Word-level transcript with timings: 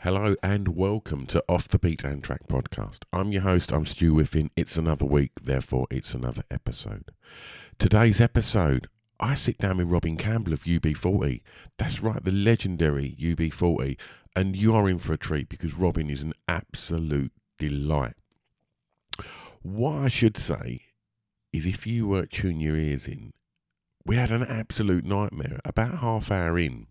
Hello 0.00 0.36
and 0.42 0.76
welcome 0.76 1.26
to 1.26 1.42
Off 1.48 1.68
the 1.68 1.78
Beat 1.78 2.04
and 2.04 2.22
Track 2.22 2.46
podcast. 2.48 2.98
I'm 3.14 3.32
your 3.32 3.42
host, 3.42 3.72
I'm 3.72 3.86
Stu 3.86 4.14
Whiffen. 4.14 4.50
It's 4.54 4.76
another 4.76 5.06
week, 5.06 5.32
therefore 5.42 5.86
it's 5.90 6.12
another 6.12 6.42
episode. 6.50 7.10
Today's 7.78 8.20
episode, 8.20 8.88
I 9.18 9.34
sit 9.34 9.56
down 9.58 9.78
with 9.78 9.88
Robin 9.88 10.16
Campbell 10.18 10.52
of 10.52 10.64
UB40. 10.64 11.40
That's 11.78 12.02
right, 12.02 12.22
the 12.22 12.30
legendary 12.30 13.16
UB40. 13.18 13.96
And 14.36 14.54
you 14.54 14.74
are 14.74 14.86
in 14.88 14.98
for 14.98 15.14
a 15.14 15.18
treat 15.18 15.48
because 15.48 15.74
Robin 15.74 16.10
is 16.10 16.20
an 16.20 16.34
absolute 16.46 17.32
delight. 17.58 18.14
What 19.62 19.94
I 19.96 20.08
should 20.08 20.36
say 20.36 20.82
is 21.54 21.64
if 21.64 21.86
you 21.86 22.12
uh, 22.12 22.26
tune 22.30 22.60
your 22.60 22.76
ears 22.76 23.08
in, 23.08 23.32
we 24.04 24.16
had 24.16 24.30
an 24.30 24.44
absolute 24.44 25.06
nightmare. 25.06 25.58
About 25.64 25.98
half 25.98 26.30
hour 26.30 26.58
in, 26.58 26.86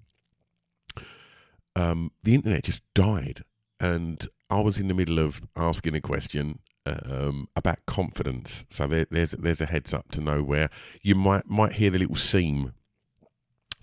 um, 1.75 2.11
the 2.23 2.35
internet 2.35 2.63
just 2.63 2.81
died, 2.93 3.43
and 3.79 4.27
I 4.49 4.61
was 4.61 4.79
in 4.79 4.87
the 4.87 4.93
middle 4.93 5.19
of 5.19 5.41
asking 5.55 5.95
a 5.95 6.01
question 6.01 6.59
um, 6.85 7.47
about 7.55 7.85
confidence. 7.85 8.65
So 8.69 8.87
there, 8.87 9.07
there's 9.09 9.31
there's 9.31 9.61
a 9.61 9.65
heads 9.65 9.93
up 9.93 10.11
to 10.11 10.21
know 10.21 10.43
where 10.43 10.69
you 11.01 11.15
might 11.15 11.49
might 11.49 11.73
hear 11.73 11.89
the 11.89 11.99
little 11.99 12.15
seam 12.15 12.73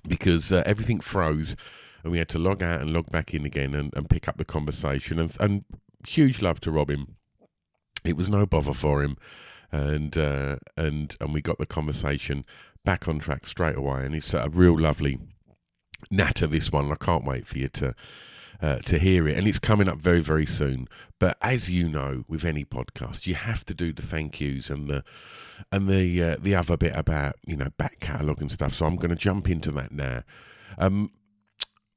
because 0.07 0.53
uh, 0.53 0.63
everything 0.67 1.01
froze, 1.01 1.57
and 2.03 2.13
we 2.13 2.19
had 2.19 2.29
to 2.31 2.39
log 2.39 2.63
out 2.63 2.81
and 2.81 2.93
log 2.93 3.11
back 3.11 3.35
in 3.35 3.45
again 3.45 3.75
and, 3.75 3.93
and 3.95 4.11
pick 4.11 4.29
up 4.29 4.37
the 4.37 4.45
conversation. 4.45 5.19
And, 5.19 5.37
and 5.39 5.65
huge 6.07 6.43
love 6.43 6.61
to 6.61 6.71
Robin. 6.71 7.17
It 8.05 8.17
was 8.17 8.29
no 8.29 8.47
bother 8.47 8.75
for 8.75 9.03
him, 9.03 9.17
and 9.71 10.17
uh, 10.17 10.57
and 10.77 11.17
and 11.21 11.35
we 11.35 11.41
got 11.41 11.59
the 11.59 11.67
conversation 11.67 12.45
back 12.85 13.07
on 13.07 13.19
track 13.19 13.47
straight 13.47 13.77
away. 13.77 14.05
And 14.05 14.15
it's 14.15 14.35
a 14.35 14.49
real 14.49 14.79
lovely 14.79 15.19
natter 16.11 16.47
this 16.47 16.71
one. 16.73 16.91
I 16.91 16.97
can't 16.97 17.25
wait 17.25 17.47
for 17.47 17.59
you 17.59 17.69
to 17.69 17.95
uh, 18.61 18.79
to 18.79 18.99
hear 18.99 19.27
it, 19.27 19.37
and 19.37 19.49
it's 19.49 19.59
coming 19.59 19.89
up 19.89 19.99
very 19.99 20.21
very 20.21 20.47
soon. 20.47 20.89
But 21.19 21.37
as 21.43 21.69
you 21.69 21.89
know, 21.89 22.25
with 22.29 22.45
any 22.45 22.65
podcast, 22.65 23.27
you 23.27 23.35
have 23.35 23.65
to 23.67 23.75
do 23.75 23.93
the 23.93 24.03
thank 24.03 24.41
yous 24.41 24.71
and 24.71 24.89
the 24.89 25.05
and 25.71 25.89
the 25.89 26.23
uh, 26.23 26.37
the 26.41 26.55
other 26.55 26.77
bit 26.77 26.95
about 26.95 27.37
you 27.47 27.57
know 27.57 27.71
back 27.77 28.01
catalogue 28.01 28.41
and 28.41 28.51
stuff. 28.51 28.75
So 28.75 28.87
I'm 28.87 28.97
going 28.97 29.11
to 29.11 29.17
jump 29.17 29.51
into 29.51 29.71
that 29.73 29.93
now. 29.93 30.23
Um, 30.79 31.11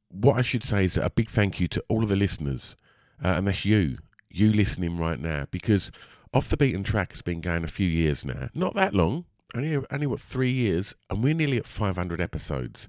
what 0.10 0.38
I 0.38 0.42
should 0.42 0.64
say 0.64 0.86
is 0.86 0.98
a 0.98 1.10
big 1.10 1.30
thank 1.30 1.60
you 1.60 1.68
to 1.70 1.84
all 1.88 2.04
of 2.04 2.10
the 2.10 2.16
listeners, 2.16 2.76
uh, 3.24 3.30
and 3.30 3.48
that's 3.48 3.66
you, 3.66 3.98
you 4.30 4.52
listening 4.54 4.98
right 4.98 5.20
now, 5.20 5.46
because 5.52 5.92
off 6.34 6.50
the 6.50 6.58
beaten 6.58 6.84
track 6.84 7.12
has 7.12 7.22
been 7.22 7.42
going 7.42 7.64
a 7.64 7.68
few 7.68 7.88
years 7.88 8.26
now, 8.26 8.50
not 8.54 8.76
that 8.76 8.94
long, 8.94 9.26
only 9.54 9.78
only 9.92 10.08
what 10.08 10.20
three 10.20 10.52
years, 10.52 10.96
and 11.10 11.24
we're 11.24 11.34
nearly 11.34 11.58
at 11.58 11.68
500 11.68 12.22
episodes. 12.22 12.88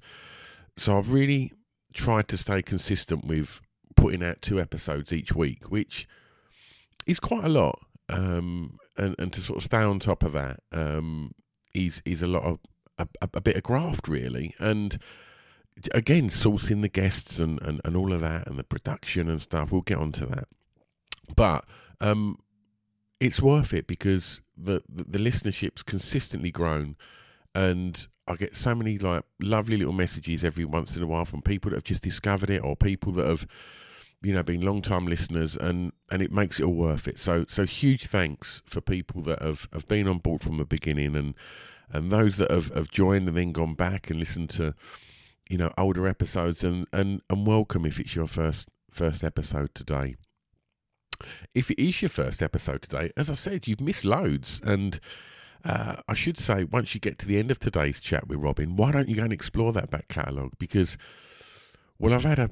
So 0.77 0.99
I've 0.99 1.13
really 1.13 1.53
tried 1.95 2.29
to 2.29 2.37
stay 2.37 2.63
consistent 2.63 3.25
with 3.25 3.61
putting 3.97 4.23
out 4.23 4.43
two 4.43 4.61
episodes 4.61 5.13
each 5.13 5.35
week, 5.35 5.71
which 5.71 6.07
is 7.07 7.19
quite 7.19 7.45
a 7.45 7.49
lot. 7.49 7.81
Um, 8.09 8.79
and, 8.97 9.17
and 9.19 9.33
to 9.33 9.41
sort 9.41 9.59
of 9.59 9.65
stay 9.65 9.79
on 9.79 9.99
top 9.99 10.23
of 10.23 10.33
that 10.33 10.61
um, 10.73 11.33
is 11.75 12.01
is 12.05 12.23
a 12.23 12.27
lot 12.27 12.45
of 12.45 12.61
a, 12.99 13.09
a, 13.35 13.41
bit 13.41 13.57
of 13.57 13.63
graft 13.63 14.09
really, 14.09 14.55
and 14.59 14.99
again 15.93 16.29
sourcing 16.29 16.83
the 16.83 16.89
guests 16.89 17.39
and, 17.39 17.61
and, 17.63 17.81
and 17.85 17.97
all 17.97 18.13
of 18.13 18.21
that 18.21 18.47
and 18.47 18.59
the 18.59 18.65
production 18.65 19.29
and 19.29 19.43
stuff. 19.43 19.73
We'll 19.73 19.83
get 19.83 19.99
onto 19.99 20.25
that, 20.27 20.47
but 21.35 21.65
um, 22.01 22.39
it's 23.21 23.43
worth 23.43 23.75
it 23.75 23.87
because 23.87 24.41
the, 24.57 24.83
the 24.89 25.05
the 25.05 25.19
listenership's 25.19 25.83
consistently 25.83 26.51
grown 26.51 26.97
and 27.57 28.07
I 28.29 28.37
get 28.37 28.55
so 28.55 28.75
many 28.75 28.99
like 28.99 29.25
lovely 29.41 29.79
little 29.79 29.95
messages 29.95 30.45
every 30.45 30.67
once 30.67 30.95
in 30.95 31.03
a 31.03 31.07
while 31.07 31.25
from 31.25 31.41
people 31.41 31.71
that 31.71 31.79
have 31.79 31.85
just 31.85 32.03
discovered 32.03 32.51
it 32.51 32.63
or 32.63 32.77
people 32.77 33.13
that 33.15 33.27
have 33.27 33.47
you 34.21 34.35
know 34.35 34.43
been 34.43 34.61
long 34.61 34.83
time 34.83 35.07
listeners 35.07 35.57
and 35.57 35.93
and 36.11 36.21
it 36.21 36.31
makes 36.31 36.61
it 36.61 36.65
all 36.65 36.75
worth 36.75 37.09
it. 37.09 37.19
So 37.19 37.47
so 37.49 37.65
huge 37.65 38.09
thanks 38.09 38.63
for 38.67 38.83
people 38.83 39.23
that 39.23 39.41
have 39.41 39.69
have 39.73 39.89
been 39.89 40.07
on 40.07 40.19
board 40.19 40.43
from 40.43 40.59
the 40.59 40.67
beginning 40.67 41.17
and 41.17 41.35
and 41.91 42.11
those 42.11 42.37
that 42.37 42.51
have, 42.51 42.69
have 42.75 42.91
joined 42.91 43.27
and 43.27 43.37
then 43.39 43.53
gone 43.53 43.75
back 43.75 44.11
and 44.11 44.21
listened 44.21 44.51
to 44.51 44.75
you 45.49 45.57
know 45.57 45.73
older 45.79 46.07
episodes 46.07 46.63
and 46.63 46.87
and 46.93 47.23
and 47.31 47.47
welcome 47.47 47.87
if 47.87 47.99
it's 47.99 48.15
your 48.15 48.27
first 48.27 48.69
first 48.91 49.25
episode 49.25 49.75
today. 49.75 50.17
If 51.55 51.71
it 51.71 51.83
is 51.83 52.03
your 52.03 52.11
first 52.11 52.43
episode 52.43 52.83
today 52.83 53.13
as 53.17 53.31
i 53.31 53.35
said 53.35 53.67
you've 53.67 53.81
missed 53.81 54.05
loads 54.05 54.61
and 54.63 55.01
uh, 55.67 55.97
I 56.07 56.15
should 56.15 56.39
say, 56.39 56.65
once 56.65 56.95
you 56.95 57.01
get 57.01 57.19
to 57.19 57.27
the 57.27 57.39
end 57.39 57.51
of 57.51 57.59
today's 57.59 57.99
chat 58.01 58.29
with 58.29 58.39
Robin, 58.39 58.77
why 58.77 58.93
don't 58.93 59.09
you 59.09 59.17
go 59.17 59.25
and 59.25 59.33
explore 59.33 59.73
that 59.73 59.91
back 59.91 60.07
catalogue? 60.09 60.53
Because, 60.59 60.97
well, 61.99 62.15
I've 62.15 62.25
had 62.25 62.39
a, 62.39 62.51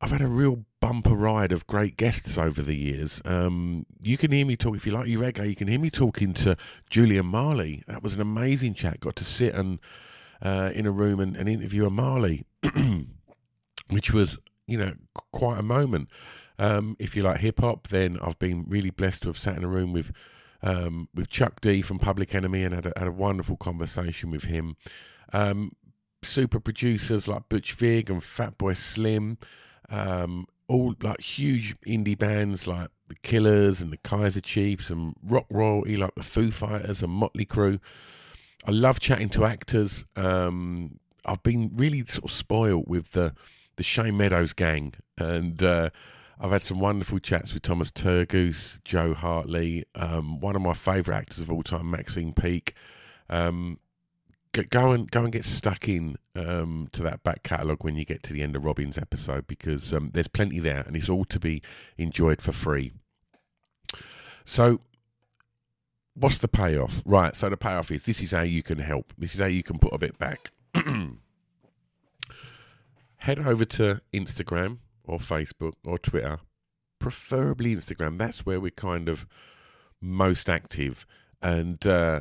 I've 0.00 0.12
had 0.12 0.20
a 0.20 0.28
real 0.28 0.64
bumper 0.80 1.16
ride 1.16 1.50
of 1.50 1.66
great 1.66 1.96
guests 1.96 2.38
over 2.38 2.62
the 2.62 2.76
years. 2.76 3.20
Um, 3.24 3.86
you 4.00 4.16
can 4.16 4.30
hear 4.30 4.46
me 4.46 4.56
talk 4.56 4.76
if 4.76 4.86
you 4.86 4.92
like 4.92 5.08
your 5.08 5.22
reggae. 5.22 5.48
You 5.48 5.56
can 5.56 5.66
hear 5.66 5.80
me 5.80 5.90
talking 5.90 6.32
to 6.34 6.56
Julian 6.88 7.26
Marley. 7.26 7.82
That 7.88 8.04
was 8.04 8.14
an 8.14 8.20
amazing 8.20 8.74
chat. 8.74 9.00
Got 9.00 9.16
to 9.16 9.24
sit 9.24 9.54
and 9.54 9.80
uh, 10.40 10.70
in 10.72 10.86
a 10.86 10.92
room 10.92 11.18
and, 11.18 11.36
and 11.36 11.48
interview 11.48 11.86
a 11.86 11.90
Marley, 11.90 12.46
which 13.90 14.12
was 14.12 14.38
you 14.68 14.78
know 14.78 14.94
quite 15.32 15.58
a 15.58 15.64
moment. 15.64 16.08
Um, 16.60 16.96
if 17.00 17.16
you 17.16 17.24
like 17.24 17.40
hip 17.40 17.58
hop, 17.58 17.88
then 17.88 18.16
I've 18.22 18.38
been 18.38 18.64
really 18.68 18.90
blessed 18.90 19.22
to 19.22 19.28
have 19.28 19.38
sat 19.38 19.56
in 19.56 19.64
a 19.64 19.68
room 19.68 19.92
with 19.92 20.12
um, 20.62 21.08
with 21.14 21.28
Chuck 21.28 21.60
D 21.60 21.82
from 21.82 21.98
Public 21.98 22.34
Enemy 22.34 22.64
and 22.64 22.74
had 22.74 22.86
a, 22.86 22.92
had 22.96 23.08
a 23.08 23.12
wonderful 23.12 23.56
conversation 23.56 24.30
with 24.30 24.44
him. 24.44 24.76
Um, 25.32 25.72
super 26.22 26.60
producers 26.60 27.28
like 27.28 27.48
Butch 27.48 27.74
Vig 27.74 28.10
and 28.10 28.22
Fatboy 28.22 28.76
Slim, 28.76 29.38
um, 29.88 30.46
all 30.66 30.94
like 31.02 31.20
huge 31.20 31.76
indie 31.86 32.18
bands 32.18 32.66
like 32.66 32.88
the 33.08 33.14
Killers 33.16 33.80
and 33.80 33.92
the 33.92 33.96
Kaiser 33.98 34.40
Chiefs 34.40 34.90
and 34.90 35.14
rock 35.24 35.46
royalty 35.50 35.96
like 35.96 36.14
the 36.14 36.22
Foo 36.22 36.50
Fighters 36.50 37.02
and 37.02 37.12
Motley 37.12 37.46
Crue. 37.46 37.80
I 38.66 38.70
love 38.70 39.00
chatting 39.00 39.28
to 39.30 39.44
actors. 39.44 40.04
Um, 40.16 40.98
I've 41.24 41.42
been 41.42 41.70
really 41.74 42.04
sort 42.06 42.24
of 42.24 42.30
spoiled 42.30 42.88
with 42.88 43.12
the 43.12 43.34
the 43.76 43.82
Shane 43.84 44.16
Meadows 44.16 44.52
gang 44.52 44.94
and. 45.16 45.62
Uh, 45.62 45.90
I've 46.40 46.52
had 46.52 46.62
some 46.62 46.78
wonderful 46.78 47.18
chats 47.18 47.52
with 47.52 47.62
Thomas 47.64 47.90
Turgoose, 47.90 48.78
Joe 48.84 49.12
Hartley, 49.12 49.84
um, 49.96 50.40
one 50.40 50.54
of 50.54 50.62
my 50.62 50.72
favourite 50.72 51.18
actors 51.18 51.40
of 51.40 51.50
all 51.50 51.64
time, 51.64 51.90
Maxine 51.90 52.32
Peake. 52.32 52.74
Um, 53.28 53.80
go 54.52 54.92
and 54.92 55.10
go 55.10 55.24
and 55.24 55.32
get 55.32 55.44
stuck 55.44 55.88
in 55.88 56.16
um, 56.36 56.88
to 56.92 57.02
that 57.02 57.24
back 57.24 57.42
catalogue 57.42 57.82
when 57.82 57.96
you 57.96 58.04
get 58.04 58.22
to 58.24 58.32
the 58.32 58.42
end 58.42 58.54
of 58.54 58.64
Robin's 58.64 58.96
episode 58.98 59.46
because 59.46 59.92
um, 59.92 60.10
there's 60.14 60.28
plenty 60.28 60.60
there 60.60 60.82
and 60.86 60.96
it's 60.96 61.08
all 61.08 61.24
to 61.26 61.40
be 61.40 61.60
enjoyed 61.96 62.40
for 62.40 62.52
free. 62.52 62.92
So, 64.44 64.80
what's 66.14 66.38
the 66.38 66.48
payoff? 66.48 67.02
Right. 67.04 67.36
So 67.36 67.50
the 67.50 67.56
payoff 67.56 67.90
is 67.90 68.04
this 68.04 68.22
is 68.22 68.30
how 68.30 68.42
you 68.42 68.62
can 68.62 68.78
help. 68.78 69.12
This 69.18 69.34
is 69.34 69.40
how 69.40 69.46
you 69.46 69.62
can 69.64 69.78
put 69.78 69.92
a 69.92 69.98
bit 69.98 70.18
back. 70.18 70.52
Head 73.16 73.40
over 73.40 73.64
to 73.64 74.00
Instagram 74.14 74.78
or 75.08 75.18
Facebook 75.18 75.72
or 75.84 75.98
Twitter, 75.98 76.38
preferably 76.98 77.74
Instagram. 77.74 78.18
That's 78.18 78.44
where 78.44 78.60
we're 78.60 78.70
kind 78.70 79.08
of 79.08 79.26
most 80.00 80.48
active, 80.48 81.06
and 81.42 81.84
uh, 81.86 82.20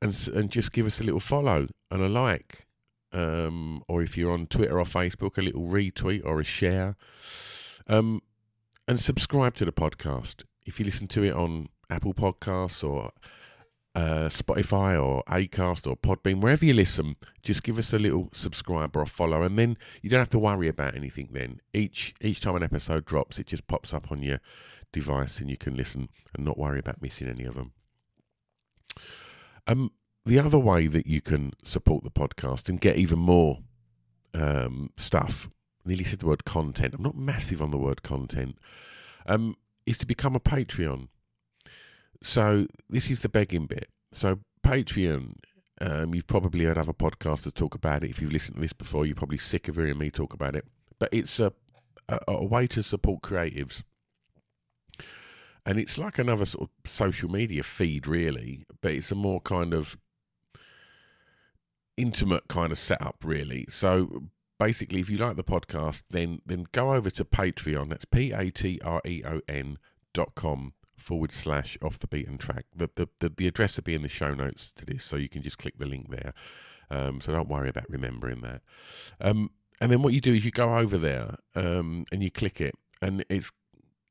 and 0.00 0.28
and 0.34 0.50
just 0.50 0.72
give 0.72 0.86
us 0.86 1.00
a 1.00 1.04
little 1.04 1.20
follow 1.20 1.68
and 1.90 2.02
a 2.02 2.08
like, 2.08 2.66
um, 3.12 3.82
or 3.88 4.02
if 4.02 4.16
you're 4.16 4.32
on 4.32 4.46
Twitter 4.46 4.78
or 4.78 4.84
Facebook, 4.84 5.38
a 5.38 5.42
little 5.42 5.66
retweet 5.66 6.24
or 6.24 6.40
a 6.40 6.44
share, 6.44 6.96
um, 7.88 8.22
and 8.86 9.00
subscribe 9.00 9.54
to 9.56 9.64
the 9.64 9.72
podcast. 9.72 10.44
If 10.64 10.78
you 10.78 10.84
listen 10.84 11.08
to 11.08 11.24
it 11.24 11.34
on 11.34 11.68
Apple 11.90 12.14
Podcasts 12.14 12.88
or 12.88 13.10
uh, 13.94 14.28
Spotify 14.28 15.02
or 15.02 15.22
Acast 15.24 15.86
or 15.86 15.96
Podbean, 15.96 16.40
wherever 16.40 16.64
you 16.64 16.72
listen, 16.72 17.16
just 17.42 17.62
give 17.62 17.78
us 17.78 17.92
a 17.92 17.98
little 17.98 18.30
subscribe 18.32 18.96
or 18.96 19.02
a 19.02 19.06
follow, 19.06 19.42
and 19.42 19.58
then 19.58 19.76
you 20.00 20.08
don't 20.08 20.20
have 20.20 20.30
to 20.30 20.38
worry 20.38 20.68
about 20.68 20.96
anything. 20.96 21.28
Then 21.32 21.60
each 21.74 22.14
each 22.20 22.40
time 22.40 22.56
an 22.56 22.62
episode 22.62 23.04
drops, 23.04 23.38
it 23.38 23.46
just 23.46 23.66
pops 23.66 23.92
up 23.92 24.10
on 24.10 24.22
your 24.22 24.40
device, 24.92 25.38
and 25.38 25.50
you 25.50 25.56
can 25.56 25.76
listen 25.76 26.08
and 26.34 26.44
not 26.44 26.58
worry 26.58 26.78
about 26.78 27.02
missing 27.02 27.28
any 27.28 27.44
of 27.44 27.54
them. 27.54 27.72
Um, 29.66 29.92
the 30.24 30.38
other 30.38 30.58
way 30.58 30.86
that 30.86 31.06
you 31.06 31.20
can 31.20 31.52
support 31.64 32.04
the 32.04 32.10
podcast 32.10 32.68
and 32.68 32.80
get 32.80 32.96
even 32.96 33.18
more 33.18 33.58
um, 34.34 34.90
stuff. 34.96 35.48
Nearly 35.84 36.04
said 36.04 36.20
the 36.20 36.26
word 36.26 36.44
content. 36.44 36.94
I'm 36.94 37.02
not 37.02 37.16
massive 37.16 37.60
on 37.60 37.72
the 37.72 37.78
word 37.78 38.02
content. 38.02 38.56
Um, 39.26 39.56
is 39.84 39.98
to 39.98 40.06
become 40.06 40.36
a 40.36 40.40
Patreon. 40.40 41.08
So 42.22 42.66
this 42.88 43.10
is 43.10 43.20
the 43.20 43.28
begging 43.28 43.66
bit. 43.66 43.88
So 44.12 44.40
Patreon. 44.64 45.34
Um, 45.80 46.14
you've 46.14 46.28
probably 46.28 46.64
heard 46.64 46.78
other 46.78 46.92
podcasters 46.92 47.54
talk 47.54 47.74
about 47.74 48.04
it. 48.04 48.10
If 48.10 48.20
you've 48.20 48.30
listened 48.30 48.54
to 48.54 48.60
this 48.60 48.72
before, 48.72 49.04
you're 49.04 49.16
probably 49.16 49.38
sick 49.38 49.66
of 49.66 49.74
hearing 49.74 49.98
me 49.98 50.10
talk 50.10 50.32
about 50.32 50.54
it. 50.54 50.64
But 51.00 51.08
it's 51.10 51.40
a, 51.40 51.52
a, 52.08 52.20
a 52.28 52.44
way 52.44 52.68
to 52.68 52.84
support 52.84 53.22
creatives 53.22 53.82
and 55.64 55.78
it's 55.78 55.98
like 55.98 56.18
another 56.18 56.44
sort 56.44 56.68
of 56.68 56.90
social 56.90 57.30
media 57.30 57.62
feed, 57.62 58.06
really, 58.06 58.64
but 58.80 58.92
it's 58.92 59.12
a 59.12 59.14
more 59.14 59.40
kind 59.40 59.72
of 59.72 59.96
intimate 61.96 62.48
kind 62.48 62.72
of 62.72 62.78
setup, 62.78 63.16
really. 63.24 63.66
So 63.70 64.24
basically, 64.58 65.00
if 65.00 65.08
you 65.08 65.18
like 65.18 65.36
the 65.36 65.44
podcast, 65.44 66.02
then 66.10 66.40
then 66.44 66.66
go 66.72 66.94
over 66.94 67.10
to 67.10 67.24
Patreon. 67.24 67.90
That's 67.90 68.04
p 68.04 68.32
a 68.32 68.50
t 68.50 68.80
r 68.82 69.00
e 69.06 69.22
o 69.24 69.40
n 69.48 69.78
dot 70.12 70.34
com 70.34 70.72
forward 71.02 71.32
slash 71.32 71.76
off 71.82 71.98
the 71.98 72.06
beaten 72.06 72.38
track. 72.38 72.66
The, 72.74 72.88
the 72.94 73.08
the 73.20 73.32
the 73.36 73.46
address 73.46 73.76
will 73.76 73.84
be 73.84 73.94
in 73.94 74.02
the 74.02 74.08
show 74.08 74.34
notes 74.34 74.72
to 74.76 74.84
this, 74.84 75.04
so 75.04 75.16
you 75.16 75.28
can 75.28 75.42
just 75.42 75.58
click 75.58 75.78
the 75.78 75.86
link 75.86 76.10
there. 76.10 76.32
Um, 76.90 77.20
so 77.20 77.32
don't 77.32 77.48
worry 77.48 77.68
about 77.68 77.88
remembering 77.88 78.42
that. 78.42 78.62
Um, 79.20 79.50
and 79.80 79.90
then 79.90 80.02
what 80.02 80.12
you 80.12 80.20
do 80.20 80.34
is 80.34 80.44
you 80.44 80.50
go 80.50 80.76
over 80.76 80.98
there 80.98 81.36
um, 81.54 82.04
and 82.12 82.22
you 82.22 82.30
click 82.30 82.60
it, 82.60 82.74
and 83.00 83.24
it's 83.28 83.50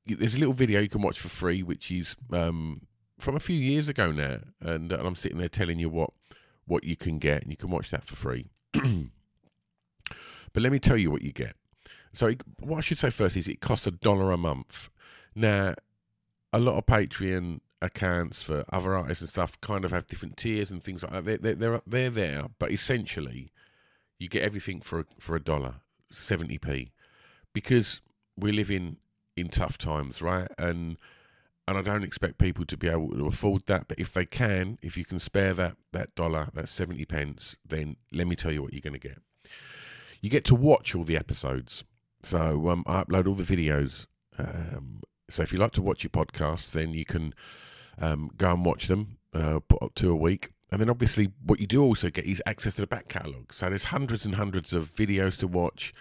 there's 0.05 0.35
a 0.35 0.39
little 0.39 0.53
video 0.53 0.81
you 0.81 0.89
can 0.89 1.01
watch 1.01 1.19
for 1.19 1.29
free, 1.29 1.63
which 1.63 1.91
is 1.91 2.15
um, 2.33 2.81
from 3.19 3.35
a 3.35 3.39
few 3.39 3.57
years 3.57 3.88
ago 3.88 4.11
now, 4.11 4.39
and, 4.59 4.91
and 4.91 5.07
I'm 5.07 5.15
sitting 5.15 5.38
there 5.38 5.47
telling 5.47 5.79
you 5.79 5.89
what 5.89 6.11
what 6.65 6.83
you 6.83 6.95
can 6.95 7.19
get, 7.19 7.43
and 7.43 7.51
you 7.51 7.57
can 7.57 7.69
watch 7.69 7.91
that 7.91 8.05
for 8.05 8.15
free. 8.15 8.49
but 8.73 8.83
let 10.55 10.71
me 10.71 10.79
tell 10.79 10.97
you 10.97 11.11
what 11.11 11.21
you 11.21 11.31
get. 11.31 11.55
So 12.13 12.27
it, 12.27 12.41
what 12.59 12.77
I 12.77 12.81
should 12.81 12.97
say 12.97 13.09
first 13.09 13.38
is 13.38 13.47
it 13.47 13.61
costs 13.61 13.88
a 13.88 13.91
dollar 13.91 14.31
a 14.31 14.38
month. 14.38 14.89
Now, 15.35 15.75
a 16.53 16.59
lot 16.59 16.77
of 16.77 16.86
Patreon 16.86 17.62
accounts 17.81 18.42
for 18.42 18.63
other 18.71 18.95
artists 18.95 19.21
and 19.21 19.30
stuff 19.30 19.59
kind 19.62 19.83
of 19.83 19.92
have 19.92 20.07
different 20.07 20.38
tiers 20.38 20.69
and 20.69 20.83
things 20.83 21.03
like 21.03 21.12
that. 21.12 21.25
They're 21.25 21.38
they're 21.38 21.56
they're, 21.56 21.81
they're 21.86 22.09
there, 22.09 22.45
but 22.59 22.71
essentially, 22.71 23.51
you 24.19 24.27
get 24.30 24.44
everything 24.44 24.81
for 24.81 25.06
for 25.19 25.36
a 25.36 25.44
dollar, 25.44 25.75
seventy 26.12 26.57
p, 26.57 26.92
because 27.53 28.01
we 28.38 28.51
live 28.51 28.71
in 28.71 28.98
in 29.36 29.50
tough 29.50 29.77
times, 29.77 30.21
right? 30.21 30.48
And 30.57 30.98
and 31.68 31.77
I 31.77 31.81
don't 31.81 32.03
expect 32.03 32.38
people 32.38 32.65
to 32.65 32.77
be 32.77 32.88
able 32.88 33.09
to 33.12 33.27
afford 33.27 33.63
that. 33.68 33.88
But 33.88 34.00
if 34.00 34.13
they 34.13 34.25
can, 34.25 34.77
if 34.81 34.98
you 34.98 35.06
can 35.06 35.19
spare 35.19 35.53
that 35.53 35.77
that 35.94 36.13
dollar, 36.15 36.50
that 36.53 36.69
seventy 36.69 37.06
pence, 37.06 37.56
then 37.68 37.95
let 38.12 38.27
me 38.27 38.36
tell 38.36 38.51
you 38.51 38.62
what 38.62 38.74
you're 38.74 38.81
going 38.81 39.00
to 39.00 39.00
get. 39.00 39.19
You 40.21 40.30
get 40.30 40.45
to 40.45 40.56
watch 40.56 40.94
all 40.94 41.03
the 41.03 41.18
episodes. 41.18 41.83
So 42.24 42.69
um, 42.69 42.83
I 42.86 43.03
upload 43.03 43.27
all 43.27 43.36
the 43.36 43.44
videos. 43.44 44.06
Um, 44.38 45.01
so 45.31 45.44
if 45.44 45.51
you 45.51 45.60
like 45.60 45.72
to 45.74 45.81
watch 45.81 46.04
your 46.04 46.12
podcasts, 46.12 46.72
then 46.72 46.94
you 46.94 47.06
can 47.06 47.33
um, 48.00 48.31
go 48.38 48.51
and 48.51 48.66
watch 48.66 48.88
them. 48.88 49.18
Uh, 49.33 49.60
put 49.66 49.81
up 49.81 49.95
to 49.95 50.12
a 50.12 50.16
week. 50.16 50.51
And 50.72 50.81
then 50.81 50.89
obviously, 50.89 51.31
what 51.45 51.60
you 51.60 51.68
do 51.68 51.81
also 51.81 52.10
get 52.10 52.25
is 52.25 52.42
access 52.45 52.75
to 52.75 52.81
the 52.81 52.88
back 52.88 53.07
catalogue. 53.07 53.54
So 53.54 53.69
there's 53.69 53.86
hundreds 53.86 54.25
and 54.25 54.36
hundreds 54.36 54.74
of 54.74 54.94
videos 54.94 55.38
to 55.39 55.48
watch. 55.48 55.94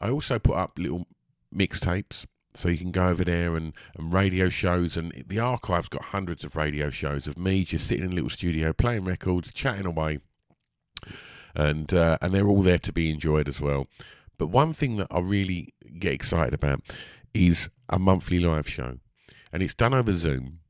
I 0.00 0.08
also 0.08 0.38
put 0.38 0.56
up 0.56 0.78
little 0.78 1.06
mixtapes 1.54 2.24
so 2.54 2.68
you 2.68 2.78
can 2.78 2.90
go 2.90 3.08
over 3.08 3.24
there 3.24 3.56
and, 3.56 3.72
and 3.96 4.12
radio 4.12 4.48
shows 4.48 4.96
and 4.96 5.24
the 5.26 5.38
archive's 5.38 5.88
got 5.88 6.06
hundreds 6.06 6.44
of 6.44 6.56
radio 6.56 6.90
shows 6.90 7.26
of 7.26 7.38
me 7.38 7.64
just 7.64 7.86
sitting 7.86 8.04
in 8.04 8.12
a 8.12 8.14
little 8.14 8.30
studio 8.30 8.72
playing 8.72 9.04
records 9.04 9.52
chatting 9.52 9.86
away 9.86 10.18
and 11.54 11.94
uh, 11.94 12.18
and 12.20 12.34
they're 12.34 12.48
all 12.48 12.62
there 12.62 12.78
to 12.78 12.92
be 12.92 13.10
enjoyed 13.10 13.48
as 13.48 13.60
well 13.60 13.86
but 14.38 14.48
one 14.48 14.72
thing 14.72 14.96
that 14.96 15.06
i 15.10 15.18
really 15.18 15.72
get 15.98 16.12
excited 16.12 16.54
about 16.54 16.82
is 17.34 17.68
a 17.88 17.98
monthly 17.98 18.40
live 18.40 18.68
show 18.68 18.98
and 19.52 19.62
it's 19.62 19.74
done 19.74 19.94
over 19.94 20.12
zoom. 20.12 20.60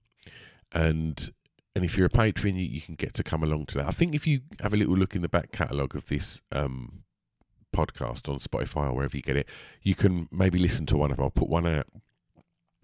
And 0.73 1.33
and 1.75 1.85
if 1.85 1.97
you're 1.97 2.07
a 2.07 2.11
patron 2.11 2.57
you, 2.57 2.65
you 2.65 2.81
can 2.81 2.95
get 2.95 3.15
to 3.15 3.23
come 3.23 3.43
along 3.43 3.67
to 3.67 3.79
that. 3.79 3.87
I 3.87 3.93
think 3.93 4.15
if 4.15 4.27
you 4.27 4.41
have 4.61 4.75
a 4.75 4.77
little 4.77 4.97
look 4.97 5.15
in 5.15 5.23
the 5.23 5.29
back 5.29 5.53
catalogue 5.53 5.95
of 5.95 6.07
this 6.07 6.41
um, 6.53 7.05
podcast 7.75 8.29
on 8.29 8.41
Spotify 8.41 8.89
or 8.89 8.95
wherever 8.95 9.17
you 9.17 9.23
get 9.23 9.37
it, 9.37 9.49
you 9.83 9.95
can 9.95 10.29
maybe 10.33 10.59
listen 10.59 10.87
to 10.87 10.97
one 10.97 11.13
of. 11.13 11.21
I'll 11.21 11.31
put 11.31 11.49
one 11.49 11.67
out, 11.67 11.87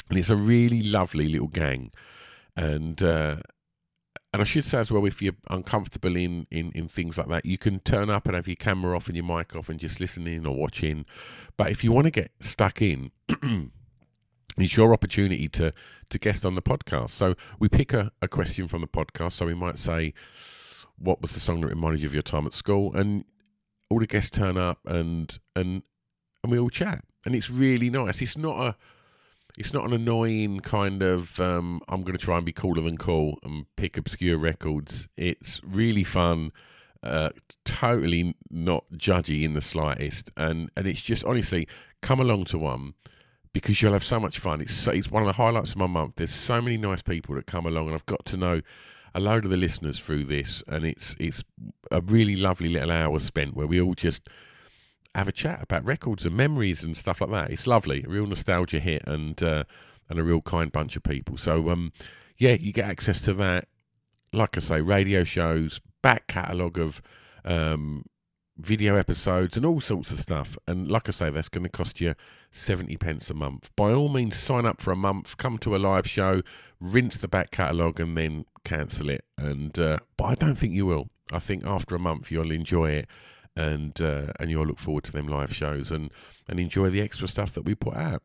and 0.08 0.18
it's 0.18 0.30
a 0.30 0.36
really 0.36 0.82
lovely 0.82 1.28
little 1.28 1.48
gang, 1.48 1.90
and 2.54 3.02
uh, 3.02 3.36
and 4.36 4.42
I 4.42 4.44
should 4.44 4.66
say 4.66 4.80
as 4.80 4.90
well, 4.90 5.06
if 5.06 5.22
you're 5.22 5.32
uncomfortable 5.48 6.14
in, 6.14 6.46
in 6.50 6.70
in 6.72 6.88
things 6.88 7.16
like 7.16 7.28
that, 7.28 7.46
you 7.46 7.56
can 7.56 7.80
turn 7.80 8.10
up 8.10 8.26
and 8.26 8.34
have 8.34 8.46
your 8.46 8.56
camera 8.56 8.94
off 8.94 9.06
and 9.06 9.16
your 9.16 9.24
mic 9.24 9.56
off 9.56 9.70
and 9.70 9.80
just 9.80 9.98
listen 9.98 10.26
in 10.26 10.44
or 10.44 10.54
watch 10.54 10.82
in. 10.82 11.06
But 11.56 11.70
if 11.70 11.82
you 11.82 11.90
want 11.90 12.04
to 12.04 12.10
get 12.10 12.32
stuck 12.40 12.82
in. 12.82 13.12
it's 14.58 14.76
your 14.76 14.92
opportunity 14.92 15.48
to 15.48 15.72
to 16.10 16.18
guest 16.18 16.44
on 16.44 16.54
the 16.54 16.60
podcast. 16.60 17.12
So 17.12 17.34
we 17.58 17.70
pick 17.70 17.94
a, 17.94 18.12
a 18.20 18.28
question 18.28 18.68
from 18.68 18.82
the 18.82 18.86
podcast. 18.86 19.32
So 19.32 19.46
we 19.46 19.54
might 19.54 19.78
say, 19.78 20.12
"What 20.98 21.22
was 21.22 21.32
the 21.32 21.40
song 21.40 21.62
that 21.62 21.68
reminded 21.68 22.02
you 22.02 22.06
of 22.06 22.12
your 22.12 22.22
time 22.22 22.46
at 22.46 22.52
school?" 22.52 22.94
And 22.94 23.24
all 23.88 24.00
the 24.00 24.06
guests 24.06 24.28
turn 24.28 24.58
up 24.58 24.80
and 24.84 25.38
and 25.54 25.82
and 26.42 26.52
we 26.52 26.58
all 26.58 26.68
chat, 26.68 27.06
and 27.24 27.34
it's 27.34 27.48
really 27.48 27.88
nice. 27.88 28.20
It's 28.20 28.36
not 28.36 28.60
a 28.60 28.76
it's 29.56 29.72
not 29.72 29.86
an 29.86 29.92
annoying 29.92 30.60
kind 30.60 31.02
of 31.02 31.40
um, 31.40 31.80
I'm 31.88 32.02
going 32.02 32.16
to 32.16 32.24
try 32.24 32.36
and 32.36 32.44
be 32.44 32.52
cooler 32.52 32.82
than 32.82 32.98
cool 32.98 33.38
and 33.42 33.66
pick 33.76 33.96
obscure 33.96 34.38
records. 34.38 35.08
It's 35.16 35.60
really 35.64 36.04
fun, 36.04 36.52
uh, 37.02 37.30
totally 37.64 38.36
not 38.50 38.84
judgy 38.94 39.44
in 39.44 39.54
the 39.54 39.60
slightest, 39.60 40.30
and 40.36 40.70
and 40.76 40.86
it's 40.86 41.00
just 41.00 41.24
honestly 41.24 41.66
come 42.02 42.20
along 42.20 42.44
to 42.46 42.58
one 42.58 42.94
because 43.52 43.80
you'll 43.80 43.94
have 43.94 44.04
so 44.04 44.20
much 44.20 44.38
fun. 44.38 44.60
It's 44.60 44.86
it's 44.88 45.10
one 45.10 45.22
of 45.22 45.26
the 45.26 45.42
highlights 45.42 45.70
of 45.70 45.78
my 45.78 45.86
month. 45.86 46.16
There's 46.16 46.34
so 46.34 46.60
many 46.60 46.76
nice 46.76 47.02
people 47.02 47.34
that 47.36 47.46
come 47.46 47.66
along, 47.66 47.86
and 47.86 47.94
I've 47.94 48.06
got 48.06 48.26
to 48.26 48.36
know 48.36 48.60
a 49.14 49.20
load 49.20 49.46
of 49.46 49.50
the 49.50 49.56
listeners 49.56 49.98
through 49.98 50.24
this, 50.24 50.62
and 50.68 50.84
it's 50.84 51.16
it's 51.18 51.42
a 51.90 52.02
really 52.02 52.36
lovely 52.36 52.68
little 52.68 52.90
hour 52.90 53.18
spent 53.18 53.56
where 53.56 53.66
we 53.66 53.80
all 53.80 53.94
just 53.94 54.28
have 55.16 55.28
a 55.28 55.32
chat 55.32 55.62
about 55.62 55.84
records 55.84 56.24
and 56.24 56.36
memories 56.36 56.82
and 56.82 56.96
stuff 56.96 57.20
like 57.20 57.30
that. 57.30 57.50
It's 57.50 57.66
lovely, 57.66 58.04
a 58.04 58.08
real 58.08 58.26
nostalgia 58.26 58.80
hit, 58.80 59.02
and 59.06 59.42
uh, 59.42 59.64
and 60.08 60.18
a 60.18 60.24
real 60.24 60.40
kind 60.40 60.70
bunch 60.70 60.96
of 60.96 61.02
people. 61.02 61.36
So 61.36 61.70
um, 61.70 61.92
yeah, 62.36 62.52
you 62.52 62.72
get 62.72 62.86
access 62.86 63.20
to 63.22 63.34
that. 63.34 63.68
Like 64.32 64.56
I 64.56 64.60
say, 64.60 64.80
radio 64.80 65.24
shows, 65.24 65.80
back 66.02 66.26
catalogue 66.26 66.78
of 66.78 67.00
um, 67.44 68.04
video 68.58 68.96
episodes 68.96 69.56
and 69.56 69.64
all 69.64 69.80
sorts 69.80 70.10
of 70.10 70.18
stuff. 70.18 70.58
And 70.66 70.90
like 70.90 71.08
I 71.08 71.12
say, 71.12 71.30
that's 71.30 71.48
going 71.48 71.64
to 71.64 71.70
cost 71.70 72.00
you 72.00 72.14
70 72.50 72.96
pence 72.96 73.30
a 73.30 73.34
month. 73.34 73.70
By 73.76 73.92
all 73.92 74.08
means, 74.08 74.36
sign 74.36 74.66
up 74.66 74.80
for 74.80 74.92
a 74.92 74.96
month, 74.96 75.36
come 75.36 75.58
to 75.58 75.76
a 75.76 75.78
live 75.78 76.08
show, 76.08 76.42
rinse 76.80 77.16
the 77.16 77.28
back 77.28 77.50
catalogue, 77.50 78.00
and 78.00 78.16
then 78.16 78.44
cancel 78.64 79.10
it. 79.10 79.24
And 79.38 79.78
uh, 79.78 79.98
But 80.16 80.24
I 80.24 80.34
don't 80.34 80.56
think 80.56 80.74
you 80.74 80.86
will. 80.86 81.08
I 81.32 81.38
think 81.38 81.64
after 81.64 81.94
a 81.94 82.00
month, 82.00 82.30
you'll 82.30 82.50
enjoy 82.50 82.90
it. 82.90 83.08
And 83.56 83.98
uh, 84.00 84.32
and 84.38 84.50
you'll 84.50 84.66
look 84.66 84.78
forward 84.78 85.04
to 85.04 85.12
them 85.12 85.28
live 85.28 85.54
shows 85.54 85.90
and, 85.90 86.10
and 86.48 86.60
enjoy 86.60 86.90
the 86.90 87.00
extra 87.00 87.26
stuff 87.26 87.52
that 87.54 87.62
we 87.64 87.74
put 87.74 87.96
out. 87.96 88.22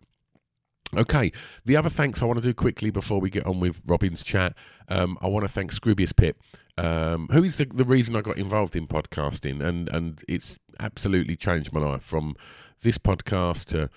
Okay, 0.96 1.32
the 1.64 1.78
other 1.78 1.90
thanks 1.90 2.22
I 2.22 2.26
want 2.26 2.42
to 2.42 2.44
do 2.44 2.54
quickly 2.54 2.90
before 2.90 3.22
we 3.22 3.30
get 3.30 3.46
on 3.46 3.62
with 3.62 3.82
Robin's 3.86 4.24
chat. 4.24 4.54
Um, 4.90 5.18
I 5.22 5.28
want 5.28 5.46
to 5.46 5.52
thank 5.52 5.74
Scroobius 5.74 6.14
Pip, 6.14 6.42
um, 6.78 7.30
who 7.32 7.46
is 7.46 7.58
the, 7.58 7.66
the, 7.66 7.86
reason 7.86 8.14
I 8.14 8.22
got 8.22 8.38
involved 8.38 8.76
in 8.76 8.88
podcasting, 8.88 9.64
and 9.64 9.88
and 9.88 10.22
it's 10.28 10.60
absolutely 10.82 11.38
changed 11.38 11.72
my 11.72 11.80
life 11.80 12.04
from 12.04 12.36
this 12.82 12.98
podcast 12.98 13.66
to 13.66 13.90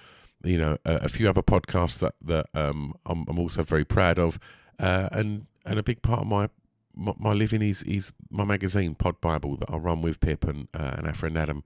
you 0.44 0.58
know 0.58 0.78
a, 0.84 0.94
a 0.96 1.08
few 1.08 1.28
other 1.28 1.42
podcasts 1.42 1.98
that 1.98 2.14
that 2.24 2.46
um, 2.54 2.94
I'm, 3.06 3.24
I'm, 3.28 3.40
also 3.40 3.64
very 3.64 3.84
proud 3.84 4.20
of, 4.20 4.38
uh, 4.78 5.08
and 5.10 5.46
and 5.66 5.80
a 5.80 5.82
big 5.82 6.00
part 6.00 6.20
of 6.20 6.28
my 6.28 6.48
my, 6.94 7.12
my 7.18 7.32
living 7.32 7.62
is 7.62 7.82
is 7.82 8.12
my 8.30 8.44
magazine 8.44 8.94
Pod 8.94 9.20
Bible 9.20 9.56
that 9.56 9.70
I 9.70 9.76
run 9.76 10.02
with 10.02 10.20
Pip 10.20 10.44
and 10.44 10.68
uh, 10.74 10.94
and 10.96 11.06
our 11.06 11.14
friend 11.14 11.36
Adam. 11.36 11.62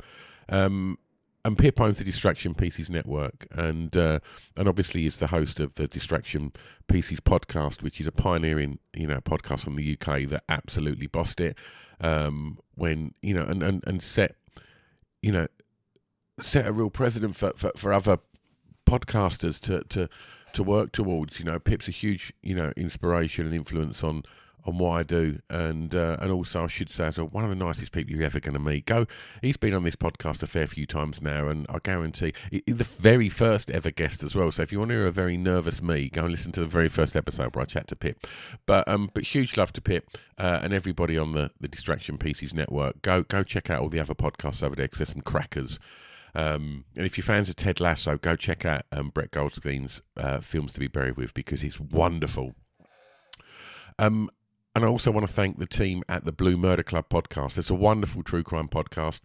Um, 0.49 0.99
and 1.45 1.57
Pip 1.57 1.81
owns 1.81 1.99
the 1.99 2.05
Distraction 2.05 2.55
Pieces 2.55 2.91
Network, 2.91 3.47
and 3.53 3.97
uh, 3.97 4.19
and 4.57 4.69
obviously 4.69 5.07
is 5.07 5.19
the 5.19 5.29
host 5.29 5.61
of 5.61 5.75
the 5.77 5.87
Distraction 5.87 6.53
Pieces 6.89 7.21
podcast, 7.21 7.83
which 7.83 8.01
is 8.01 8.07
a 8.07 8.13
pioneering 8.13 8.79
you 8.95 9.07
know 9.07 9.21
podcast 9.21 9.61
from 9.61 9.77
the 9.77 9.97
UK 9.97 10.29
that 10.29 10.45
absolutely 10.49 11.07
bossed 11.07 11.41
it 11.41 11.57
um, 12.01 12.59
when 12.75 13.15
you 13.23 13.35
know 13.35 13.45
and, 13.45 13.63
and, 13.63 13.85
and 13.87 14.03
set 14.03 14.35
you 15.23 15.33
know 15.33 15.47
set 16.41 16.67
a 16.67 16.73
real 16.73 16.91
precedent 16.91 17.37
for, 17.37 17.53
for, 17.57 17.73
for 17.77 17.93
other 17.93 18.19
podcasters 18.87 19.59
to, 19.61 19.83
to 19.89 20.09
to 20.53 20.63
work 20.63 20.93
towards. 20.93 21.39
You 21.39 21.47
know, 21.47 21.59
Pip's 21.59 21.89
a 21.89 21.93
huge 21.93 22.33
you 22.43 22.55
know 22.55 22.73
inspiration 22.77 23.47
and 23.47 23.55
influence 23.55 24.03
on 24.03 24.25
on 24.65 24.79
what 24.79 24.91
I 24.91 25.03
do, 25.03 25.41
and 25.49 25.95
uh, 25.95 26.17
and 26.21 26.31
also 26.31 26.65
I 26.65 26.67
should 26.67 26.91
say 26.91 27.07
as 27.07 27.19
well, 27.19 27.29
one 27.29 27.45
of 27.45 27.51
the 27.51 27.57
nicest 27.57 27.93
people 27.93 28.15
you're 28.15 28.25
ever 28.25 28.41
going 28.41 28.55
to 28.55 28.59
meet. 28.59 28.87
Go, 28.87 29.07
he's 29.43 29.57
been 29.57 29.75
on 29.75 29.85
this 29.85 29.97
podcast 29.97 30.43
a 30.43 30.47
fair 30.47 30.67
few 30.67 30.87
times 30.87 31.23
now, 31.23 31.49
and 31.49 31.67
I 31.69 31.79
guarantee 31.83 32.33
he, 32.51 32.63
the 32.67 32.85
very 32.85 33.29
first 33.29 33.71
ever 33.71 33.91
guest 33.91 34.23
as 34.23 34.35
well. 34.35 34.51
So 34.53 34.63
if 34.63 34.73
you 34.73 34.79
want 34.79 34.91
to 34.91 34.97
hear 34.97 35.07
a 35.07 35.13
very 35.13 35.37
nervous 35.37 35.83
me, 35.83 36.09
go 36.09 36.23
and 36.23 36.31
listen 36.31 36.53
to 36.53 36.61
the 36.61 36.67
very 36.67 36.89
first 36.89 37.17
episode 37.17 37.55
where 37.55 37.63
I 37.63 37.67
chat 37.67 37.89
to 37.89 37.97
Pip. 37.97 38.27
But 38.67 38.87
um, 38.89 39.11
but 39.15 39.25
huge 39.25 39.57
love 39.57 39.73
to 39.75 39.81
Pip 39.81 40.11
uh, 40.39 40.61
and 40.63 40.73
everybody 40.73 41.17
on 41.17 41.33
the 41.33 41.51
the 41.61 41.69
Distraction 41.69 42.19
Pieces 42.19 42.53
network. 42.53 43.03
Go 43.03 43.23
go 43.23 43.43
check 43.43 43.71
out 43.71 43.81
all 43.81 43.89
the 43.89 44.01
other 44.01 44.15
podcasts 44.15 44.63
over 44.63 44.77
there 44.77 44.87
because 44.87 44.99
there's 44.99 45.13
some 45.13 45.23
crackers. 45.23 45.79
Um, 46.35 46.85
and 46.97 47.07
if 47.07 47.17
you're 47.17 47.25
fans 47.25 47.49
of 47.49 47.57
Ted 47.57 47.81
Lasso, 47.81 48.17
go 48.17 48.37
check 48.37 48.65
out 48.65 48.83
um, 48.93 49.11
Brett 49.11 49.31
Goldstein's 49.31 50.03
uh, 50.17 50.41
Films 50.41 50.73
to 50.75 50.81
Be 50.81 50.87
Buried 50.87 51.17
With 51.17 51.35
because 51.35 51.65
it's 51.65 51.81
wonderful. 51.81 52.55
Um, 53.99 54.31
and 54.79 54.85
I 54.85 54.89
also 54.91 55.11
want 55.11 55.27
to 55.27 55.33
thank 55.33 55.59
the 55.59 55.67
team 55.67 56.05
at 56.09 56.25
the 56.25 56.31
Blue 56.31 56.57
Murder 56.57 56.85
Club 56.85 57.09
podcast. 57.09 57.59
It's 57.59 57.69
a 57.69 57.75
wonderful 57.75 58.23
true 58.23 58.45
crime 58.45 58.69
podcast. 58.69 59.23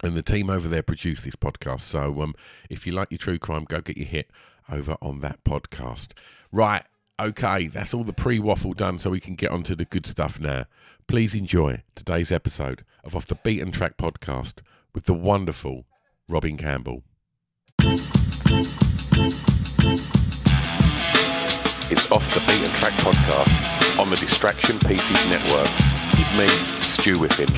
And 0.00 0.16
the 0.16 0.22
team 0.22 0.48
over 0.48 0.68
there 0.68 0.84
produced 0.84 1.24
this 1.24 1.34
podcast. 1.34 1.80
So 1.80 2.22
um, 2.22 2.36
if 2.68 2.86
you 2.86 2.92
like 2.92 3.10
your 3.10 3.18
true 3.18 3.40
crime, 3.40 3.64
go 3.64 3.80
get 3.80 3.96
your 3.96 4.06
hit 4.06 4.30
over 4.70 4.96
on 5.02 5.22
that 5.22 5.42
podcast. 5.42 6.12
Right. 6.52 6.84
Okay. 7.18 7.66
That's 7.66 7.92
all 7.92 8.04
the 8.04 8.12
pre 8.12 8.38
waffle 8.38 8.72
done. 8.72 9.00
So 9.00 9.10
we 9.10 9.18
can 9.18 9.34
get 9.34 9.50
on 9.50 9.64
to 9.64 9.74
the 9.74 9.86
good 9.86 10.06
stuff 10.06 10.38
now. 10.38 10.66
Please 11.08 11.34
enjoy 11.34 11.82
today's 11.96 12.30
episode 12.30 12.84
of 13.02 13.16
Off 13.16 13.26
the 13.26 13.34
Beaten 13.34 13.72
Track 13.72 13.96
podcast 13.96 14.60
with 14.94 15.06
the 15.06 15.14
wonderful 15.14 15.84
Robin 16.28 16.56
Campbell. 16.56 17.02
It's 21.90 22.08
Off 22.12 22.32
the 22.32 22.40
Beaten 22.46 22.70
Track 22.74 22.92
podcast 23.00 23.69
on 24.00 24.08
the 24.08 24.16
Distraction 24.16 24.78
Pieces 24.78 25.26
Network 25.26 25.68
with 26.16 26.38
me, 26.38 26.48
Stu 26.80 27.18
Whiffen. 27.18 27.48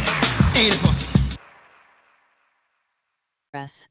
Press. 3.53 3.87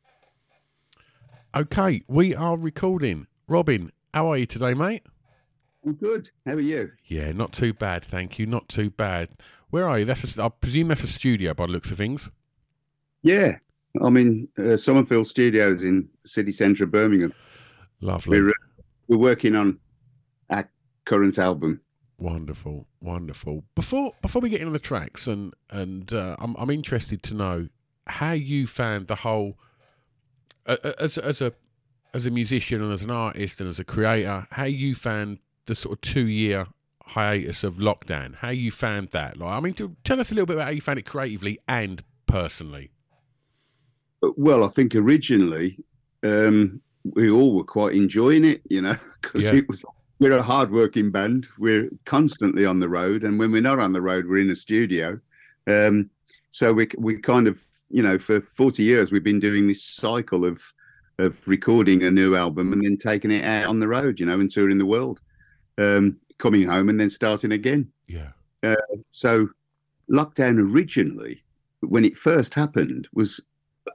Okay, 1.55 2.01
we 2.09 2.35
are 2.35 2.57
recording. 2.57 3.27
Robin, 3.47 3.89
how 4.13 4.29
are 4.29 4.35
you 4.35 4.45
today, 4.45 4.73
mate? 4.73 5.03
I'm 5.85 5.93
good. 5.93 6.29
How 6.45 6.55
are 6.55 6.59
you? 6.59 6.91
Yeah, 7.05 7.31
not 7.31 7.53
too 7.53 7.73
bad, 7.73 8.03
thank 8.03 8.37
you. 8.37 8.45
Not 8.45 8.67
too 8.67 8.89
bad. 8.89 9.29
Where 9.69 9.87
are 9.87 9.99
you? 9.99 10.03
That's 10.03 10.37
a, 10.37 10.43
I 10.43 10.49
presume 10.49 10.89
that's 10.89 11.03
a 11.03 11.07
studio 11.07 11.53
by 11.53 11.67
the 11.67 11.71
looks 11.71 11.89
of 11.89 11.97
things. 11.97 12.29
Yeah, 13.23 13.59
I'm 14.01 14.17
in 14.17 14.49
uh, 14.59 14.75
Summerfield 14.75 15.29
Studios 15.29 15.85
in 15.85 16.09
city 16.25 16.51
centre 16.51 16.83
of 16.83 16.91
Birmingham. 16.91 17.33
Lovely. 18.01 18.41
We're 18.41 18.49
uh, 18.49 18.83
we're 19.07 19.17
working 19.19 19.55
on 19.55 19.79
our 20.49 20.69
current 21.05 21.39
album. 21.39 21.79
Wonderful, 22.21 22.85
wonderful. 23.01 23.63
Before 23.73 24.13
before 24.21 24.43
we 24.43 24.49
get 24.49 24.61
into 24.61 24.71
the 24.73 24.77
tracks, 24.79 25.25
and 25.25 25.55
and 25.71 26.13
uh, 26.13 26.35
I'm 26.37 26.55
I'm 26.55 26.69
interested 26.69 27.23
to 27.23 27.33
know 27.33 27.67
how 28.05 28.33
you 28.33 28.67
found 28.67 29.07
the 29.07 29.15
whole 29.15 29.57
uh, 30.67 30.77
as 30.99 31.17
as 31.17 31.41
a 31.41 31.51
as 32.13 32.27
a 32.27 32.29
musician 32.29 32.79
and 32.79 32.93
as 32.93 33.01
an 33.01 33.09
artist 33.09 33.59
and 33.59 33.67
as 33.67 33.79
a 33.79 33.83
creator, 33.83 34.45
how 34.51 34.65
you 34.65 34.93
found 34.93 35.39
the 35.65 35.73
sort 35.73 35.93
of 35.93 36.01
two 36.01 36.27
year 36.27 36.67
hiatus 37.03 37.63
of 37.63 37.75
lockdown. 37.75 38.35
How 38.35 38.49
you 38.49 38.69
found 38.69 39.09
that? 39.09 39.37
Like, 39.37 39.49
I 39.49 39.59
mean, 39.59 39.73
to, 39.75 39.95
tell 40.03 40.19
us 40.19 40.31
a 40.31 40.35
little 40.35 40.45
bit 40.45 40.57
about 40.57 40.65
how 40.65 40.71
you 40.71 40.81
found 40.81 40.99
it 40.99 41.05
creatively 41.07 41.59
and 41.67 42.03
personally. 42.27 42.91
Well, 44.21 44.63
I 44.63 44.67
think 44.67 44.93
originally 44.93 45.79
um, 46.23 46.81
we 47.03 47.31
all 47.31 47.55
were 47.55 47.63
quite 47.63 47.95
enjoying 47.95 48.45
it, 48.45 48.61
you 48.69 48.81
know, 48.83 48.95
because 49.21 49.45
Yeah. 49.45 49.55
it 49.55 49.67
was 49.67 49.83
we're 50.21 50.37
a 50.37 50.43
hard-working 50.43 51.09
band. 51.09 51.47
We're 51.57 51.89
constantly 52.05 52.63
on 52.63 52.79
the 52.79 52.87
road, 52.87 53.23
and 53.23 53.39
when 53.39 53.51
we're 53.51 53.61
not 53.61 53.79
on 53.79 53.91
the 53.91 54.03
road, 54.03 54.27
we're 54.27 54.39
in 54.39 54.51
a 54.51 54.55
studio. 54.55 55.19
Um, 55.67 56.11
so 56.51 56.71
we 56.71 56.87
we 56.97 57.17
kind 57.17 57.47
of 57.47 57.61
you 57.89 58.03
know 58.03 58.17
for 58.19 58.39
40 58.39 58.83
years 58.83 59.11
we've 59.11 59.23
been 59.23 59.39
doing 59.39 59.67
this 59.67 59.83
cycle 59.83 60.45
of 60.45 60.61
of 61.17 61.45
recording 61.47 62.03
a 62.03 62.11
new 62.11 62.35
album 62.35 62.71
and 62.71 62.83
then 62.83 62.97
taking 62.97 63.31
it 63.31 63.43
out 63.43 63.65
on 63.67 63.79
the 63.79 63.87
road, 63.87 64.19
you 64.19 64.25
know, 64.25 64.39
and 64.39 64.49
touring 64.49 64.77
the 64.77 64.85
world, 64.85 65.21
um, 65.77 66.17
coming 66.37 66.63
home 66.67 66.89
and 66.89 66.99
then 66.99 67.09
starting 67.09 67.51
again. 67.51 67.91
Yeah, 68.07 68.29
So 69.11 69.49
lockdown 70.09 70.73
originally, 70.73 71.43
when 71.81 72.05
it 72.05 72.17
first 72.17 72.53
happened, 72.55 73.07
was 73.13 73.39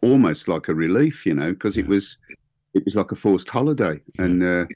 almost 0.03 0.47
like 0.47 0.69
a 0.69 0.75
relief, 0.75 1.27
you 1.27 1.35
know, 1.35 1.53
because 1.53 1.77
it 1.79 1.87
was 1.89 2.19
it 2.75 2.85
was 2.85 2.95
like 2.97 3.11
a 3.13 3.17
forced 3.17 3.49
holiday, 3.51 4.01
Yeah. 4.19 4.25
and 4.25 4.43
uh, 4.43 4.67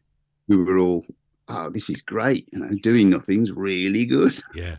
we 0.48 0.56
were 0.56 0.78
all, 0.78 1.04
oh, 1.50 1.70
this 1.70 1.90
is 1.90 2.02
great, 2.02 2.48
you 2.52 2.60
know, 2.60 2.70
doing 2.82 3.10
nothing's 3.10 3.52
really 3.52 4.06
good. 4.06 4.32
yeah, 4.54 4.76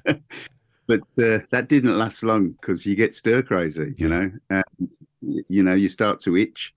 But 0.87 1.01
uh, 1.21 1.39
that 1.51 1.67
didn't 1.69 1.97
last 1.97 2.23
long 2.23 2.51
because 2.51 2.85
you 2.85 2.95
get 2.95 3.13
stir 3.15 3.41
crazy, 3.43 3.93
you 3.97 4.09
Yeah. 4.09 4.19
know, 4.19 4.31
and 4.49 4.91
you 5.21 5.63
know 5.63 5.73
you 5.73 5.89
start 5.89 6.19
to 6.21 6.35
itch, 6.35 6.73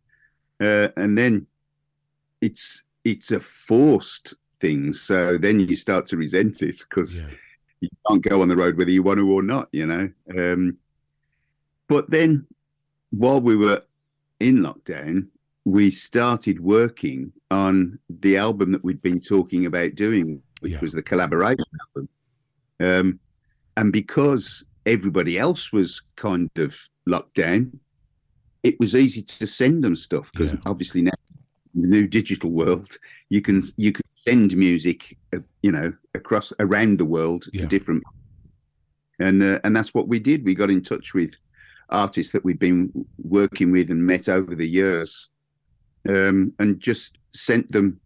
uh, 0.60 0.88
and 0.96 1.16
then 1.16 1.46
it's 2.40 2.84
it's 3.04 3.32
a 3.32 3.40
forced 3.40 4.34
thing. 4.60 4.92
So 4.92 5.38
then 5.38 5.60
you 5.60 5.74
start 5.74 6.06
to 6.06 6.16
resent 6.16 6.62
it 6.62 6.76
because 6.78 7.22
yeah, 7.22 7.36
you 7.80 7.88
can't 8.08 8.22
go 8.22 8.42
on 8.42 8.48
the 8.48 8.56
road 8.56 8.76
whether 8.76 8.90
you 8.90 9.02
want 9.02 9.18
to 9.18 9.32
or 9.32 9.42
not, 9.42 9.68
you 9.72 9.86
know. 9.86 10.10
Um, 10.38 10.78
but 11.88 12.08
then, 12.10 12.46
while 13.10 13.40
we 13.40 13.56
were 13.56 13.82
in 14.40 14.58
lockdown, 14.58 15.28
we 15.64 15.90
started 15.90 16.60
working 16.60 17.32
on 17.50 17.98
the 18.08 18.36
album 18.36 18.72
that 18.72 18.84
we'd 18.84 19.00
been 19.02 19.20
talking 19.20 19.64
about 19.66 19.94
doing, 19.94 20.42
which 20.60 20.72
Yeah. 20.72 20.80
was 20.80 20.92
the 20.92 21.02
collaboration 21.02 21.64
album. 21.96 22.08
Um, 22.80 23.20
and 23.76 23.92
because 23.92 24.64
everybody 24.84 25.38
else 25.38 25.72
was 25.72 26.02
kind 26.16 26.50
of 26.56 26.76
locked 27.06 27.34
down, 27.34 27.80
it 28.62 28.78
was 28.78 28.94
easy 28.94 29.22
to 29.22 29.46
send 29.46 29.84
them 29.84 29.96
stuff 29.96 30.30
because 30.32 30.52
Yeah. 30.52 30.60
obviously 30.66 31.02
now 31.02 31.12
in 31.74 31.80
the 31.80 31.88
new 31.88 32.06
digital 32.06 32.50
world, 32.52 32.96
you 33.30 33.40
can 33.40 33.62
you 33.76 33.90
can 33.90 34.04
send 34.10 34.56
music, 34.56 35.18
uh, 35.34 35.38
you 35.62 35.72
know, 35.72 35.92
across 36.14 36.52
around 36.60 36.98
the 36.98 37.04
world 37.04 37.46
Yeah. 37.52 37.62
to 37.62 37.66
different, 37.68 38.04
and 39.18 39.42
uh, 39.42 39.60
and 39.64 39.74
that's 39.74 39.92
what 39.94 40.08
we 40.08 40.18
did. 40.20 40.44
We 40.44 40.54
got 40.54 40.70
in 40.70 40.82
touch 40.82 41.14
with 41.14 41.36
artists 41.88 42.32
that 42.32 42.44
we'd 42.44 42.58
been 42.60 42.92
working 43.18 43.70
with 43.72 43.90
and 43.90 44.06
met 44.06 44.28
over 44.28 44.54
the 44.54 44.68
years, 44.68 45.28
um, 46.08 46.52
and 46.58 46.80
just 46.80 47.18
sent 47.32 47.72
them 47.72 48.00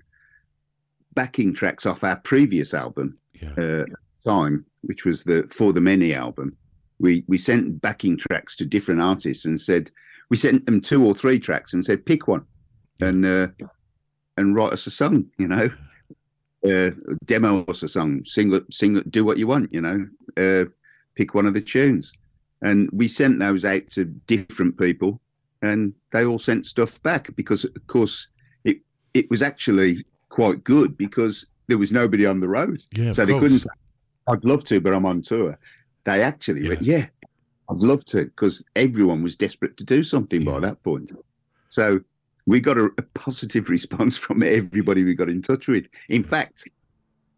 backing 1.14 1.52
tracks 1.52 1.86
off 1.86 2.04
our 2.04 2.16
previous 2.16 2.74
album, 2.74 3.18
yeah, 3.34 3.52
uh, 3.58 3.84
time, 4.26 4.64
which 4.82 5.04
was 5.04 5.24
the 5.24 5.48
For 5.50 5.72
the 5.72 5.80
Many 5.80 6.14
album. 6.14 6.56
We 6.98 7.24
we 7.28 7.38
sent 7.38 7.80
backing 7.80 8.16
tracks 8.16 8.56
to 8.56 8.66
different 8.66 9.02
artists 9.02 9.44
and 9.44 9.60
said 9.60 9.90
we 10.30 10.36
sent 10.36 10.66
them 10.66 10.80
two 10.80 11.04
or 11.04 11.14
three 11.14 11.38
tracks 11.38 11.72
and 11.72 11.84
said 11.84 12.06
pick 12.06 12.28
one, 12.28 12.44
and 13.00 13.24
uh, 13.24 13.48
and 14.36 14.54
write 14.54 14.72
us 14.72 14.86
a 14.86 14.90
song, 14.90 15.26
you 15.38 15.48
know, 15.48 15.70
uh, 16.66 16.90
demo 17.24 17.64
us 17.64 17.82
a 17.82 17.88
song, 17.88 18.24
sing 18.24 18.60
sing 18.70 19.02
do 19.10 19.24
what 19.24 19.38
you 19.38 19.46
want, 19.46 19.72
you 19.72 19.80
know, 19.80 20.06
uh, 20.36 20.68
pick 21.14 21.34
one 21.34 21.46
of 21.46 21.54
the 21.54 21.60
tunes, 21.60 22.12
and 22.62 22.88
we 22.92 23.08
sent 23.08 23.38
those 23.38 23.64
out 23.64 23.88
to 23.90 24.04
different 24.04 24.78
people, 24.78 25.20
and 25.62 25.92
they 26.12 26.24
all 26.24 26.38
sent 26.38 26.66
stuff 26.66 27.02
back 27.02 27.34
because 27.36 27.64
of 27.64 27.86
course 27.86 28.28
it 28.64 28.78
it 29.14 29.28
was 29.30 29.42
actually 29.42 30.04
quite 30.28 30.62
good 30.64 30.96
because 30.96 31.46
there 31.66 31.78
was 31.78 31.92
nobody 31.92 32.24
on 32.26 32.40
the 32.40 32.48
road. 32.48 32.82
yeah. 32.92 33.10
So 33.12 33.24
they 33.26 33.32
course. 33.32 33.42
couldn't 33.42 33.58
say, 33.60 33.68
I'd 34.28 34.44
love 34.44 34.64
to, 34.64 34.80
but 34.80 34.94
I'm 34.94 35.04
on 35.06 35.20
tour. 35.22 35.58
They 36.04 36.22
actually 36.22 36.66
went, 36.68 36.82
yeah, 36.82 37.06
I'd 37.70 37.76
love 37.78 38.04
to, 38.06 38.24
because 38.24 38.64
everyone 38.76 39.22
was 39.22 39.36
desperate 39.36 39.76
to 39.78 39.84
do 39.84 40.02
something 40.04 40.42
Yeah. 40.42 40.52
by 40.52 40.60
that 40.60 40.82
point. 40.82 41.12
So 41.68 42.00
we 42.46 42.60
got 42.60 42.78
a, 42.78 42.86
a 42.96 43.02
positive 43.14 43.68
response 43.76 44.16
from 44.16 44.42
everybody 44.42 45.04
we 45.04 45.14
got 45.14 45.28
in 45.28 45.42
touch 45.42 45.68
with. 45.68 45.86
In 46.08 46.24
fact, 46.24 46.68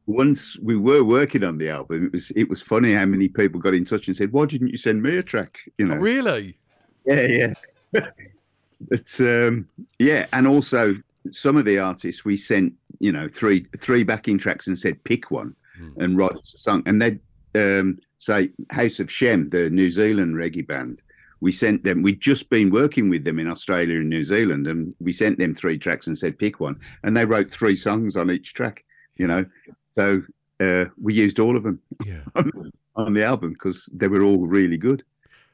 once 0.07 0.59
we 0.61 0.77
were 0.77 1.03
working 1.05 1.43
on 1.45 1.59
the 1.59 1.69
album, 1.69 2.07
it 2.07 2.13
was 2.13 2.31
it 2.33 2.49
was 2.49 2.63
funny 2.63 2.93
how 2.95 3.07
many 3.07 3.29
people 3.29 3.61
got 3.61 3.75
in 3.75 3.85
touch 3.85 4.07
and 4.09 4.17
said, 4.17 4.33
"Why 4.33 4.47
didn't 4.47 4.69
you 4.69 4.77
send 4.77 5.03
me 5.03 5.17
a 5.17 5.23
track?" 5.23 5.59
You 5.79 5.87
oh, 5.87 5.89
know, 5.89 5.95
Oh, 5.97 5.99
really? 5.99 6.59
yeah, 7.07 7.27
yeah. 7.29 7.55
but 7.93 9.21
um, 9.21 9.69
yeah, 9.99 10.27
and 10.33 10.47
also 10.47 10.95
some 11.31 11.57
of 11.57 11.65
the 11.65 11.79
artists 11.79 12.25
we 12.25 12.37
sent, 12.37 12.73
you 12.99 13.13
know, 13.13 13.29
three 13.29 13.67
three 13.79 14.05
backing 14.05 14.39
tracks 14.39 14.67
and 14.67 14.79
said 14.79 15.03
pick 15.05 15.31
one 15.31 15.55
Hmm. 15.79 16.01
and 16.03 16.19
write 16.19 16.33
a 16.33 16.39
song. 16.39 16.83
And 16.87 17.01
they'd 17.01 17.21
um, 17.55 17.99
say 18.19 18.51
House 18.71 19.01
of 19.01 19.11
Shem, 19.11 19.49
the 19.49 19.71
New 19.71 19.89
Zealand 19.89 20.35
reggae 20.37 20.67
band. 20.67 21.03
We 21.41 21.53
sent 21.53 21.85
them. 21.85 22.03
We'd 22.03 22.21
just 22.21 22.51
been 22.51 22.69
working 22.71 23.09
with 23.09 23.25
them 23.25 23.39
in 23.39 23.49
Australia 23.49 23.99
and 24.01 24.11
New 24.11 24.23
Zealand, 24.25 24.67
and 24.67 24.95
we 25.01 25.13
sent 25.13 25.39
them 25.39 25.55
three 25.55 25.79
tracks 25.79 26.07
and 26.07 26.19
said 26.19 26.39
pick 26.39 26.61
one, 26.61 26.79
and 27.03 27.17
they 27.17 27.25
wrote 27.25 27.51
three 27.51 27.77
songs 27.77 28.15
on 28.17 28.31
each 28.31 28.53
track. 28.53 28.85
You 29.17 29.27
know, 29.27 29.47
so 29.93 30.23
uh, 30.61 30.87
we 31.01 31.15
used 31.15 31.41
all 31.41 31.57
of 31.57 31.63
them 31.63 31.81
Yeah, 32.05 32.21
on 32.97 33.15
the 33.15 33.25
album 33.25 33.53
because 33.53 33.87
they 33.95 34.09
were 34.09 34.23
all 34.23 34.47
really 34.47 34.77
good. 34.77 35.03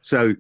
So 0.00 0.35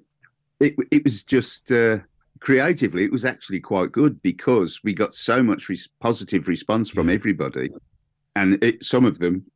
it 0.60 0.74
it 0.90 1.04
was 1.04 1.24
just 1.24 1.70
uh, 1.70 1.98
creatively, 2.40 3.04
it 3.04 3.12
was 3.12 3.24
actually 3.24 3.60
quite 3.60 3.92
good 3.92 4.20
because 4.22 4.80
we 4.84 4.92
got 4.94 5.14
so 5.14 5.42
much 5.42 5.68
res- 5.68 5.88
positive 6.00 6.48
response 6.48 6.90
from 6.90 7.08
Yeah. 7.08 7.14
everybody, 7.14 7.70
and 8.34 8.62
it, 8.62 8.84
some 8.84 9.04
of 9.04 9.18
them 9.18 9.46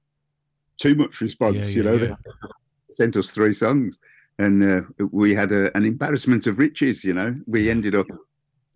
too 0.79 0.95
much 0.95 1.21
response. 1.21 1.57
Yeah, 1.57 1.77
you 1.77 1.83
know, 1.83 1.99
they 1.99 2.15
sent 2.91 3.17
us 3.17 3.31
three 3.31 3.53
songs, 3.53 3.99
and 4.39 4.63
uh, 4.65 4.81
we 5.11 5.35
had 5.35 5.53
a, 5.53 5.75
an 5.77 5.85
embarrassment 5.85 6.47
of 6.47 6.59
riches. 6.59 7.05
You 7.05 7.15
know, 7.15 7.37
we 7.47 7.71
ended 7.71 7.95
up 7.95 8.07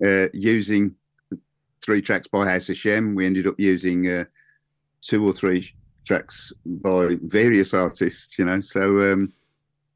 uh, 0.04 0.28
using 0.32 0.94
three 1.82 2.02
tracks 2.02 2.28
by 2.28 2.46
House 2.48 2.68
of 2.68 2.76
Shem. 2.76 3.14
We 3.14 3.26
ended 3.26 3.46
up 3.46 3.58
using 3.58 4.08
uh, 4.08 4.24
two 5.02 5.26
or 5.26 5.32
three 5.32 5.74
tracks 6.04 6.52
by 6.64 7.16
various 7.22 7.74
artists. 7.74 8.38
You 8.38 8.46
know, 8.46 8.60
so 8.60 9.12
um, 9.12 9.32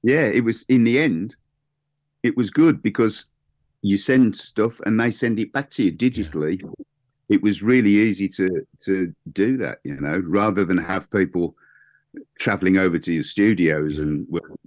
yeah, 0.02 0.26
it 0.26 0.44
was 0.44 0.64
in 0.68 0.84
the 0.84 0.98
end, 0.98 1.36
it 2.28 2.36
was 2.36 2.50
good 2.50 2.82
because 2.82 3.26
you 3.82 3.98
send 3.98 4.36
stuff 4.36 4.80
and 4.86 5.00
they 5.00 5.10
send 5.10 5.40
it 5.40 5.52
back 5.52 5.70
to 5.70 5.82
you 5.84 5.92
digitally. 5.92 6.62
It 7.28 7.42
was 7.42 7.62
really 7.62 7.90
easy 7.90 8.28
to 8.28 8.66
to 8.84 9.14
do 9.32 9.56
that, 9.58 9.78
you 9.84 10.00
know, 10.00 10.22
rather 10.24 10.64
than 10.64 10.78
have 10.78 11.10
people 11.10 11.56
traveling 12.38 12.78
over 12.78 12.98
to 12.98 13.12
your 13.12 13.22
studios 13.22 13.98
and 13.98 14.26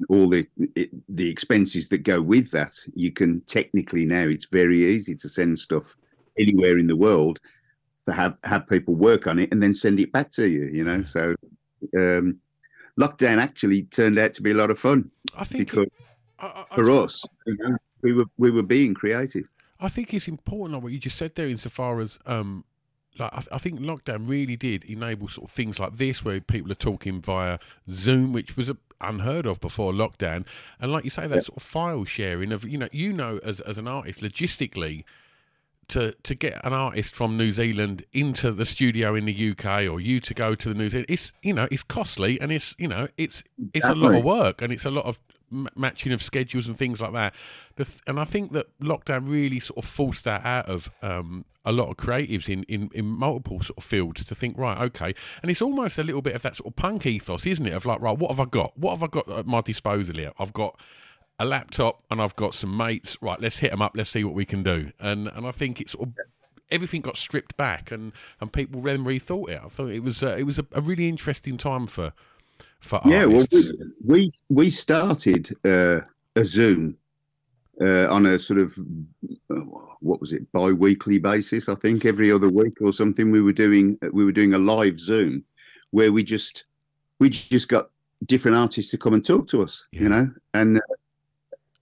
all 0.10 0.30
the 0.30 0.48
it, 0.76 0.90
the 1.10 1.30
expenses 1.30 1.88
that 1.90 2.00
go 2.00 2.22
with 2.22 2.52
that. 2.52 2.74
You 2.96 3.12
can 3.12 3.42
technically 3.42 4.06
now 4.06 4.26
it's 4.28 4.46
very 4.46 4.86
easy 4.86 5.16
to 5.16 5.30
send 5.30 5.58
stuff 5.58 5.96
anywhere 6.38 6.78
in 6.78 6.88
the 6.88 6.96
world 6.96 7.40
to 8.06 8.12
have 8.12 8.38
have 8.44 8.68
people 8.68 8.96
work 8.96 9.28
on 9.28 9.40
it 9.40 9.52
and 9.52 9.62
then 9.62 9.74
send 9.74 10.00
it 10.00 10.12
back 10.12 10.32
to 10.32 10.48
you. 10.50 10.66
You 10.66 10.84
know, 10.84 11.04
so 11.04 11.36
um, 11.98 12.40
lockdown 13.00 13.38
actually 13.38 13.84
turned 13.84 14.20
out 14.20 14.34
to 14.34 14.42
be 14.42 14.52
a 14.52 14.56
lot 14.62 14.72
of 14.72 14.80
fun. 14.80 15.10
I 15.36 15.46
think 15.46 15.68
because 15.68 15.88
I, 16.42 16.66
I, 16.72 16.76
for 16.76 16.90
I, 16.90 16.96
us, 16.96 17.24
you 17.46 17.58
know, 17.60 17.78
we 18.02 18.14
were 18.14 18.26
we 18.38 18.52
were 18.52 18.64
being 18.64 18.94
creative. 18.94 19.46
I 19.80 19.90
think 19.90 20.14
it's 20.14 20.28
important, 20.28 20.74
like 20.74 20.84
what 20.84 20.92
you 20.92 21.00
just 21.00 21.18
said 21.18 21.36
there, 21.36 21.48
insofar 21.48 22.00
as 22.00 22.20
um, 22.26 22.66
like 23.18 23.34
I, 23.34 23.44
I 23.54 23.58
think 23.58 23.80
lockdown 23.80 24.30
really 24.30 24.56
did 24.56 24.84
enable 24.86 25.28
sort 25.28 25.50
of 25.50 25.54
things 25.54 25.80
like 25.80 25.98
this, 25.98 26.24
where 26.24 26.40
people 26.42 26.72
are 26.72 26.76
talking 26.76 27.22
via 27.22 27.60
Zoom, 27.90 28.34
which 28.34 28.56
was 28.56 28.70
a, 28.70 28.78
unheard 29.00 29.46
of 29.46 29.60
before 29.60 29.94
lockdown, 29.94 30.46
and 30.80 30.92
like 30.92 31.04
you 31.04 31.10
say, 31.10 31.28
that 31.28 31.44
sort 31.44 31.58
of 31.58 31.64
file 31.64 32.06
sharing 32.06 32.52
of 32.52 32.64
you 32.64 32.78
know, 32.78 32.90
you 32.92 33.14
know, 33.14 33.40
as 33.44 33.60
as 33.62 33.78
an 33.78 33.88
artist, 33.88 34.22
logistically. 34.22 35.04
To, 35.88 36.14
to 36.24 36.36
get 36.36 36.64
an 36.64 36.72
artist 36.72 37.14
from 37.14 37.36
New 37.36 37.52
Zealand 37.52 38.06
into 38.14 38.54
the 38.54 38.64
studio 38.64 39.14
in 39.14 39.26
the 39.26 39.52
UK 39.52 39.90
or 39.92 40.00
you 40.00 40.22
to 40.22 40.34
go 40.34 40.56
to 40.56 40.70
the 40.70 40.76
New 40.76 40.90
Zealand, 40.90 41.08
it's 41.10 41.34
you 41.44 41.52
know 41.52 41.68
it's 41.70 41.84
costly 41.84 42.40
and 42.40 42.50
it's 42.50 42.74
you 42.78 42.88
know 42.88 43.10
it's 43.18 43.44
it's 43.74 43.86
a 43.86 43.94
lot 43.94 44.16
of 44.16 44.24
work 44.24 44.62
and 44.62 44.72
it's 44.72 44.86
a 44.86 44.90
lot 44.90 45.04
of 45.04 45.20
m- 45.52 45.70
matching 45.76 46.12
of 46.12 46.22
schedules 46.24 46.68
and 46.68 46.78
things 46.78 47.02
like 47.02 47.14
that. 47.14 47.34
Th- 47.78 47.90
and 48.08 48.20
I 48.20 48.26
think 48.26 48.54
that 48.54 48.68
lockdown 48.80 49.28
really 49.28 49.60
sort 49.60 49.78
of 49.78 49.86
forced 49.90 50.26
that 50.26 50.46
out 50.46 50.68
of 50.70 50.90
um, 51.02 51.46
a 51.66 51.72
lot 51.72 51.90
of 51.90 51.98
creatives 51.98 52.50
in, 52.50 52.64
in, 52.64 52.90
in 52.94 53.06
multiple 53.06 53.62
sort 53.62 53.78
of 53.78 53.84
fields 53.84 54.26
to 54.26 54.36
think, 54.36 54.58
right, 54.58 54.80
okay. 54.82 55.14
And 55.42 55.52
it's 55.52 55.62
almost 55.62 55.98
a 55.98 56.04
little 56.04 56.22
bit 56.22 56.36
of 56.36 56.42
that 56.42 56.56
sort 56.56 56.68
of 56.68 56.76
punk 56.76 57.06
ethos, 57.06 57.46
isn't 57.46 57.66
it? 57.66 57.74
Of 57.74 57.86
like, 57.86 58.02
right, 58.02 58.18
what 58.18 58.32
have 58.32 58.40
I 58.40 58.46
got? 58.46 58.78
What 58.78 58.92
have 58.92 59.04
I 59.04 59.08
got 59.08 59.30
at 59.30 59.46
my 59.46 59.62
disposal 59.62 60.16
here? 60.16 60.32
I've 60.40 60.54
got 60.54 60.80
a 61.40 61.46
laptop 61.46 62.04
and 62.10 62.22
I've 62.22 62.36
got 62.36 62.54
some 62.54 62.76
mates. 62.76 63.18
Right, 63.22 63.40
let's 63.40 63.60
hit 63.60 63.72
them 63.72 63.82
up. 63.82 63.94
Let's 63.96 64.10
see 64.10 64.24
what 64.24 64.36
we 64.36 64.46
can 64.46 64.64
do. 64.64 64.92
And 65.00 65.28
and 65.28 65.48
I 65.48 65.52
think 65.52 65.82
it's 65.82 65.94
sort 65.94 66.10
of 66.10 66.16
everything 66.70 67.02
got 67.02 67.18
stripped 67.18 67.58
back 67.58 67.92
and, 67.92 68.14
and 68.40 68.52
people 68.54 68.82
then 68.82 69.04
rethought 69.04 69.50
it. 69.50 69.62
I 69.64 69.68
thought 69.68 69.90
it 69.90 70.04
was 70.04 70.24
uh, 70.24 70.36
it 70.38 70.44
was 70.44 70.58
a, 70.58 70.66
a 70.72 70.82
really 70.82 71.10
interesting 71.10 71.58
time 71.58 71.88
for 71.88 72.14
for 72.82 73.00
Yeah, 73.06 73.26
well, 73.26 73.42
artists. 73.42 73.72
we, 74.04 74.32
we 74.50 74.70
started 74.70 75.56
uh, 75.66 76.02
a 76.36 76.44
Zoom 76.46 76.98
uh, 77.80 78.08
on 78.10 78.26
a 78.26 78.38
sort 78.38 78.60
of 78.60 78.78
uh, 79.50 79.56
what 80.02 80.20
was 80.20 80.34
it 80.34 80.52
bi-weekly 80.52 81.18
basis 81.18 81.68
i 81.70 81.74
think 81.76 82.06
every 82.06 82.32
other 82.32 82.48
week 82.50 82.80
or 82.82 82.92
something 82.94 83.32
we 83.32 83.42
were 83.42 83.54
doing 83.54 83.98
we 84.12 84.24
were 84.24 84.32
doing 84.32 84.54
a 84.54 84.58
live 84.58 85.00
zoom 85.00 85.44
where 85.92 86.12
we 86.12 86.24
just 86.24 86.66
we 87.20 87.28
just 87.30 87.68
got 87.70 87.90
different 88.28 88.56
artists 88.58 88.92
to 88.92 88.98
come 89.00 89.14
and 89.16 89.26
talk 89.26 89.48
to 89.48 89.64
us 89.64 89.86
Yeah. 89.92 90.02
you 90.02 90.10
know 90.10 90.32
and 90.54 90.78
uh, 90.78 90.82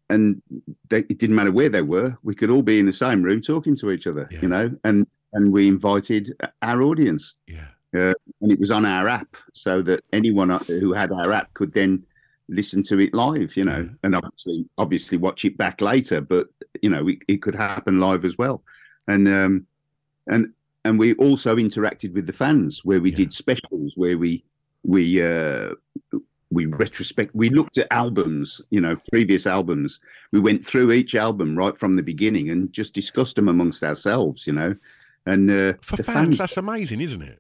and 0.09 0.41
they, 0.89 0.99
it 0.99 1.17
didn't 1.19 1.35
matter 1.35 1.51
where 1.51 1.69
they 1.69 1.81
were 1.81 2.17
we 2.23 2.33
could 2.35 2.49
all 2.49 2.61
be 2.63 2.79
in 2.79 2.85
the 2.85 2.93
same 2.93 3.21
room 3.21 3.41
talking 3.41 3.75
to 3.77 3.91
each 3.91 4.07
other 4.07 4.27
Yeah. 4.31 4.39
you 4.41 4.47
know 4.47 4.71
and 4.85 5.05
and 5.33 5.51
we 5.51 5.67
invited 5.67 6.31
our 6.61 6.81
audience 6.81 7.35
yeah, 7.47 7.67
and 7.93 8.15
it 8.41 8.59
was 8.59 8.71
on 8.71 8.85
our 8.85 9.07
app 9.07 9.35
so 9.53 9.81
that 9.81 10.03
anyone 10.13 10.49
who 10.67 10.93
had 10.93 11.11
our 11.11 11.31
app 11.31 11.53
could 11.53 11.73
then 11.73 12.03
listen 12.47 12.81
to 12.83 12.99
it 12.99 13.13
live 13.13 13.55
you 13.55 13.63
know 13.65 13.87
and 14.03 14.15
obviously 14.15 14.65
obviously 14.77 15.17
watch 15.17 15.45
it 15.45 15.57
back 15.57 15.81
later 15.81 16.19
but 16.21 16.47
you 16.81 16.89
know 16.89 17.07
it, 17.07 17.19
it 17.27 17.41
could 17.41 17.53
happen 17.55 17.99
live 17.99 18.25
as 18.25 18.37
well 18.37 18.63
and 19.07 19.27
um 19.27 19.65
and 20.27 20.51
and 20.85 20.97
we 20.97 21.13
also 21.15 21.55
interacted 21.55 22.13
with 22.13 22.25
the 22.25 22.33
fans 22.33 22.83
where 22.83 23.01
we 23.01 23.09
Yeah. 23.11 23.17
did 23.17 23.33
specials 23.33 23.93
where 23.95 24.17
we 24.17 24.43
we 24.83 25.21
uh 25.21 25.69
we 26.51 26.65
retrospect 26.65 27.35
we 27.35 27.49
looked 27.49 27.77
at 27.77 27.87
albums 27.91 28.61
you 28.71 28.81
know 28.81 28.97
previous 29.11 29.45
albums 29.45 29.99
we 30.31 30.39
went 30.39 30.65
through 30.65 30.91
each 30.91 31.13
album 31.13 31.55
right 31.55 31.77
from 31.77 31.93
the 31.95 32.03
beginning 32.03 32.49
and 32.49 32.73
just 32.73 32.95
discussed 32.95 33.35
them 33.35 33.47
amongst 33.47 33.83
ourselves 33.83 34.47
you 34.47 34.53
know 34.53 34.75
and 35.27 35.51
uh 35.51 35.73
for 35.81 35.97
the 35.97 36.03
fans, 36.03 36.39
that's 36.39 36.57
amazing, 36.57 37.01
isn't 37.01 37.21
it? 37.21 37.39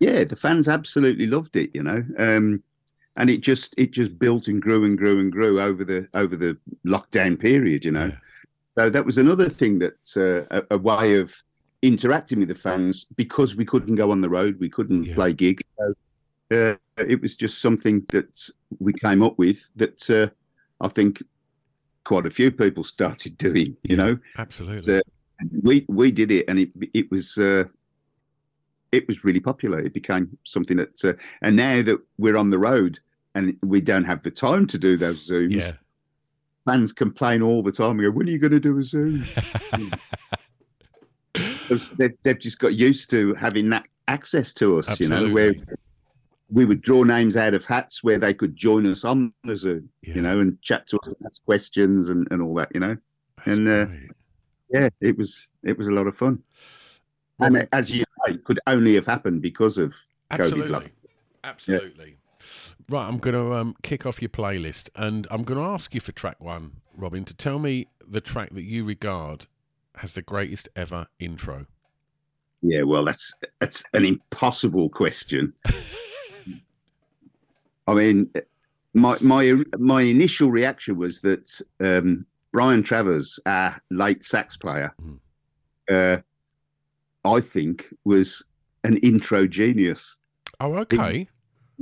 Yeah 0.00 0.24
the 0.24 0.36
fans 0.36 0.66
absolutely 0.68 1.26
loved 1.26 1.54
it 1.56 1.70
you 1.74 1.82
know 1.82 2.04
um 2.18 2.62
and 3.16 3.28
it 3.30 3.40
just 3.42 3.74
it 3.78 3.90
just 3.92 4.18
built 4.18 4.48
and 4.48 4.60
grew 4.62 4.84
and 4.84 4.96
grew 4.98 5.20
and 5.20 5.30
grew 5.32 5.60
over 5.60 5.84
the 5.84 6.08
over 6.14 6.36
the 6.36 6.56
lockdown 6.86 7.38
period 7.38 7.84
you 7.84 7.92
know 7.92 8.06
Yeah. 8.06 8.16
so 8.78 8.90
that 8.90 9.04
was 9.04 9.18
another 9.18 9.48
thing 9.48 9.78
that 9.80 9.98
uh, 10.16 10.46
a, 10.70 10.74
a 10.76 10.78
way 10.78 11.16
of 11.16 11.34
interacting 11.82 12.38
with 12.40 12.48
the 12.48 12.54
fans 12.54 13.06
because 13.16 13.56
we 13.56 13.64
couldn't 13.64 13.94
go 13.96 14.10
on 14.10 14.20
the 14.20 14.28
road 14.30 14.58
we 14.60 14.68
couldn't 14.68 15.04
Yeah. 15.04 15.14
play 15.14 15.32
gigs 15.32 15.62
so 15.78 15.94
uh, 16.52 16.74
it 17.14 17.20
was 17.20 17.36
just 17.36 17.60
something 17.60 18.04
that 18.10 18.38
we 18.78 18.92
came 18.92 19.22
up 19.22 19.38
with 19.38 19.60
that 19.76 20.00
uh, 20.10 20.28
i 20.84 20.88
think 20.88 21.22
quite 22.04 22.26
a 22.26 22.30
few 22.30 22.50
people 22.50 22.84
started 22.84 23.36
doing 23.38 23.76
you 23.82 23.96
Yeah. 23.96 24.04
know 24.04 24.18
Absolutely. 24.38 24.80
so 24.80 25.00
we 25.62 25.86
we 25.88 26.10
did 26.12 26.30
it, 26.30 26.44
and 26.48 26.58
it 26.58 26.70
it 26.92 27.10
was 27.10 27.38
uh, 27.38 27.64
it 28.92 29.06
was 29.06 29.24
really 29.24 29.40
popular. 29.40 29.80
It 29.80 29.94
became 29.94 30.36
something 30.44 30.76
that, 30.76 31.04
uh, 31.04 31.14
and 31.42 31.56
now 31.56 31.82
that 31.82 31.98
we're 32.18 32.36
on 32.36 32.50
the 32.50 32.58
road 32.58 32.98
and 33.34 33.56
we 33.62 33.80
don't 33.80 34.04
have 34.04 34.22
the 34.22 34.30
time 34.30 34.66
to 34.68 34.78
do 34.78 34.96
those 34.96 35.28
zooms, 35.28 35.62
yeah. 35.62 35.72
fans 36.64 36.92
complain 36.92 37.42
all 37.42 37.62
the 37.62 37.72
time. 37.72 37.96
We 37.96 38.04
go, 38.04 38.10
when 38.10 38.28
are 38.28 38.30
you 38.30 38.38
going 38.38 38.52
to 38.52 38.60
do 38.60 38.78
a 38.78 38.82
zoom? 38.82 39.24
Because 41.32 41.92
they've, 41.92 42.16
they've 42.24 42.38
just 42.38 42.58
got 42.58 42.74
used 42.74 43.08
to 43.10 43.34
having 43.34 43.70
that 43.70 43.84
access 44.08 44.52
to 44.54 44.78
us, 44.78 44.98
you 44.98 45.08
know, 45.08 45.30
where 45.30 45.54
we 46.50 46.64
would 46.64 46.82
draw 46.82 47.04
names 47.04 47.36
out 47.36 47.54
of 47.54 47.64
hats 47.64 48.02
where 48.02 48.18
they 48.18 48.34
could 48.34 48.56
join 48.56 48.86
us 48.86 49.04
on 49.04 49.32
the 49.44 49.56
Zoom, 49.56 49.88
yeah. 50.02 50.14
you 50.14 50.22
know, 50.22 50.40
and 50.40 50.60
chat 50.62 50.86
to 50.88 50.98
us, 51.04 51.14
ask 51.24 51.44
questions 51.44 52.08
and, 52.08 52.26
and 52.30 52.42
all 52.42 52.54
that, 52.54 52.70
you 52.74 52.80
know. 52.80 52.96
That's 53.46 53.58
and, 53.58 53.68
uh, 53.68 53.86
yeah, 54.70 54.88
it 55.00 55.16
was 55.16 55.52
it 55.62 55.78
was 55.78 55.88
a 55.88 55.92
lot 55.92 56.06
of 56.06 56.16
fun. 56.16 56.42
And 57.42 57.54
Robin- 57.54 57.68
as 57.72 57.90
you 57.90 58.04
say, 58.26 58.36
could 58.38 58.60
only 58.66 58.94
have 58.94 59.06
happened 59.06 59.42
because 59.42 59.78
of 59.78 59.92
COVID. 60.32 60.40
Absolutely. 60.40 60.68
lock- 60.70 60.90
Absolutely. 61.44 62.16
Right, 62.88 63.06
I'm 63.06 63.18
going 63.18 63.34
to 63.34 63.54
um, 63.54 63.76
kick 63.82 64.04
off 64.06 64.20
your 64.20 64.28
playlist 64.30 64.88
and 64.96 65.26
I'm 65.30 65.42
going 65.44 65.58
to 65.58 65.64
ask 65.66 65.94
you 65.94 66.00
for 66.00 66.12
track 66.12 66.40
one, 66.40 66.72
Robin, 66.96 67.24
to 67.24 67.34
tell 67.34 67.58
me 67.58 67.88
the 68.06 68.20
track 68.20 68.50
that 68.54 68.62
you 68.64 68.84
regard 68.84 69.46
has 69.96 70.14
the 70.14 70.22
greatest 70.22 70.68
ever 70.74 71.06
intro. 71.18 71.66
Yeah, 72.62 72.82
well, 72.82 73.04
that's 73.04 73.34
that's 73.58 73.84
an 73.94 74.04
impossible 74.04 74.90
question. 74.90 75.52
I 77.86 77.94
mean, 77.94 78.30
my 78.94 79.16
my 79.20 79.62
my 79.78 80.02
initial 80.02 80.50
reaction 80.50 80.96
was 80.96 81.20
that 81.22 81.60
um, 81.80 82.26
Brian 82.52 82.82
Travers, 82.82 83.38
our 83.46 83.80
late 83.90 84.24
sax 84.24 84.56
player, 84.56 84.94
Mm. 85.02 85.18
uh, 85.90 86.22
I 87.24 87.40
think 87.40 87.86
was 88.04 88.44
an 88.84 88.96
intro 88.98 89.46
genius. 89.46 90.16
Oh, 90.58 90.74
okay. 90.76 91.28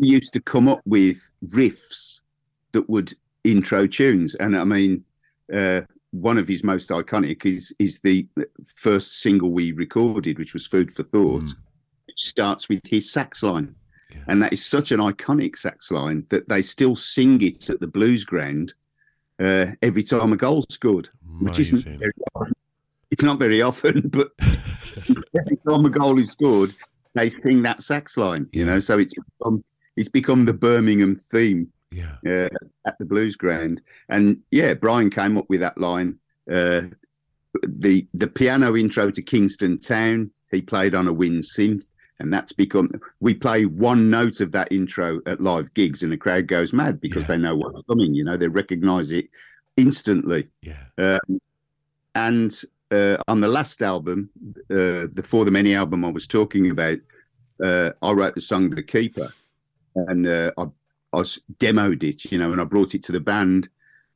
he 0.00 0.08
used 0.08 0.32
to 0.32 0.40
come 0.40 0.68
up 0.68 0.80
with 0.84 1.18
riffs 1.48 2.20
that 2.72 2.88
would 2.88 3.12
intro 3.44 3.86
tunes, 3.86 4.34
and 4.36 4.56
I 4.56 4.64
mean, 4.64 5.04
uh, 5.52 5.82
one 6.10 6.38
of 6.38 6.48
his 6.48 6.62
most 6.64 6.90
iconic 6.90 7.44
is 7.44 7.74
is 7.78 8.00
the 8.00 8.26
first 8.76 9.20
single 9.20 9.50
we 9.52 9.72
recorded, 9.72 10.38
which 10.38 10.52
was 10.54 10.66
"Food 10.66 10.90
for 10.92 11.02
Thought," 11.02 11.44
Mm. 11.44 11.54
which 12.06 12.20
starts 12.20 12.68
with 12.68 12.80
his 12.86 13.10
sax 13.10 13.42
line, 13.42 13.74
Yeah. 14.10 14.24
and 14.28 14.42
that 14.42 14.52
is 14.52 14.64
such 14.64 14.92
an 14.92 15.00
iconic 15.00 15.56
sax 15.56 15.90
line 15.90 16.24
that 16.28 16.48
they 16.48 16.62
still 16.62 16.94
sing 16.96 17.40
it 17.42 17.68
at 17.70 17.80
the 17.80 17.88
Blues 17.88 18.24
Ground 18.24 18.74
uh, 19.40 19.66
every 19.82 20.02
time 20.02 20.32
a 20.32 20.36
goal 20.36 20.64
scored, 20.70 21.08
which 21.40 21.58
isn't 21.58 21.84
very 21.98 22.12
often. 22.34 22.52
It's 23.10 23.22
not 23.22 23.38
very 23.38 23.62
often, 23.62 24.08
but 24.08 24.32
every 25.38 25.56
time 25.66 25.84
a 25.84 25.90
goal 25.90 26.18
is 26.18 26.30
scored, 26.30 26.74
they 27.14 27.28
sing 27.28 27.62
that 27.62 27.82
sax 27.82 28.16
line. 28.16 28.48
You 28.52 28.64
know, 28.64 28.80
so 28.80 28.98
it's 28.98 29.14
become 29.14 29.64
it's 29.96 30.08
become 30.08 30.44
the 30.44 30.52
Birmingham 30.52 31.16
theme 31.16 31.72
yeah. 31.90 32.16
uh, 32.26 32.48
at 32.86 32.98
the 32.98 33.06
Blues 33.06 33.36
Ground. 33.36 33.82
And 34.08 34.38
yeah, 34.50 34.74
Brian 34.74 35.10
came 35.10 35.36
up 35.36 35.48
with 35.48 35.60
that 35.60 35.78
line. 35.78 36.18
Uh, 36.50 36.82
the 37.62 38.06
the 38.14 38.28
piano 38.28 38.76
intro 38.76 39.10
to 39.10 39.22
Kingston 39.22 39.78
Town, 39.78 40.30
he 40.50 40.62
played 40.62 40.94
on 40.94 41.08
a 41.08 41.12
wind 41.12 41.42
synth, 41.42 41.84
and 42.20 42.32
that's 42.32 42.52
become. 42.52 42.88
We 43.20 43.34
play 43.34 43.64
one 43.64 44.10
note 44.10 44.40
of 44.40 44.52
that 44.52 44.70
intro 44.70 45.20
at 45.26 45.40
live 45.40 45.74
gigs, 45.74 46.02
and 46.02 46.12
the 46.12 46.16
crowd 46.16 46.46
goes 46.46 46.72
mad 46.72 47.00
because 47.00 47.22
Yeah. 47.24 47.28
they 47.28 47.38
know 47.38 47.56
what's 47.56 47.82
coming. 47.88 48.14
You 48.14 48.24
know, 48.24 48.36
they 48.36 48.48
recognise 48.48 49.10
it 49.12 49.28
instantly. 49.76 50.48
Yeah. 50.62 51.18
And 52.14 52.52
uh, 52.90 53.16
on 53.28 53.40
the 53.40 53.48
last 53.48 53.82
album, 53.82 54.30
uh, 54.70 55.08
the 55.12 55.24
For 55.24 55.44
the 55.44 55.50
Many 55.50 55.74
album 55.74 56.04
I 56.04 56.10
was 56.10 56.26
talking 56.26 56.70
about, 56.70 56.98
uh, 57.62 57.90
I 58.02 58.12
wrote 58.12 58.34
the 58.34 58.40
song 58.40 58.70
"The 58.70 58.82
Keeper," 58.82 59.32
and 59.94 60.26
uh, 60.26 60.52
I, 60.56 60.62
I 61.12 61.20
demoed 61.58 62.02
it, 62.02 62.30
you 62.30 62.38
know, 62.38 62.52
and 62.52 62.60
I 62.60 62.64
brought 62.64 62.94
it 62.94 63.02
to 63.04 63.12
the 63.12 63.20
band, 63.20 63.68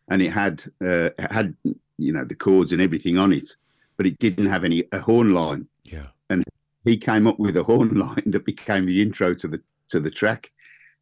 and 0.08 0.22
it 0.22 0.30
had 0.32 0.62
uh, 0.82 1.10
it 1.18 1.32
had 1.32 1.54
you 1.98 2.12
know 2.12 2.24
the 2.24 2.34
chords 2.34 2.72
and 2.72 2.80
everything 2.80 3.18
on 3.18 3.32
it, 3.32 3.56
but 3.96 4.06
it 4.06 4.18
didn't 4.18 4.46
have 4.46 4.64
any 4.64 4.84
a 4.92 5.00
horn 5.00 5.32
line. 5.32 5.66
Yeah. 5.84 6.06
And 6.30 6.44
he 6.84 6.96
came 6.96 7.26
up 7.26 7.38
with 7.38 7.56
a 7.56 7.62
horn 7.62 7.90
line 7.98 8.24
that 8.26 8.46
became 8.46 8.86
the 8.86 9.02
intro 9.02 9.34
to 9.34 9.48
the 9.48 9.62
to 9.88 10.00
the 10.00 10.10
track. 10.10 10.50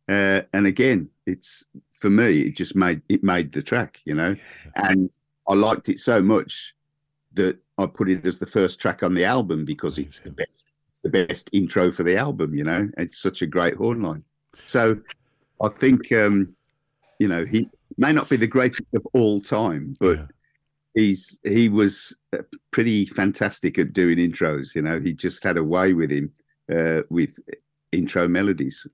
Uh, 0.09 0.43
and 0.53 0.67
again, 0.67 1.09
it's 1.27 1.67
for 1.93 2.11
me, 2.11 2.41
it 2.41 2.57
just 2.57 2.75
made 2.75 3.03
it 3.09 3.23
made 3.23 3.53
the 3.53 3.63
track, 3.63 4.01
you 4.05 4.15
know. 4.15 4.35
And 4.75 5.17
I 5.49 5.55
liked 5.55 5.89
it 5.89 6.01
so 6.01 6.21
much 6.21 6.75
that 7.35 7.59
I 7.79 7.87
put 7.87 8.11
it 8.11 8.27
as 8.27 8.39
the 8.39 8.47
first 8.47 8.81
track 8.81 9.03
on 9.03 9.15
the 9.15 9.25
album 9.25 9.65
because 9.65 9.99
it's 9.99 10.21
the 10.21 10.31
best. 10.31 10.67
It's 10.89 11.01
the 11.01 11.11
best 11.11 11.49
intro 11.53 11.93
for 11.93 12.03
the 12.03 12.17
album, 12.17 12.55
you 12.55 12.65
know. 12.65 12.91
It's 12.99 13.19
such 13.19 13.43
a 13.43 13.47
great 13.47 13.75
horn 13.77 14.03
line. 14.03 14.25
So 14.65 14.99
I 15.63 15.69
think 15.69 16.11
um, 16.13 16.55
you 17.19 17.29
know 17.29 17.45
he 17.45 17.69
may 17.97 18.13
not 18.13 18.29
be 18.29 18.37
the 18.37 18.47
greatest 18.47 18.93
of 18.95 19.07
all 19.15 19.41
time, 19.41 19.95
but 20.01 20.19
Yeah. 20.19 20.27
he's 20.95 21.41
he 21.45 21.69
was 21.69 22.17
uh, 22.33 22.39
pretty 22.73 23.07
fantastic 23.07 23.79
at 23.79 23.93
doing 23.93 24.19
intros. 24.19 24.75
You 24.75 24.83
know, 24.83 25.01
he 25.01 25.13
just 25.13 25.43
had 25.45 25.57
a 25.57 25.65
way 25.65 25.93
with 25.95 26.11
him 26.11 26.33
uh, 26.73 27.03
with 27.09 27.39
intro 27.93 28.27
melodies. 28.29 28.87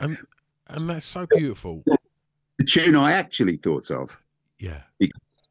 And 0.00 0.18
and 0.66 0.90
that's 0.90 1.06
so 1.06 1.26
beautiful. 1.36 1.82
The 2.58 2.64
tune 2.64 2.96
I 2.96 3.12
actually 3.12 3.56
thought 3.56 3.90
of, 3.90 4.20
Yeah. 4.58 4.82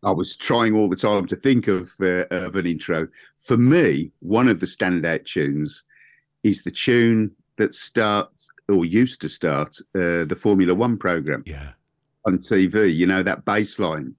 I 0.04 0.12
was 0.12 0.38
trying 0.38 0.76
all 0.76 0.90
the 0.90 0.96
time 0.96 1.26
to 1.28 1.36
think 1.36 1.68
of 1.68 1.92
uh, 2.02 2.26
of 2.30 2.56
an 2.56 2.66
intro. 2.66 3.08
For 3.40 3.58
me, 3.58 4.12
one 4.20 4.48
of 4.48 4.60
the 4.60 4.66
standout 4.66 5.26
tunes 5.26 5.84
is 6.44 6.64
the 6.64 6.72
tune 6.72 7.32
that 7.58 7.74
starts 7.74 8.50
or 8.70 8.86
used 8.86 9.22
to 9.22 9.30
start 9.30 9.76
uh, 9.96 10.26
the 10.26 10.38
Formula 10.40 10.74
One 10.76 10.98
program 10.98 11.44
Yeah. 11.46 11.72
on 12.26 12.38
TV. 12.38 12.94
You 12.94 13.08
know 13.08 13.24
that 13.24 13.44
bass 13.46 13.80
line, 13.80 14.16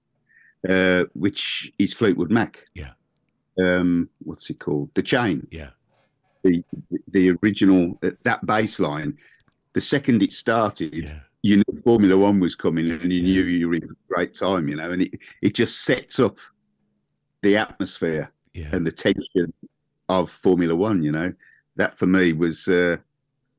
uh, 0.67 1.05
which 1.13 1.71
is 1.79 1.93
Fleetwood 1.93 2.31
Mac. 2.31 2.65
Yeah. 2.73 2.91
Um, 3.57 4.09
what's 4.19 4.49
it 4.49 4.59
called? 4.59 4.89
The 4.95 5.01
Chain. 5.03 5.47
Yeah. 5.51 5.69
The 6.43 6.63
the 7.07 7.31
original 7.41 7.97
uh, 8.03 8.11
that 8.23 8.45
bass 8.45 8.79
line. 8.79 9.17
The 9.73 9.81
second 9.81 10.23
it 10.23 10.31
started, 10.33 10.93
Yeah. 11.09 11.19
You 11.41 11.57
knew 11.57 11.81
Formula 11.83 12.17
One 12.17 12.39
was 12.39 12.55
coming, 12.55 12.89
and 12.91 13.11
you 13.11 13.21
knew 13.21 13.43
you 13.43 13.67
were 13.69 13.75
in 13.75 13.83
a 13.83 14.13
great 14.13 14.33
time. 14.33 14.67
You 14.67 14.75
know, 14.77 14.91
and 14.91 15.01
it 15.03 15.13
it 15.41 15.53
just 15.55 15.81
sets 15.85 16.19
up 16.19 16.37
the 17.41 17.55
atmosphere 17.57 18.31
Yeah. 18.53 18.69
and 18.73 18.85
the 18.85 18.91
tension 18.91 19.53
of 20.09 20.29
Formula 20.31 20.75
One. 20.75 21.01
You 21.03 21.11
know, 21.11 21.33
that 21.77 21.97
for 21.97 22.05
me 22.07 22.33
was 22.33 22.67
uh, 22.67 22.97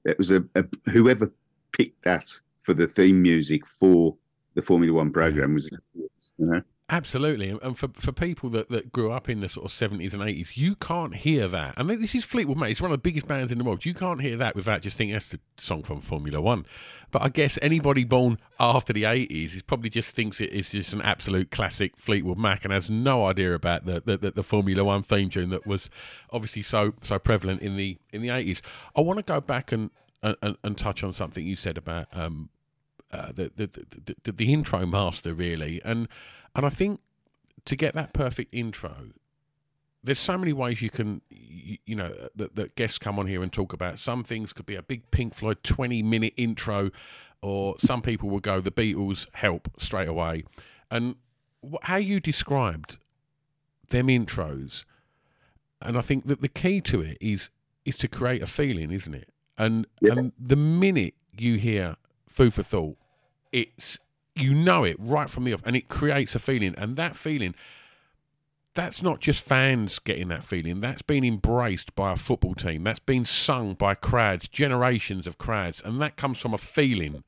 it 0.05 0.19
was 0.19 0.31
a, 0.31 0.45
a 0.55 0.65
whoever 0.91 1.33
picked 1.73 2.03
that 2.05 2.27
for 2.61 2.75
the 2.75 2.87
theme 2.87 3.23
music 3.23 3.67
for 3.67 4.17
the 4.55 4.63
Formula 4.63 4.93
One 4.93 5.11
program 5.11 5.55
was 5.55 5.71
you 5.97 6.19
know 6.39 6.63
Absolutely, 6.93 7.51
and- 7.51 7.79
for 7.79 7.89
for 7.95 8.11
people 8.11 8.51
that, 8.51 8.69
that 8.69 8.91
grew 8.91 9.13
up 9.13 9.29
in 9.29 9.39
the 9.39 9.49
sort 9.49 9.65
of 9.65 9.71
seventies 9.71 10.13
and 10.13 10.23
eighties, 10.25 10.57
you 10.57 10.75
can't 10.75 11.15
hear 11.15 11.47
that. 11.47 11.75
And 11.77 11.89
this 11.89 12.17
is 12.17 12.25
Fleetwood 12.25 12.57
Mac; 12.57 12.71
it's 12.73 12.81
one 12.81 12.91
of 12.91 12.99
the 12.99 13.03
biggest 13.03 13.29
bands 13.29 13.53
in 13.53 13.59
the 13.59 13.65
world. 13.65 13.85
You 13.85 13.95
can't 13.95 14.21
hear 14.21 14.37
that 14.39 14.57
without 14.57 14.83
just 14.83 14.99
thinking 14.99 15.13
that's 15.13 15.29
the 15.29 15.39
song 15.57 15.85
from 15.85 16.01
Formula 16.01 16.41
One. 16.41 16.67
But 17.13 17.23
I 17.23 17.29
guess 17.29 17.61
anybody 17.63 18.03
born 18.03 18.39
after 18.59 18.93
the 18.93 19.05
eighties 19.05 19.55
is 19.55 19.63
probably 19.63 19.89
just 19.89 20.11
thinks 20.11 20.41
it 20.41 20.51
is 20.51 20.71
just 20.71 20.93
an 20.93 21.01
absolute 21.03 21.53
classic 21.53 21.97
Fleetwood 21.97 22.39
Mac 22.39 22.65
and 22.65 22.75
has 22.75 22.91
no 22.91 23.25
idea 23.27 23.55
about 23.55 23.87
the 23.87 24.03
the, 24.05 24.17
the, 24.17 24.31
the 24.33 24.43
Formula 24.43 24.83
One 24.83 25.05
theme 25.05 25.31
tune 25.31 25.51
that 25.51 25.69
was 25.69 25.91
obviously 26.33 26.63
so 26.63 26.95
so 27.03 27.21
prevalent 27.21 27.63
in 27.63 27.77
the 27.77 27.99
in 28.13 28.21
the 28.21 28.31
eighties. 28.31 28.63
I 28.97 29.03
want 29.03 29.19
to 29.19 29.23
go 29.23 29.41
back 29.41 29.71
and, 29.71 29.91
and 30.25 30.57
and 30.65 30.77
touch 30.77 31.05
on 31.05 31.13
something 31.13 31.47
you 31.47 31.55
said 31.55 31.79
about 31.79 32.09
um, 32.13 32.49
uh, 33.13 33.31
the, 33.33 33.53
the, 33.55 33.67
the, 33.69 34.17
the 34.25 34.33
the 34.33 34.53
intro 34.53 34.85
master 34.87 35.35
really 35.35 35.81
and 35.85 36.09
and 36.55 36.67
I 36.67 36.71
think 36.71 37.01
to 37.67 37.77
get 37.77 37.95
that 37.95 38.13
perfect 38.13 38.55
intro 38.55 38.95
there's 40.03 40.19
so 40.19 40.39
many 40.39 40.53
ways 40.53 40.81
you 40.81 40.89
can 40.91 41.21
you, 41.31 41.77
you 41.85 41.95
know 41.95 42.13
that, 42.35 42.57
that 42.57 42.75
guests 42.75 42.99
come 42.99 43.19
on 43.19 43.27
here 43.27 43.43
and 43.43 43.53
talk 43.53 43.73
about. 43.75 43.99
Some 43.99 44.25
things 44.25 44.53
could 44.55 44.65
be 44.67 44.75
a 44.75 44.83
big 44.83 45.11
Pink 45.11 45.35
Floyd 45.35 45.63
20 45.63 46.03
minute 46.03 46.33
intro 46.39 46.91
or 47.43 47.77
some 47.79 48.01
people 48.03 48.31
will 48.31 48.41
go 48.41 48.61
the 48.61 48.71
Beatles 48.71 49.27
help 49.35 49.69
straight 49.79 50.09
away. 50.09 50.45
And 50.91 51.17
wh- 51.63 51.83
how 51.83 51.97
you 51.97 52.19
described 52.19 52.97
them 53.91 54.07
intros 54.07 54.85
and 55.83 55.99
I 55.99 56.01
think 56.01 56.27
that 56.29 56.41
the 56.41 56.49
key 56.49 56.81
to 56.83 57.03
it 57.03 57.19
is 57.21 57.51
is 57.85 57.97
to 57.99 58.09
create 58.09 58.43
a 58.43 58.47
feeling 58.47 58.91
isn't 58.91 59.15
it? 59.15 59.29
And 59.59 59.87
Yeah. 60.01 60.13
and 60.13 60.33
the 60.39 60.57
minute 60.57 61.15
you 61.37 61.57
hear 61.59 61.97
food 62.27 62.55
for 62.55 62.63
thought 62.63 62.97
it's 63.53 63.99
you 64.41 64.55
know 64.55 64.85
it 64.85 64.97
right 64.99 65.29
from 65.31 65.45
the 65.45 65.53
off 65.53 65.63
and 65.65 65.77
it 65.77 65.89
creates 65.89 66.35
a 66.35 66.39
feeling 66.39 66.75
and 66.79 66.97
that 66.97 67.15
feeling 67.17 67.55
that's 68.75 69.03
not 69.03 69.21
just 69.21 69.41
fans 69.43 69.99
getting 69.99 70.29
that 70.29 70.45
feeling 70.45 70.81
that's 70.81 71.03
been 71.03 71.25
embraced 71.25 71.95
by 71.95 72.13
a 72.13 72.17
football 72.17 72.55
team 72.55 72.85
that's 72.85 73.01
been 73.01 73.25
sung 73.25 73.75
by 73.75 73.95
crowds 73.95 74.47
generations 74.49 75.27
of 75.27 75.39
crowds 75.39 75.83
and 75.85 76.01
that 76.01 76.17
comes 76.17 76.39
from 76.39 76.55
a 76.55 76.59
feeling. 76.59 77.25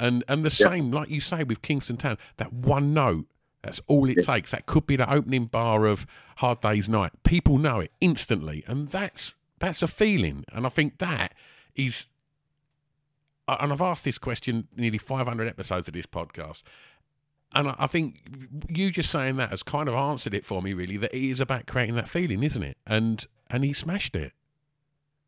And 0.00 0.22
and 0.28 0.44
the 0.44 0.56
Yeah. 0.58 0.70
same 0.70 0.90
like 0.90 1.10
you 1.10 1.20
say 1.20 1.42
with 1.44 1.60
kingston 1.60 1.96
town 1.96 2.18
that 2.36 2.52
one 2.52 2.94
note 2.94 3.26
that's 3.62 3.80
all 3.88 4.08
it 4.08 4.22
takes. 4.24 4.52
That 4.52 4.66
could 4.66 4.86
be 4.86 4.94
the 4.94 5.12
opening 5.12 5.46
bar 5.46 5.84
of 5.86 6.06
hard 6.36 6.60
days 6.60 6.88
night. 6.88 7.10
People 7.24 7.58
know 7.58 7.80
it 7.80 7.92
instantly 8.00 8.64
and 8.68 8.88
that's 8.90 9.34
that's 9.58 9.82
a 9.82 9.88
feeling 9.88 10.44
and 10.52 10.64
i 10.64 10.68
think 10.68 10.98
that 10.98 11.34
is 11.74 12.06
and 13.48 13.72
I've 13.72 13.80
asked 13.80 14.04
this 14.04 14.18
question 14.18 14.68
nearly 14.76 14.98
500 14.98 15.48
episodes 15.48 15.88
of 15.88 15.94
this 15.94 16.06
podcast, 16.06 16.62
and 17.52 17.74
I 17.78 17.86
think 17.86 18.22
you 18.68 18.90
just 18.90 19.10
saying 19.10 19.36
that 19.36 19.50
has 19.50 19.62
kind 19.62 19.88
of 19.88 19.94
answered 19.94 20.34
it 20.34 20.44
for 20.44 20.60
me. 20.62 20.74
Really, 20.74 20.96
that 20.98 21.14
it 21.14 21.22
is 21.30 21.40
about 21.40 21.66
creating 21.66 21.96
that 21.96 22.08
feeling, 22.08 22.42
isn't 22.42 22.62
it? 22.62 22.76
And 22.86 23.26
and 23.50 23.64
he 23.64 23.72
smashed 23.72 24.14
it. 24.14 24.32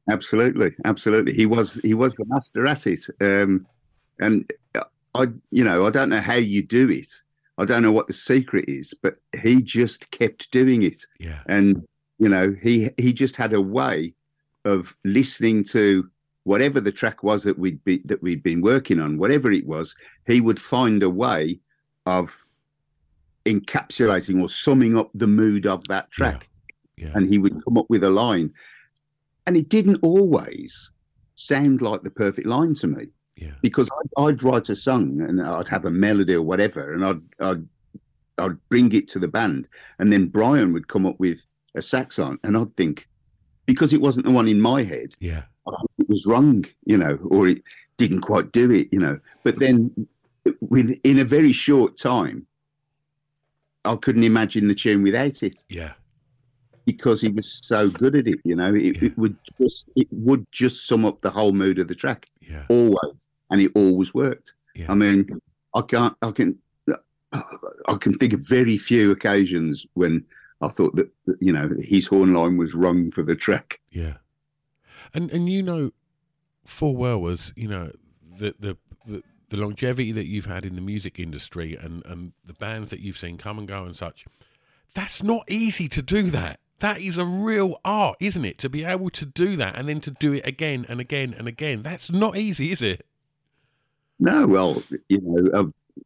absolutely 0.09 0.73
absolutely 0.85 1.33
he 1.33 1.47
was 1.47 1.75
he 1.83 1.95
was 1.95 2.15
the 2.15 2.25
master 2.27 2.67
at 2.67 2.87
it 2.87 3.01
um, 3.21 3.67
and 4.19 4.51
I 5.15 5.27
you 5.51 5.65
know 5.65 5.87
I 5.87 5.91
don't 5.91 6.09
know 6.09 6.21
how 6.21 6.35
you 6.35 6.63
do 6.63 6.89
it 6.91 7.13
I 7.59 7.65
don't 7.65 7.83
know 7.83 7.93
what 7.93 8.07
the 8.07 8.13
secret 8.13 8.65
is 8.69 8.95
but 9.03 9.17
he 9.43 9.63
just 9.63 10.11
kept 10.11 10.51
doing 10.51 10.83
it 10.83 10.99
Yeah, 11.19 11.41
and 11.47 11.87
you 12.19 12.29
know 12.29 12.55
he 12.63 12.91
he 12.99 13.13
just 13.13 13.37
had 13.37 13.53
a 13.53 13.61
way 13.63 14.15
of 14.65 14.97
listening 15.05 15.65
to 15.65 16.09
whatever 16.51 16.81
the 16.81 16.91
track 17.01 17.23
was 17.23 17.45
that 17.45 17.57
we'd 17.57 17.83
be 17.85 18.03
that 18.05 18.21
we'd 18.23 18.43
been 18.43 18.61
working 18.61 18.99
on 18.99 19.19
whatever 19.19 19.53
it 19.53 19.67
was 19.67 19.95
he 20.27 20.41
would 20.41 20.59
find 20.59 21.01
a 21.05 21.09
way 21.09 21.61
of 22.07 22.45
encapsulating 23.47 24.43
or 24.43 24.49
summing 24.49 24.99
up 24.99 25.11
the 25.15 25.27
mood 25.27 25.65
of 25.65 25.87
that 25.89 26.11
track. 26.11 26.49
Yeah, 26.97 27.13
and 27.15 27.29
he 27.29 27.39
would 27.39 27.55
come 27.65 27.79
up 27.79 27.87
with 27.89 28.05
a 28.05 28.11
line. 28.11 28.53
And 29.47 29.57
it 29.57 29.69
didn't 29.69 30.01
always 30.03 30.93
sound 31.37 31.83
like 31.83 32.03
the 32.03 32.11
perfect 32.11 32.47
line 32.47 32.75
to 32.75 32.87
me. 32.89 33.05
Yeah, 33.37 33.53
because 33.63 33.89
I'd, 33.99 34.25
I'd 34.25 34.43
write 34.43 34.69
a 34.69 34.77
song 34.77 35.21
and 35.23 35.41
I'd 35.41 35.69
have 35.69 35.85
a 35.85 35.91
melody 35.91 36.35
or 36.35 36.43
whatever, 36.43 36.93
and 36.93 37.05
I'd, 37.05 37.23
I'd 37.41 37.67
I'd 38.39 38.69
bring 38.69 38.93
it 38.93 39.07
to 39.09 39.19
the 39.19 39.29
band, 39.29 39.69
and 40.01 40.13
then 40.13 40.27
Brian 40.27 40.73
would 40.73 40.89
come 40.89 41.07
up 41.07 41.19
with 41.21 41.47
a 41.77 41.83
sax 41.83 42.19
on, 42.19 42.39
and 42.43 42.57
I'd 42.57 42.75
think 42.75 43.09
because 43.67 43.93
it 43.93 44.01
wasn't 44.01 44.27
the 44.27 44.33
one 44.33 44.49
in 44.49 44.61
my 44.61 44.83
head, 44.83 45.15
yeah, 45.21 45.45
it 45.99 46.09
was 46.09 46.27
wrong, 46.27 46.65
you 46.85 46.97
know, 46.97 47.19
or 47.31 47.49
it 47.49 47.63
didn't 47.97 48.21
quite 48.23 48.53
do 48.53 48.71
it, 48.71 48.89
you 48.93 48.99
know. 48.99 49.19
But 49.45 49.59
then, 49.59 50.07
within 50.61 51.19
a 51.19 51.25
very 51.25 51.53
short 51.53 51.97
time, 51.99 52.47
I 53.85 53.97
couldn't 53.97 54.25
imagine 54.25 54.69
the 54.69 54.75
tune 54.75 55.03
without 55.03 55.43
it 55.43 55.63
yeah, 55.69 55.93
because 56.85 57.21
he 57.21 57.29
was 57.29 57.61
so 57.63 57.89
good 57.91 58.17
at 58.17 58.27
it. 58.27 58.41
You 58.45 58.57
know, 58.57 58.75
it, 58.75 58.97
Yeah. 58.97 59.05
it 59.05 59.19
would 59.19 59.37
just 59.61 59.89
it 59.97 60.09
would 60.11 60.47
just 60.53 60.87
sum 60.87 61.05
up 61.05 61.21
the 61.21 61.31
whole 61.31 61.53
mood 61.53 61.79
of 61.79 61.89
the 61.89 61.95
track 61.95 62.29
yeah, 62.41 62.65
always, 62.69 63.29
and 63.51 63.61
it 63.61 63.73
always 63.75 64.13
worked. 64.15 64.55
yeah. 64.75 64.87
I 64.91 64.95
mean, 64.95 65.41
I 65.75 65.83
can't, 65.83 66.17
I 66.23 66.31
can, 66.33 66.59
I 67.33 67.95
can 68.01 68.13
think 68.15 68.33
of 68.33 68.47
very 68.47 68.77
few 68.77 69.13
occasions 69.13 69.87
when 69.95 70.25
I 70.61 70.69
thought 70.69 70.97
that, 70.97 71.11
that 71.27 71.37
you 71.41 71.53
know 71.53 71.71
his 71.79 72.07
horn 72.07 72.35
line 72.35 72.57
was 72.57 72.75
wrong 72.75 73.11
for 73.13 73.23
the 73.23 73.37
track. 73.37 73.81
Yeah, 73.93 74.15
and 75.15 75.31
and 75.31 75.49
you 75.49 75.63
know, 75.63 75.91
full 76.65 76.97
well 76.97 77.21
was 77.21 77.53
you 77.57 77.69
know 77.69 77.93
the 78.39 78.55
the. 78.59 78.77
the 79.07 79.23
the 79.49 79.57
longevity 79.57 80.13
that 80.13 80.27
you've 80.29 80.47
had 80.47 80.65
in 80.65 80.77
the 80.77 80.81
music 80.81 81.19
industry 81.19 81.75
and, 81.75 82.07
and 82.07 82.31
the 82.47 82.53
bands 82.53 82.89
that 82.91 83.01
you've 83.01 83.19
seen 83.19 83.37
come 83.37 83.59
and 83.59 83.67
go 83.67 83.85
and 83.85 83.97
such, 83.97 84.25
that's 84.95 85.25
not 85.25 85.43
easy 85.51 85.89
to 85.89 86.01
do 86.01 86.31
that. 86.31 86.61
That 86.79 87.01
is 87.01 87.19
a 87.19 87.25
real 87.25 87.81
art, 87.85 88.17
isn't 88.21 88.45
it? 88.45 88.59
To 88.59 88.69
be 88.69 88.85
able 88.85 89.11
to 89.11 89.27
do 89.27 89.57
that 89.57 89.75
and 89.77 89.89
then 89.89 90.01
to 90.03 90.13
do 90.13 90.35
it 90.35 90.47
again 90.47 90.87
and 90.89 91.01
again 91.01 91.35
and 91.37 91.49
again. 91.49 91.83
That's 91.83 92.13
not 92.13 92.37
easy, 92.37 92.71
is 92.71 92.81
it? 92.81 93.05
No, 94.21 94.47
well, 94.47 94.85
you 95.09 95.21
know, 95.21 95.51
uh, 95.53 95.65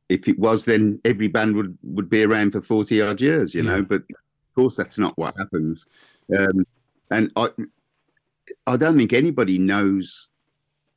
if 0.08 0.26
it 0.26 0.38
was, 0.38 0.64
then 0.64 0.98
every 1.04 1.28
band 1.28 1.54
would 1.56 1.76
would 1.82 2.08
be 2.08 2.22
around 2.22 2.52
for 2.52 2.62
forty 2.62 3.02
odd 3.02 3.20
years, 3.20 3.54
you 3.54 3.62
Yeah. 3.62 3.72
know. 3.76 3.82
But 3.82 4.04
of 4.08 4.54
course, 4.54 4.74
that's 4.74 4.98
not 4.98 5.18
what 5.18 5.36
happens. 5.36 5.84
Um, 6.34 6.66
and 7.10 7.30
I, 7.36 7.50
I 8.66 8.76
don't 8.76 8.96
think 8.96 9.12
anybody 9.12 9.58
knows 9.58 10.28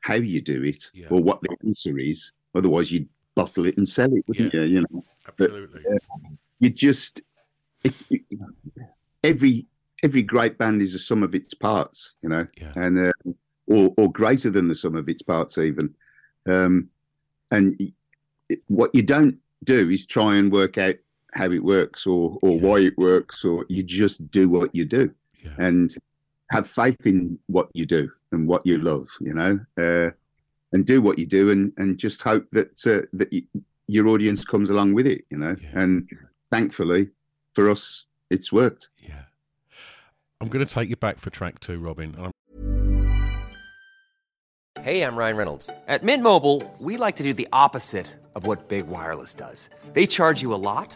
how 0.01 0.15
you 0.15 0.41
do 0.41 0.63
it 0.63 0.91
Yeah. 0.93 1.07
or 1.09 1.21
what 1.21 1.41
the 1.41 1.55
answer 1.65 1.97
is. 1.97 2.31
Otherwise, 2.55 2.91
you'd 2.91 3.09
bottle 3.35 3.65
it 3.65 3.77
and 3.77 3.87
sell 3.87 4.11
it, 4.13 4.23
wouldn't 4.27 4.53
Yeah. 4.53 4.61
you? 4.61 4.67
You 4.67 4.85
know. 4.89 5.03
Absolutely. 5.27 5.81
you 6.59 6.69
just 6.69 7.21
it, 7.83 7.93
it, 8.09 8.21
every 9.23 9.65
every 10.03 10.21
great 10.21 10.57
band 10.57 10.81
is 10.81 10.95
a 10.95 10.99
sum 10.99 11.23
of 11.23 11.35
its 11.35 11.53
parts, 11.53 12.13
you 12.21 12.29
know, 12.29 12.47
Yeah. 12.57 12.71
and 12.75 12.97
uh, 13.07 13.11
or 13.67 13.93
or 13.97 14.11
greater 14.11 14.49
than 14.49 14.67
the 14.67 14.75
sum 14.75 14.95
of 14.95 15.09
its 15.09 15.21
parts 15.21 15.57
even. 15.57 15.93
Um, 16.47 16.89
and 17.51 17.79
it, 18.49 18.61
what 18.67 18.93
you 18.95 19.03
don't 19.03 19.37
do 19.63 19.89
is 19.89 20.05
try 20.05 20.35
and 20.37 20.51
work 20.51 20.77
out 20.77 20.95
how 21.33 21.51
it 21.51 21.63
works 21.63 22.07
or 22.07 22.39
or 22.41 22.51
Yeah. 22.55 22.61
why 22.61 22.79
it 22.79 22.97
works, 22.97 23.43
or 23.43 23.65
you 23.69 23.83
just 23.83 24.29
do 24.31 24.47
what 24.49 24.73
you 24.73 24.85
do 24.85 25.13
and 25.57 25.95
have 26.51 26.67
faith 26.67 27.05
in 27.05 27.39
what 27.47 27.69
you 27.73 27.85
do 27.85 28.09
and 28.31 28.47
what 28.47 28.65
you 28.65 28.77
love, 28.77 29.07
you 29.19 29.33
know, 29.33 29.59
uh, 29.77 30.11
and 30.73 30.85
do 30.85 31.01
what 31.01 31.19
you 31.19 31.25
do, 31.25 31.49
and 31.49 31.73
and 31.77 31.97
just 31.97 32.21
hope 32.21 32.45
that 32.51 32.85
uh, 32.85 33.05
that 33.13 33.31
you, 33.31 33.43
your 33.87 34.07
audience 34.07 34.45
comes 34.45 34.69
along 34.69 34.93
with 34.93 35.07
it, 35.07 35.25
you 35.29 35.37
know. 35.37 35.55
Yeah. 35.61 35.79
And 35.81 36.09
thankfully, 36.51 37.09
for 37.53 37.69
us, 37.69 38.07
it's 38.29 38.51
worked. 38.51 38.89
Yeah. 39.01 39.23
I'm 40.39 40.49
going 40.49 40.65
to 40.65 40.71
take 40.71 40.89
you 40.89 40.95
back 40.95 41.19
for 41.19 41.29
track 41.29 41.59
two, 41.59 41.79
Robin. 41.79 42.15
I'm 42.19 42.31
Hey, 44.87 45.01
I'm 45.01 45.15
Ryan 45.15 45.35
Reynolds. 45.35 45.69
At 45.87 46.03
Mint 46.03 46.23
Mobile, 46.23 46.63
we 46.79 46.97
like 46.97 47.17
to 47.17 47.23
do 47.23 47.33
the 47.33 47.47
opposite 47.51 48.07
of 48.35 48.45
what 48.45 48.69
Big 48.69 48.87
Wireless 48.87 49.33
does. 49.33 49.69
They 49.93 50.05
charge 50.05 50.41
you 50.41 50.53
a 50.53 50.55
lot, 50.55 50.95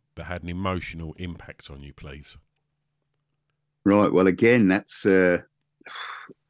that 0.15 0.25
had 0.25 0.43
an 0.43 0.49
emotional 0.49 1.13
impact 1.17 1.69
on 1.69 1.81
you, 1.81 1.93
please. 1.93 2.37
Right. 3.83 4.11
Well, 4.11 4.27
again, 4.27 4.67
that's 4.67 5.05
uh, 5.05 5.39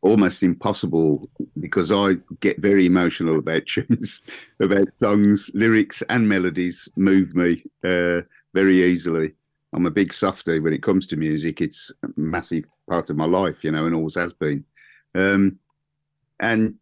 almost 0.02 0.43
impossible 0.43 1.30
because 1.60 1.91
I 1.91 2.15
get 2.39 2.60
very 2.60 2.86
emotional 2.86 3.39
about 3.39 3.65
tunes, 3.67 4.21
about 4.60 4.93
songs, 4.93 5.52
lyrics, 5.54 6.02
and 6.04 6.28
melodies 6.28 6.89
move 6.95 7.36
me 7.36 7.63
uh, 7.84 8.21
very 8.54 8.84
easily. 8.84 9.34
I'm 9.74 9.86
a 9.86 9.91
big 9.91 10.13
softy 10.13 10.60
when 10.60 10.74
it 10.74 10.84
comes 10.84 11.08
to 11.08 11.15
music. 11.15 11.62
It's 11.62 11.91
a 12.04 12.08
massive 12.17 12.65
part 12.89 13.10
of 13.10 13.15
my 13.15 13.26
life, 13.26 13.63
you 13.63 13.71
know, 13.71 13.86
and 13.86 13.95
always 13.95 14.15
has 14.15 14.34
been. 14.34 14.65
Um, 15.15 15.60
and 16.39 16.76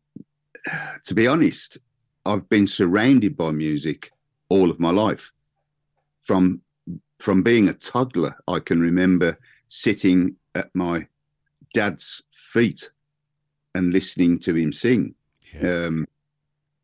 to 1.05 1.13
be 1.13 1.27
honest, 1.27 1.77
I've 2.25 2.49
been 2.49 2.67
surrounded 2.67 3.37
by 3.37 3.51
music 3.51 4.11
all 4.49 4.71
of 4.71 4.79
my 4.79 4.91
life. 4.91 5.31
From 6.21 6.61
from 7.19 7.43
being 7.43 7.67
a 7.69 7.73
toddler, 7.73 8.35
I 8.47 8.59
can 8.59 8.79
remember 8.79 9.37
sitting 9.67 10.35
at 10.55 10.69
my 10.73 11.07
dad's 11.73 12.23
feet 12.31 12.91
and 13.75 13.93
listening 13.93 14.39
to 14.39 14.55
him 14.55 14.71
sing 14.73 15.13
Yeah. 15.53 15.85
um, 15.85 16.07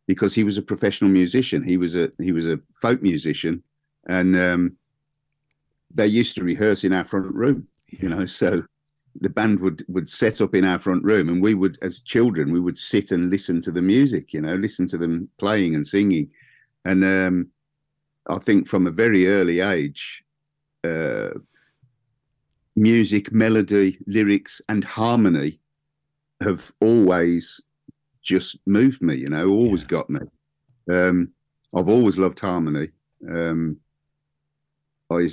because 0.07 0.35
he 0.35 0.43
was 0.43 0.57
a 0.57 0.61
professional 0.61 1.09
musician. 1.09 1.63
He 1.63 1.77
was 1.77 1.95
a 1.95 2.11
he 2.21 2.31
was 2.31 2.47
a 2.47 2.59
folk 2.73 3.01
musician, 3.01 3.63
and 4.07 4.35
um, 4.35 4.77
they 5.93 6.05
used 6.07 6.35
to 6.35 6.43
rehearse 6.43 6.83
in 6.83 6.93
our 6.93 7.05
front 7.05 7.33
room. 7.33 7.67
You 7.87 8.09
know, 8.09 8.25
so 8.25 8.63
the 9.21 9.29
band 9.29 9.59
would 9.61 9.83
would 9.87 10.09
set 10.09 10.41
up 10.41 10.53
in 10.53 10.65
our 10.65 10.77
front 10.77 11.03
room, 11.03 11.29
and 11.29 11.41
we 11.41 11.53
would, 11.55 11.79
as 11.81 12.01
children, 12.01 12.51
we 12.51 12.59
would 12.59 12.77
sit 12.77 13.11
and 13.11 13.31
listen 13.31 13.61
to 13.61 13.71
the 13.71 13.81
music. 13.81 14.33
You 14.33 14.41
know, 14.41 14.55
listen 14.55 14.87
to 14.89 14.97
them 14.97 15.29
playing 15.39 15.73
and 15.73 15.87
singing, 15.87 16.29
and 16.83 17.03
um, 17.03 17.47
I 18.27 18.37
think 18.37 18.67
from 18.67 18.85
a 18.85 18.91
very 18.91 19.27
early 19.27 19.61
age. 19.61 20.23
Uh, 20.85 21.39
music, 22.75 23.31
melody, 23.31 23.97
lyrics, 24.05 24.61
and 24.67 24.83
harmony 24.83 25.59
have 26.41 26.71
always 26.81 27.61
just 28.21 28.57
moved 28.65 29.01
me. 29.01 29.15
You 29.15 29.29
know, 29.29 29.47
always 29.49 29.81
Yeah. 29.83 29.87
got 29.87 30.09
me. 30.09 30.19
Um, 30.91 31.29
I've 31.75 31.89
always 31.89 32.17
loved 32.17 32.39
harmony. 32.39 32.89
Um, 33.29 33.77
I, 35.09 35.29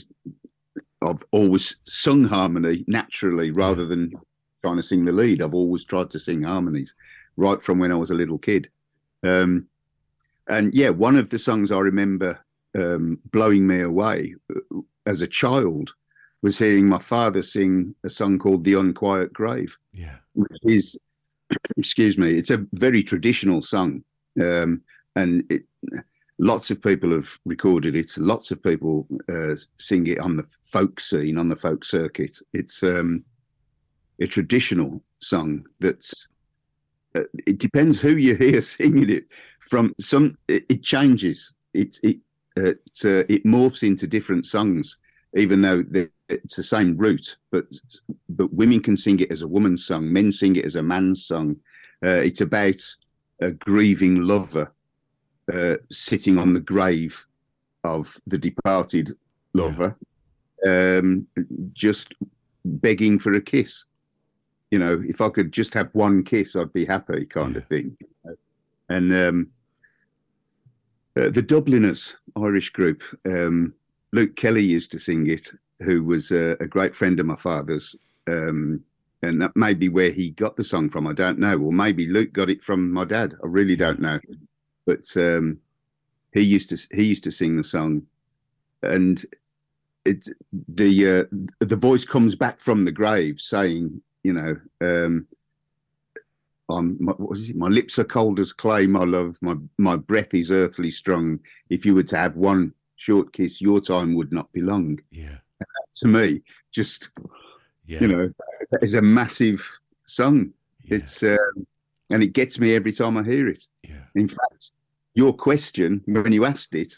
I've 1.03 1.25
always 1.33 1.77
sung 1.85 2.25
harmony 2.25 2.85
naturally 2.87 3.51
rather 3.51 3.85
than 3.87 4.13
trying 4.63 4.77
to 4.77 4.83
sing 4.83 5.05
the 5.05 5.13
lead. 5.13 5.43
I've 5.43 5.55
always 5.55 5.85
tried 5.85 6.11
to 6.11 6.19
sing 6.19 6.43
harmonies 6.43 6.95
right 7.37 7.61
from 7.61 7.79
when 7.79 7.93
I 7.93 7.97
was 7.97 8.11
a 8.11 8.15
little 8.15 8.39
kid. 8.39 8.69
Um, 9.23 9.67
and 10.49 10.75
yeah, 10.75 10.91
one 10.91 11.17
of 11.17 11.31
the 11.31 11.39
songs 11.39 11.71
I 11.73 11.79
remember 11.79 12.45
um, 12.77 13.19
blowing 13.31 13.67
me 13.67 13.81
away 13.81 14.35
as 15.07 15.23
a 15.23 15.27
child 15.27 15.95
was 16.43 16.59
hearing 16.59 16.89
my 16.89 16.99
father 16.99 17.43
sing 17.43 17.95
a 18.05 18.11
song 18.11 18.39
called 18.39 18.65
"The 18.65 18.75
Unquiet 18.75 19.33
Grave." 19.33 19.77
Yeah. 19.93 20.17
which 20.35 20.59
is 20.65 20.99
excuse 21.77 22.19
me 22.19 22.35
it's 22.35 22.51
a 22.51 22.67
very 22.73 23.03
traditional 23.03 23.63
song 23.63 24.03
um, 24.43 24.83
and 25.17 25.45
it, 25.51 25.65
lots 26.39 26.71
of 26.71 26.83
people 26.83 27.13
have 27.13 27.39
recorded 27.45 27.95
it 27.95 28.17
lots 28.19 28.51
of 28.51 28.63
people 28.63 29.07
uh, 29.31 29.55
sing 29.79 30.07
it 30.07 30.19
on 30.19 30.37
the 30.37 30.45
folk 30.63 30.99
scene 30.99 31.39
on 31.39 31.49
the 31.49 31.57
folk 31.57 31.85
circuit 31.85 32.37
it's 32.53 32.83
um, 32.83 33.25
a 34.21 34.27
traditional 34.27 35.03
song 35.21 35.65
that's 35.81 36.29
uh, 37.15 37.25
it 37.47 37.59
depends 37.59 38.01
who 38.01 38.17
you 38.17 38.35
hear 38.35 38.61
singing 38.77 39.11
it 39.11 39.27
from 39.61 39.95
some 40.01 40.37
it, 40.49 40.65
it 40.69 40.83
changes 40.83 41.55
it 41.75 41.99
it 42.03 42.19
it, 42.57 42.81
uh, 43.05 43.25
it 43.29 43.45
morphs 43.45 43.83
into 43.83 44.07
different 44.07 44.47
songs 44.47 44.99
even 45.35 45.63
though 45.63 45.83
the, 45.83 46.11
it's 46.29 46.57
the 46.57 46.63
same 46.63 46.97
root 46.97 47.37
but 47.51 47.65
but 48.29 48.53
women 48.53 48.81
can 48.81 48.97
sing 48.97 49.21
it 49.21 49.31
as 49.31 49.43
a 49.43 49.49
woman's 49.49 49.85
song, 49.85 50.13
men 50.13 50.33
sing 50.33 50.57
it 50.57 50.65
as 50.65 50.77
a 50.77 50.83
man's 50.83 51.25
song. 51.25 51.57
Uh, 52.05 52.21
it's 52.25 52.41
about 52.41 52.83
a 53.41 53.53
grieving 53.53 54.23
lover 54.23 54.73
uh, 55.53 55.77
sitting 55.91 56.39
on 56.39 56.53
the 56.53 56.61
grave 56.61 57.25
of 57.85 58.17
the 58.27 58.39
departed 58.39 59.13
lover, 59.55 59.97
um, 60.67 61.27
just 61.73 62.15
begging 62.65 63.19
for 63.19 63.33
a 63.33 63.41
kiss. 63.41 63.85
You 64.71 64.79
know, 64.79 65.03
if 65.07 65.21
I 65.21 65.29
could 65.29 65.53
just 65.53 65.75
have 65.75 65.91
one 65.93 66.25
kiss, 66.25 66.57
I'd 66.57 66.73
be 66.73 66.85
happy, 66.85 67.27
kind 67.27 67.57
of 67.57 67.67
thing. 67.67 67.97
And 68.89 69.13
um, 69.13 69.51
uh, 71.19 71.31
the 71.31 71.43
Dubliners, 71.43 72.17
Irish 72.37 72.71
group, 72.71 73.03
um, 73.27 73.75
Luke 74.13 74.37
Kelly 74.37 74.65
used 74.65 74.93
to 74.93 74.99
sing 74.99 75.29
it, 75.29 75.51
who 75.81 76.05
was 76.05 76.31
a, 76.31 76.57
a 76.61 76.67
great 76.67 76.95
friend 76.95 77.19
of 77.21 77.27
my 77.27 77.37
father's. 77.37 77.97
Um, 78.27 78.85
and 79.23 79.41
that 79.41 79.57
may 79.57 79.75
be 79.75 79.89
where 79.89 80.11
he 80.11 80.31
got 80.31 80.57
the 80.57 80.65
song 80.65 80.91
from. 80.91 81.07
I 81.07 81.13
don't 81.13 81.39
know. 81.39 81.57
Or 81.59 81.73
maybe 81.73 82.07
Luke 82.07 82.33
got 82.33 82.51
it 82.51 82.63
from 82.63 82.91
my 82.91 83.05
dad. 83.05 83.35
I 83.43 83.47
really 83.47 83.77
don't 83.77 84.01
know. 84.01 84.19
But 84.85 85.07
um, 85.17 85.59
he 86.33 86.41
used 86.41 86.71
to 86.71 86.97
he 86.97 87.05
used 87.05 87.25
to 87.25 87.31
sing 87.31 87.57
the 87.57 87.65
song, 87.65 88.03
and 88.83 89.25
it 90.05 90.29
the 90.69 91.21
uh, 91.21 91.37
the 91.61 91.77
voice 91.77 92.05
comes 92.05 92.35
back 92.35 92.61
from 92.61 92.85
the 92.85 92.91
grave 92.91 93.41
saying, 93.41 94.03
you 94.25 94.33
know, 94.33 94.57
um, 94.81 95.27
I'm, 96.69 96.97
my, 97.01 97.13
what 97.13 97.39
is 97.39 97.51
it? 97.51 97.57
My 97.57 97.69
lips 97.69 97.99
are 97.99 98.05
cold 98.05 98.41
as 98.41 98.53
clay, 98.53 98.87
my 98.87 99.05
love. 99.05 99.37
My 99.43 99.57
my 99.79 99.97
breath 99.97 100.33
is 100.35 100.51
earthly 100.51 100.91
strong. 100.91 101.41
If 101.69 101.85
you 101.85 101.95
were 101.95 102.03
to 102.05 102.17
have 102.17 102.37
one 102.37 102.73
short 102.97 103.33
kiss, 103.33 103.61
your 103.61 103.81
time 103.81 104.15
would 104.15 104.33
not 104.33 104.51
be 104.53 104.61
long. 104.61 104.99
Yeah. 105.11 105.39
To 105.97 106.09
me, 106.09 106.43
just 106.71 107.11
Yeah. 107.87 108.01
you 108.01 108.09
know, 108.09 108.31
that 108.71 108.83
is 108.83 108.95
a 108.95 109.03
massive 109.03 109.61
song. 110.05 110.53
yeah. 110.85 110.97
It's 110.99 111.23
um, 111.23 111.67
and 112.11 112.23
it 112.23 112.33
gets 112.33 112.59
me 112.59 112.75
every 112.75 112.93
time 112.93 113.17
I 113.17 113.23
hear 113.23 113.49
it. 113.49 113.67
yeah. 113.83 114.05
In 114.15 114.29
fact, 114.29 114.73
your 115.15 115.33
question 115.35 116.03
when 116.07 116.33
you 116.33 116.45
asked 116.45 116.75
it, 116.75 116.95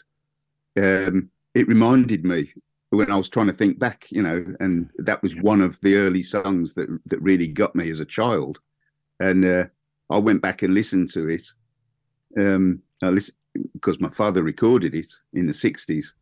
um, 0.77 1.29
it 1.53 1.67
reminded 1.67 2.23
me 2.25 2.53
when 2.89 3.11
I 3.11 3.15
was 3.17 3.29
trying 3.29 3.47
to 3.47 3.53
think 3.53 3.79
back, 3.79 4.07
you 4.11 4.21
know, 4.23 4.45
and 4.59 4.89
that 4.97 5.21
was 5.21 5.35
one 5.35 5.61
of 5.61 5.79
the 5.81 5.95
early 5.95 6.23
songs 6.23 6.73
that 6.75 6.87
that 7.07 7.21
really 7.21 7.47
got 7.47 7.75
me 7.75 7.89
as 7.89 7.99
a 7.99 8.05
child. 8.05 8.59
And 9.19 9.45
uh, 9.45 9.65
I 10.09 10.17
went 10.17 10.41
back 10.41 10.61
and 10.61 10.73
listened 10.73 11.11
to 11.13 11.29
it. 11.29 11.47
Um, 12.37 12.81
I 13.01 13.09
listened 13.09 13.37
because 13.73 13.99
my 13.99 14.09
father 14.09 14.43
recorded 14.43 14.93
it 14.93 15.07
in 15.33 15.45
the 15.45 15.53
'60s, 15.53 16.13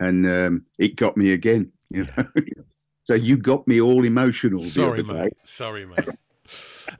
and 0.00 0.26
um, 0.26 0.66
it 0.78 0.96
got 0.96 1.16
me 1.16 1.32
again. 1.32 1.72
You 1.90 2.04
know? 2.04 2.24
so 3.02 3.14
you 3.14 3.36
got 3.36 3.66
me 3.66 3.80
all 3.80 4.04
emotional 4.04 4.62
Sorry, 4.62 5.02
mate. 5.02 5.32
Sorry, 5.44 5.86
mate. 5.86 6.08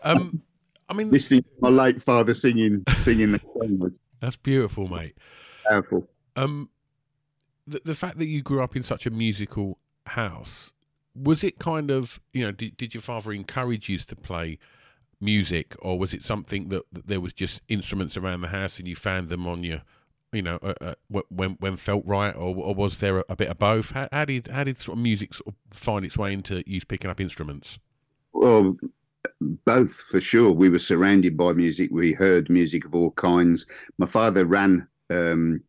Um, 0.03 0.43
I 0.89 0.95
mean, 0.95 1.11
listening 1.11 1.43
to 1.43 1.49
my 1.61 1.69
late 1.69 2.03
father 2.03 2.35
singing 2.35 2.85
singing 2.99 3.33
the 3.33 3.41
song 3.41 3.79
was 3.79 3.99
that's 4.21 4.37
beautiful, 4.37 4.89
mate. 4.89 5.17
powerful. 5.69 6.09
Um, 6.37 6.71
the, 7.67 7.81
the 7.85 7.95
fact 7.95 8.19
that 8.19 8.27
you 8.27 8.43
grew 8.43 8.63
up 8.63 8.77
in 8.77 8.83
such 8.83 9.07
a 9.07 9.11
musical 9.11 9.79
house 10.07 10.73
was 11.15 11.45
it 11.45 11.59
kind 11.59 11.91
of 11.91 12.21
you 12.33 12.45
know 12.45 12.53
did, 12.53 12.77
did 12.77 12.95
your 12.95 13.03
father 13.03 13.33
encourage 13.33 13.89
you 13.89 13.99
to 13.99 14.17
play 14.17 14.59
music 15.21 15.75
or 15.81 15.99
was 15.99 16.15
it 16.15 16.23
something 16.23 16.69
that, 16.69 16.83
that 16.93 17.07
there 17.07 17.21
was 17.21 17.33
just 17.33 17.61
instruments 17.69 18.17
around 18.17 18.41
the 18.41 18.49
house 18.49 18.79
and 18.79 18.87
you 18.87 18.95
found 18.95 19.29
them 19.29 19.47
on 19.47 19.65
your 19.65 19.83
you 20.33 20.43
know 20.43 20.59
uh, 20.63 20.75
uh, 20.81 20.95
when 21.29 21.57
when 21.59 21.77
felt 21.77 22.05
right 22.07 22.35
or, 22.37 22.55
or 22.55 22.75
was 22.75 22.99
there 22.99 23.19
a, 23.19 23.25
a, 23.29 23.37
bit 23.37 23.49
of 23.49 23.59
both? 23.59 23.91
How, 23.91 24.09
how, 24.13 24.25
did 24.25 24.49
how 24.49 24.65
did 24.65 24.79
sort 24.79 24.97
of 24.97 25.03
music 25.03 25.35
sort 25.35 25.49
of 25.49 25.55
find 25.77 26.05
its 26.05 26.17
way 26.17 26.33
into 26.33 26.63
you 26.67 26.81
picking 26.83 27.11
up 27.11 27.21
instruments? 27.21 27.79
Well 28.33 28.77
both 29.65 29.93
for 29.93 30.21
sure. 30.21 30.53
We 30.53 30.69
were 30.69 30.79
surrounded 30.79 31.37
by 31.37 31.53
music. 31.53 31.91
We 31.93 32.13
heard 32.13 32.51
music 32.51 32.85
of 32.85 32.95
all 32.95 33.11
kinds. 33.13 33.67
My 33.99 34.07
father 34.07 34.45
ran 34.45 34.87
um, 35.11 35.63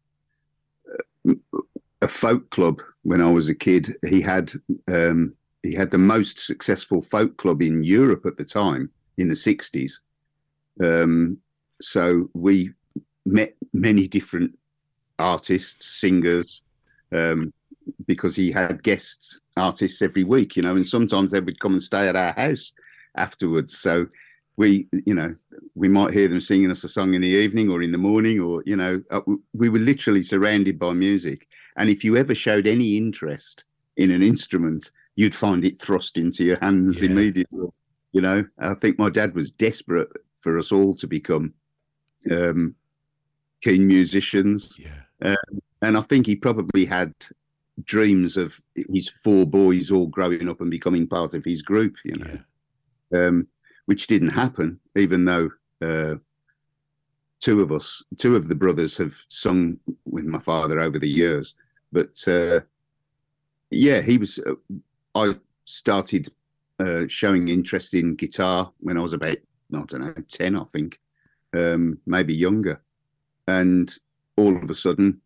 a 2.02 2.08
folk 2.08 2.50
club 2.50 2.82
when 3.04 3.22
I 3.22 3.30
was 3.30 3.50
a 3.50 3.56
kid. 3.56 3.96
He 4.08 4.22
had 4.22 4.52
um, 4.88 5.34
he 5.64 5.74
had 5.74 5.92
the 5.92 5.98
most 5.98 6.40
successful 6.40 7.02
folk 7.02 7.38
club 7.38 7.62
in 7.62 7.84
Europe 7.84 8.26
at 8.26 8.38
the 8.38 8.46
time 8.46 8.90
in 9.20 9.30
the 9.30 9.36
sixties. 9.36 10.02
Um, 10.82 11.38
so 11.82 12.30
we 12.34 12.72
met 13.26 13.54
many 13.74 14.08
different 14.08 14.58
artists, 15.18 15.86
singers, 16.00 16.64
um, 17.12 17.54
because 18.06 18.36
he 18.36 18.52
had 18.52 18.84
guest 18.84 19.40
artists 19.58 20.02
every 20.02 20.24
week, 20.24 20.56
you 20.56 20.64
know, 20.64 20.76
and 20.76 20.88
sometimes 20.88 21.32
they 21.32 21.42
would 21.42 21.60
come 21.60 21.74
and 21.74 21.84
stay 21.84 22.08
at 22.08 22.16
our 22.16 22.34
house 22.34 22.72
afterwards. 23.16 23.78
So 23.78 24.08
we, 24.56 24.88
you 25.06 25.14
know, 25.14 25.36
we 25.76 25.90
might 25.90 26.14
hear 26.14 26.28
them 26.28 26.42
singing 26.42 26.72
us 26.72 26.84
a 26.84 26.90
song 26.90 27.14
in 27.14 27.22
the 27.22 27.28
evening 27.28 27.70
or 27.70 27.82
in 27.82 27.92
the 27.92 27.98
morning, 27.98 28.40
or 28.40 28.64
you 28.66 28.76
know, 28.76 29.02
uh, 29.12 29.22
we 29.54 29.70
were 29.70 29.80
literally 29.80 30.22
surrounded 30.22 30.80
by 30.80 30.94
music. 30.94 31.48
And 31.76 31.90
if 31.90 32.04
you 32.04 32.18
ever 32.18 32.36
showed 32.36 32.68
any 32.68 32.98
interest 32.98 33.66
in 33.98 34.12
an 34.12 34.24
instrument, 34.24 34.92
you'd 35.16 35.36
find 35.36 35.66
it 35.66 35.82
thrust 35.82 36.18
into 36.18 36.44
your 36.46 36.60
hands 36.62 37.02
yeah. 37.02 37.10
immediately. 37.10 37.68
You 38.12 38.22
know, 38.22 38.46
I 38.58 38.74
think 38.74 38.98
my 38.98 39.10
dad 39.10 39.36
was 39.36 39.52
desperate 39.52 40.10
for 40.40 40.58
us 40.58 40.72
all 40.72 40.96
to 40.96 41.08
become 41.08 41.54
um, 42.32 42.76
keen 43.62 43.88
musicians. 43.88 44.80
Yeah. 44.80 45.02
Um, 45.22 45.62
and 45.82 45.98
I 45.98 46.02
think 46.02 46.26
he 46.26 46.36
probably 46.36 46.86
had 46.86 47.14
dreams 47.84 48.36
of 48.38 48.62
his 48.74 49.10
four 49.10 49.46
boys 49.46 49.92
all 49.92 50.08
growing 50.08 50.50
up 50.50 50.62
and 50.62 50.72
becoming 50.72 51.08
part 51.08 51.34
of 51.34 51.46
his 51.46 51.62
group, 51.62 51.96
you 52.04 52.18
know, 52.18 52.38
yeah. 53.12 53.28
um, 53.28 53.48
which 53.86 54.08
didn't 54.08 54.30
happen, 54.30 54.80
even 54.96 55.26
though 55.26 55.50
uh, 55.82 56.16
two 57.40 57.62
of 57.62 57.72
us, 57.72 58.04
two 58.18 58.36
of 58.36 58.48
the 58.48 58.56
brothers 58.56 58.98
have 58.98 59.16
sung 59.30 59.78
with 60.06 60.26
my 60.26 60.40
father 60.40 60.80
over 60.80 61.00
the 61.00 61.10
years. 61.10 61.56
But 61.92 62.22
uh, 62.28 62.62
yeah, 63.72 64.02
he 64.02 64.18
was. 64.18 64.40
Uh, 64.40 64.56
I 65.16 65.36
started 65.66 66.30
uh, 66.80 67.04
showing 67.08 67.48
interest 67.48 67.94
in 67.94 68.16
guitar 68.16 68.72
when 68.80 68.98
I 68.98 69.02
was 69.02 69.14
about 69.14 69.38
I 69.74 69.84
don't 69.86 69.94
know 69.94 70.14
ten, 70.28 70.56
I 70.56 70.64
think, 70.66 71.00
um, 71.56 72.00
maybe 72.06 72.34
younger, 72.34 72.82
and 73.48 73.94
all 74.38 74.56
of 74.56 74.70
a 74.70 74.76
sudden, 74.76 75.22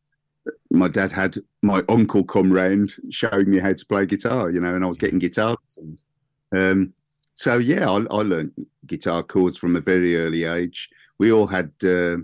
my 0.72 0.88
dad 0.88 1.12
had 1.12 1.38
my 1.62 1.84
uncle 1.88 2.24
come 2.24 2.52
round 2.52 2.94
showing 3.10 3.50
me 3.50 3.60
how 3.60 3.74
to 3.74 3.86
play 3.86 4.06
guitar. 4.06 4.50
You 4.50 4.60
know, 4.60 4.76
and 4.76 4.84
I 4.84 4.88
was 4.88 4.98
getting 4.98 5.20
guitar 5.20 5.56
lessons. 5.62 6.06
Um, 6.52 6.94
so 7.36 7.58
yeah, 7.58 7.90
I, 7.90 7.96
I 7.96 8.22
learned 8.22 8.52
guitar 8.86 9.24
chords 9.24 9.58
from 9.58 9.76
a 9.76 9.82
very 9.82 10.18
early 10.18 10.44
age. 10.44 10.90
We 11.20 11.32
all 11.32 11.48
had 11.48 11.72
uh, 11.86 12.18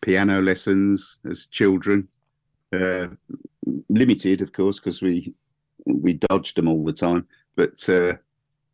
piano 0.00 0.40
lessons 0.40 1.18
as 1.28 1.46
children. 1.46 2.08
Uh, 2.72 3.08
limited, 3.88 4.40
of 4.40 4.52
course, 4.52 4.78
because 4.78 5.02
we 5.02 5.34
we 5.84 6.14
dodged 6.14 6.56
them 6.56 6.68
all 6.68 6.84
the 6.84 6.92
time. 6.92 7.26
But 7.56 7.88
uh, 7.88 8.14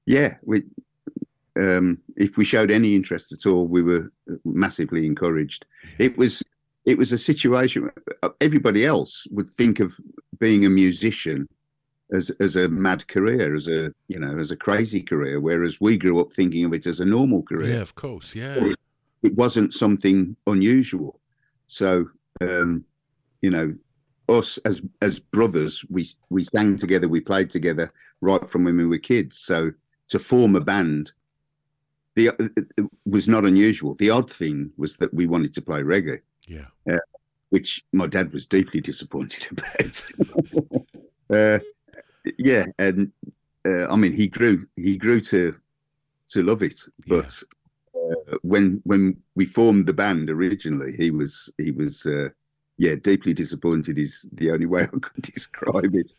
yeah, 0.07 0.37
we 0.43 0.63
um, 1.57 1.99
if 2.17 2.37
we 2.37 2.45
showed 2.45 2.71
any 2.71 2.95
interest 2.95 3.33
at 3.33 3.47
all, 3.47 3.67
we 3.67 3.83
were 3.83 4.13
massively 4.45 5.07
encouraged. 5.07 5.67
It 5.99 6.17
was 6.17 6.43
it 6.85 6.97
was 6.97 7.13
a 7.13 7.19
situation. 7.19 7.91
Everybody 8.41 8.87
else 8.87 9.27
would 9.31 9.51
think 9.51 9.81
of 9.81 9.97
being 10.39 10.65
a 10.65 10.71
musician 10.71 11.49
as 12.13 12.31
as 12.41 12.57
a 12.57 12.69
mad 12.69 13.09
career, 13.09 13.55
as 13.55 13.69
a 13.69 13.93
you 14.09 14.19
know 14.19 14.39
as 14.39 14.51
a 14.51 14.57
crazy 14.57 15.03
career, 15.03 15.41
whereas 15.41 15.81
we 15.81 15.97
grew 15.97 16.21
up 16.21 16.33
thinking 16.33 16.65
of 16.65 16.73
it 16.73 16.87
as 16.87 17.01
a 17.01 17.05
normal 17.05 17.43
career. 17.43 17.75
Yeah, 17.75 17.83
of 17.83 17.95
course. 17.95 18.35
Yeah, 18.35 18.73
it 19.23 19.35
wasn't 19.35 19.73
something 19.73 20.37
unusual. 20.47 21.21
So 21.67 22.09
um, 22.41 22.85
you 23.43 23.51
know, 23.51 23.75
us 24.29 24.59
as 24.59 24.83
as 25.03 25.19
brothers, 25.19 25.85
we 25.91 26.07
we 26.31 26.43
sang 26.43 26.77
together, 26.77 27.09
we 27.09 27.21
played 27.21 27.51
together 27.51 27.93
right 28.21 28.49
from 28.49 28.65
when 28.65 28.77
we 28.77 28.87
were 28.87 28.99
kids. 28.99 29.39
So 29.39 29.73
to 30.09 30.19
form 30.19 30.57
a 30.57 30.61
band, 30.61 31.13
the 32.15 32.31
it 32.39 32.87
was 33.05 33.29
not 33.29 33.45
unusual. 33.45 33.95
The 33.95 34.11
odd 34.11 34.31
thing 34.31 34.71
was 34.77 34.97
that 34.99 35.13
we 35.13 35.27
wanted 35.27 35.53
to 35.55 35.63
play 35.63 35.81
reggae. 35.81 36.21
Yeah, 36.47 36.67
uh, 36.91 36.99
which 37.51 37.85
my 37.93 38.07
dad 38.07 38.33
was 38.33 38.47
deeply 38.47 38.81
disappointed 38.81 39.49
about. 39.53 40.85
uh, 41.31 41.59
yeah, 42.39 42.67
and 42.79 43.13
uh, 43.67 43.89
I 43.89 43.97
mean, 43.97 44.13
he 44.13 44.27
grew 44.27 44.67
he 44.77 44.97
grew 44.97 45.21
to 45.21 45.57
to 46.29 46.43
love 46.43 46.63
it, 46.63 46.81
but. 47.07 47.33
Yeah. 47.43 47.49
Uh, 47.97 48.37
when 48.43 48.81
when 48.85 49.17
we 49.35 49.47
formed 49.47 49.87
the 49.87 49.93
band 49.93 50.29
originally, 50.29 50.93
he 50.99 51.11
was 51.11 51.51
he 51.57 51.71
was 51.71 52.05
uh, 52.05 52.29
yeah, 52.79 52.95
deeply 52.95 53.33
disappointed 53.33 53.99
is 53.99 54.29
the 54.33 54.51
only 54.51 54.67
way 54.67 54.83
I 54.95 54.99
could 54.99 55.23
describe 55.23 55.95
it. 55.95 56.17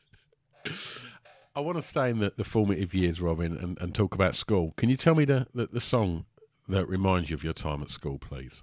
I 1.57 1.59
want 1.59 1.79
to 1.79 1.81
stay 1.81 2.11
in 2.11 2.19
the, 2.19 2.31
the 2.37 2.43
formative 2.43 2.93
years, 2.93 3.19
Robin, 3.19 3.57
and, 3.57 3.81
and 3.81 3.95
talk 3.95 4.13
about 4.13 4.35
school. 4.35 4.75
Can 4.77 4.89
you 4.89 4.95
tell 4.95 5.15
me 5.15 5.25
the, 5.25 5.47
the, 5.55 5.65
the 5.65 5.81
song 5.81 6.25
that 6.67 6.87
reminds 6.87 7.31
you 7.31 7.35
of 7.35 7.43
your 7.43 7.53
time 7.53 7.81
at 7.81 7.89
school, 7.89 8.19
please? 8.19 8.61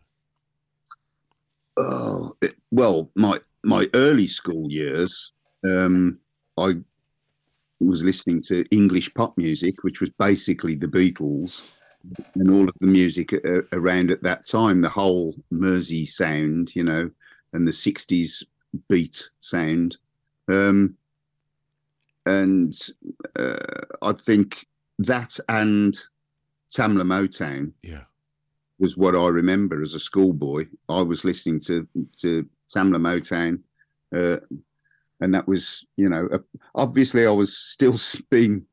Oh, 1.77 2.37
it, 2.41 2.55
well, 2.71 3.11
my 3.17 3.41
my 3.65 3.89
early 3.95 4.29
school 4.29 4.71
years, 4.71 5.33
um, 5.65 6.21
I 6.57 6.75
was 7.81 8.05
listening 8.05 8.41
to 8.43 8.65
English 8.71 9.13
pop 9.15 9.37
music, 9.37 9.83
which 9.83 10.01
was 10.01 10.11
basically 10.11 10.77
the 10.77 10.87
Beatles 10.87 11.69
and 12.37 12.49
all 12.49 12.69
of 12.69 12.77
the 12.81 12.87
music 12.87 13.33
around 13.73 14.13
at 14.13 14.23
that 14.23 14.47
time, 14.47 14.83
the 14.83 14.89
whole 14.89 15.35
Mersey 15.51 16.07
sound, 16.07 16.77
you 16.77 16.85
know, 16.85 17.11
and 17.55 17.67
the 17.67 17.73
60s 17.73 18.45
beat 18.89 19.31
sound. 19.41 19.97
Um, 20.49 20.97
and 22.27 22.75
uh, 23.39 23.57
I 24.03 24.13
think 24.13 24.67
that 24.99 25.39
and 25.49 25.95
Tamla 26.75 27.03
Motown 27.03 27.73
yeah. 27.83 28.05
was 28.79 28.97
what 28.97 29.15
I 29.15 29.29
remember 29.29 29.83
as 29.83 29.95
a 29.95 30.01
schoolboy. 30.01 30.67
I 30.89 31.03
was 31.03 31.25
listening 31.25 31.61
to, 31.61 31.87
to 32.21 32.49
Tamla 32.75 32.99
Motown. 32.99 33.61
Uh, 34.15 34.41
and 35.21 35.35
that 35.35 35.47
was, 35.47 35.85
you 35.97 36.09
know, 36.09 36.29
obviously 36.75 37.27
I 37.27 37.31
was 37.31 37.57
still 37.57 37.99
being 38.31 38.67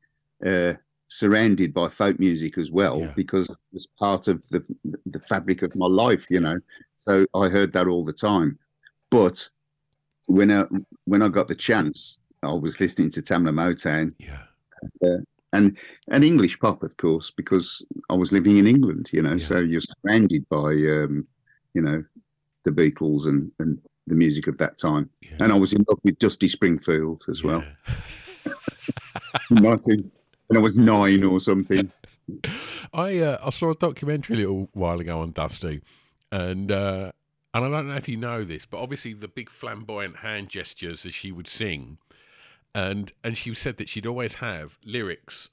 uh, 0.44 0.74
surrounded 1.08 1.74
by 1.74 1.88
folk 1.88 2.18
music 2.18 2.58
as 2.58 2.70
well 2.70 3.00
yeah. 3.00 3.12
because 3.14 3.50
it 3.50 3.56
was 3.72 3.86
part 3.98 4.28
of 4.28 4.48
the 4.48 4.64
the 5.06 5.20
fabric 5.20 5.62
of 5.62 5.76
my 5.76 5.86
life, 5.86 6.26
you 6.30 6.40
know. 6.40 6.58
So 6.96 7.26
I 7.34 7.48
heard 7.48 7.72
that 7.72 7.86
all 7.86 8.04
the 8.04 8.12
time. 8.12 8.58
But 9.10 9.50
when 10.26 10.50
I 10.50 10.64
when 11.04 11.22
I 11.22 11.28
got 11.28 11.48
the 11.48 11.54
chance, 11.54 12.18
I 12.42 12.52
was 12.52 12.80
listening 12.80 13.10
to 13.10 13.22
Tamla 13.22 13.50
Motown. 13.50 14.14
Yeah. 14.18 14.42
Uh, 15.04 15.22
and 15.52 15.76
and 16.08 16.24
English 16.24 16.58
pop, 16.58 16.82
of 16.82 16.96
course, 16.96 17.30
because 17.30 17.84
I 18.08 18.14
was 18.14 18.32
living 18.32 18.56
in 18.56 18.66
England, 18.66 19.10
you 19.12 19.22
know. 19.22 19.32
Yeah. 19.32 19.44
So 19.44 19.58
you're 19.58 19.80
surrounded 19.80 20.48
by, 20.48 20.70
um, 20.70 21.26
you 21.74 21.82
know, 21.82 22.02
the 22.64 22.70
Beatles 22.70 23.26
and 23.26 23.52
and 23.58 23.78
the 24.06 24.14
music 24.14 24.46
of 24.46 24.58
that 24.58 24.78
time. 24.78 25.10
Yeah. 25.20 25.36
And 25.40 25.52
I 25.52 25.58
was 25.58 25.72
in 25.72 25.84
love 25.88 26.00
with 26.02 26.18
Dusty 26.18 26.48
Springfield 26.48 27.24
as 27.28 27.42
well. 27.42 27.62
Yeah. 27.62 28.54
Nineteen, 29.50 30.10
when 30.46 30.56
I 30.56 30.60
was 30.60 30.76
nine 30.76 31.22
or 31.22 31.38
something. 31.40 31.92
I 32.92 33.18
uh, 33.18 33.38
I 33.42 33.50
saw 33.50 33.70
a 33.70 33.74
documentary 33.74 34.36
a 34.36 34.38
little 34.40 34.68
while 34.72 35.00
ago 35.00 35.20
on 35.20 35.32
Dusty, 35.32 35.82
and 36.30 36.72
uh, 36.72 37.12
and 37.54 37.64
I 37.64 37.68
don't 37.68 37.88
know 37.88 37.96
if 37.96 38.08
you 38.08 38.16
know 38.16 38.44
this, 38.44 38.66
but 38.66 38.78
obviously 38.78 39.12
the 39.12 39.28
big 39.28 39.50
flamboyant 39.50 40.16
hand 40.16 40.48
gestures 40.48 41.04
as 41.04 41.14
she 41.14 41.32
would 41.32 41.48
sing, 41.48 41.98
and 42.74 43.12
and 43.22 43.36
she 43.36 43.54
said 43.54 43.76
that 43.76 43.88
she'd 43.88 44.06
always 44.06 44.36
have 44.36 44.78
lyrics 44.84 45.48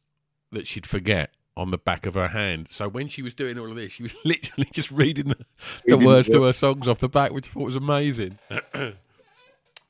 that 0.52 0.68
she'd 0.68 0.86
forget 0.86 1.32
on 1.56 1.72
the 1.72 1.78
back 1.78 2.06
of 2.06 2.14
her 2.14 2.30
hand. 2.30 2.68
So 2.72 2.88
when 2.88 3.10
she 3.10 3.22
was 3.22 3.34
doing 3.34 3.60
all 3.60 3.70
of 3.70 3.76
this, 3.76 3.92
she 3.92 4.04
was 4.04 4.14
literally 4.26 4.70
just 4.72 4.90
reading 4.92 5.30
the, 5.30 5.46
the 5.86 5.98
words 5.98 6.30
to 6.30 6.44
her 6.44 6.54
songs 6.54 6.88
off 6.88 7.00
the 7.00 7.10
back, 7.10 7.32
which 7.34 7.50
I 7.50 7.52
thought 7.52 7.66
was 7.66 7.76
amazing. 7.76 8.40
um, 8.74 8.94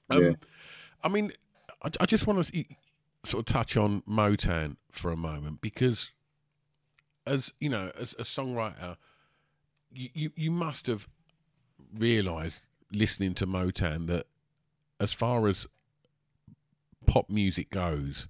yeah. 0.10 0.32
I 1.04 1.10
mean, 1.10 1.32
I, 1.84 1.92
I 2.00 2.06
just 2.06 2.26
want 2.26 2.46
to 2.46 2.66
sort 3.24 3.48
of 3.48 3.54
touch 3.54 3.78
on 3.78 4.02
Motown 4.10 4.78
for 4.92 5.12
a 5.12 5.16
moment 5.16 5.62
because, 5.62 6.12
as 7.28 7.54
you 7.60 7.70
know, 7.70 7.92
as 7.98 8.14
a 8.18 8.24
songwriter, 8.24 8.98
you, 9.92 10.10
you, 10.14 10.32
you 10.36 10.52
must 10.52 10.88
have 10.88 11.08
realised 11.96 12.66
listening 12.92 13.36
to 13.36 13.46
Motown 13.46 14.08
that 14.08 14.26
as 15.00 15.14
far 15.14 15.48
as 15.48 15.68
pop 17.06 17.30
music 17.30 17.70
goes, 17.70 18.28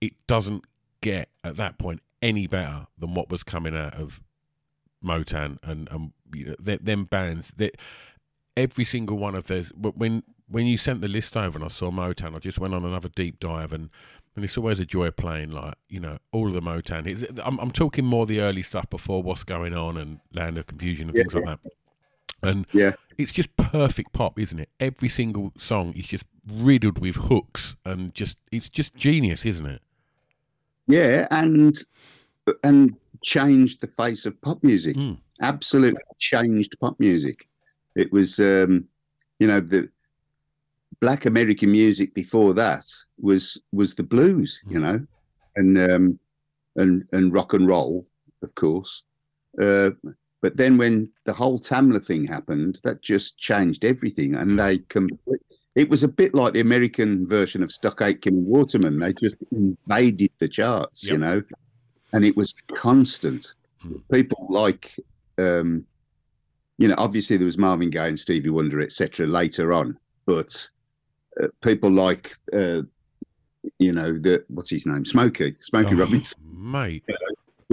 it 0.00 0.14
doesn't 0.26 0.64
get 1.00 1.28
at 1.42 1.56
that 1.56 1.78
point 1.78 2.00
any 2.22 2.46
better 2.46 2.86
than 2.98 3.14
what 3.14 3.30
was 3.30 3.42
coming 3.42 3.76
out 3.76 3.94
of 3.94 4.20
Motown 5.04 5.58
and 5.62 5.88
and 5.90 6.12
you 6.32 6.46
know 6.46 6.56
them, 6.58 6.78
them 6.82 7.04
bands 7.04 7.52
that 7.56 7.76
every 8.56 8.84
single 8.84 9.18
one 9.18 9.34
of 9.34 9.46
those. 9.46 9.70
But 9.72 9.98
when 9.98 10.22
when 10.48 10.66
you 10.66 10.78
sent 10.78 11.00
the 11.00 11.08
list 11.08 11.36
over 11.36 11.58
and 11.58 11.64
I 11.64 11.68
saw 11.68 11.90
Motown, 11.90 12.34
I 12.34 12.38
just 12.38 12.58
went 12.58 12.74
on 12.74 12.84
another 12.84 13.08
deep 13.08 13.40
dive 13.40 13.72
and. 13.72 13.90
And 14.36 14.42
it's 14.42 14.58
always 14.58 14.80
a 14.80 14.84
joy 14.84 15.12
playing, 15.12 15.52
like 15.52 15.74
you 15.88 16.00
know, 16.00 16.18
all 16.32 16.48
of 16.48 16.54
the 16.54 16.60
Motown. 16.60 17.40
I'm, 17.44 17.56
I'm 17.60 17.70
talking 17.70 18.04
more 18.04 18.26
the 18.26 18.40
early 18.40 18.64
stuff 18.64 18.90
before 18.90 19.22
What's 19.22 19.44
Going 19.44 19.74
On 19.74 19.96
and 19.96 20.18
Land 20.32 20.58
of 20.58 20.66
Confusion 20.66 21.06
and 21.06 21.16
Yeah, 21.16 21.22
things 21.22 21.34
like 21.34 21.44
that. 21.44 21.60
And 22.44 22.66
Yeah. 22.72 22.92
it's 23.18 23.32
just 23.32 23.56
perfect 23.56 24.12
pop, 24.12 24.38
isn't 24.38 24.58
it? 24.58 24.68
Every 24.80 25.08
single 25.08 25.52
song 25.58 25.92
is 25.94 26.06
just 26.06 26.24
riddled 26.46 26.98
with 26.98 27.16
hooks 27.16 27.76
and 27.84 28.14
just 28.14 28.36
it's 28.52 28.68
just 28.68 28.94
genius, 28.94 29.44
isn't 29.46 29.66
it? 29.66 29.82
Yeah, 30.86 31.26
and 31.30 31.74
and 32.62 32.96
changed 33.22 33.80
the 33.80 33.86
face 33.86 34.26
of 34.26 34.40
pop 34.42 34.62
music. 34.62 34.96
Mm. 34.96 35.18
Absolutely 35.40 36.00
changed 36.18 36.76
pop 36.78 37.00
music. 37.00 37.48
It 37.96 38.12
was, 38.12 38.38
um, 38.38 38.84
you 39.38 39.46
know, 39.46 39.60
the 39.60 39.88
black 41.00 41.26
American 41.26 41.72
music 41.72 42.14
before 42.14 42.52
that 42.54 42.84
was 43.18 43.60
was 43.72 43.94
the 43.94 44.02
blues, 44.02 44.60
you 44.68 44.78
know, 44.78 45.06
and 45.56 45.78
um, 45.78 46.18
and 46.76 47.04
and 47.12 47.32
rock 47.32 47.52
and 47.54 47.66
roll, 47.66 48.06
of 48.42 48.54
course. 48.54 49.02
Uh, 49.60 49.90
but 50.44 50.58
then 50.58 50.76
when 50.76 51.10
the 51.24 51.32
whole 51.32 51.58
Tamla 51.58 52.04
thing 52.04 52.26
happened, 52.26 52.78
that 52.84 53.00
just 53.00 53.38
changed 53.38 53.82
everything, 53.82 54.34
and 54.34 54.60
they 54.60 54.76
complete. 54.76 55.40
It 55.74 55.88
was 55.88 56.02
a 56.02 56.08
bit 56.08 56.34
like 56.34 56.52
the 56.52 56.60
American 56.60 57.26
version 57.26 57.62
of 57.62 57.72
Stock 57.72 58.02
Aitken 58.02 58.34
and 58.34 58.46
Waterman. 58.46 58.98
They 58.98 59.14
just 59.14 59.36
invaded 59.50 60.32
the 60.40 60.48
charts, 60.48 61.02
you 61.02 61.16
know, 61.16 61.42
and 62.12 62.26
it 62.26 62.36
was 62.36 62.52
constant. 62.76 63.54
Mm. 63.86 64.02
People 64.12 64.46
like, 64.50 64.94
um, 65.38 65.86
you 66.76 66.88
know, 66.88 66.94
obviously 66.98 67.38
there 67.38 67.46
was 67.46 67.56
Marvin 67.56 67.88
Gaye 67.88 68.08
and 68.08 68.20
Stevie 68.20 68.50
Wonder, 68.50 68.82
etc. 68.82 69.26
Later 69.26 69.72
on, 69.72 69.96
but 70.26 70.68
uh, 71.42 71.48
people 71.62 71.90
like, 71.90 72.36
uh, 72.52 72.82
you 73.78 73.94
know, 73.94 74.18
the 74.18 74.44
what's 74.48 74.68
his 74.68 74.84
name, 74.84 75.06
Smokey, 75.06 75.54
Smokey 75.58 75.94
Oh, 75.94 76.00
Robinson 76.00 76.42
mate. 76.52 77.02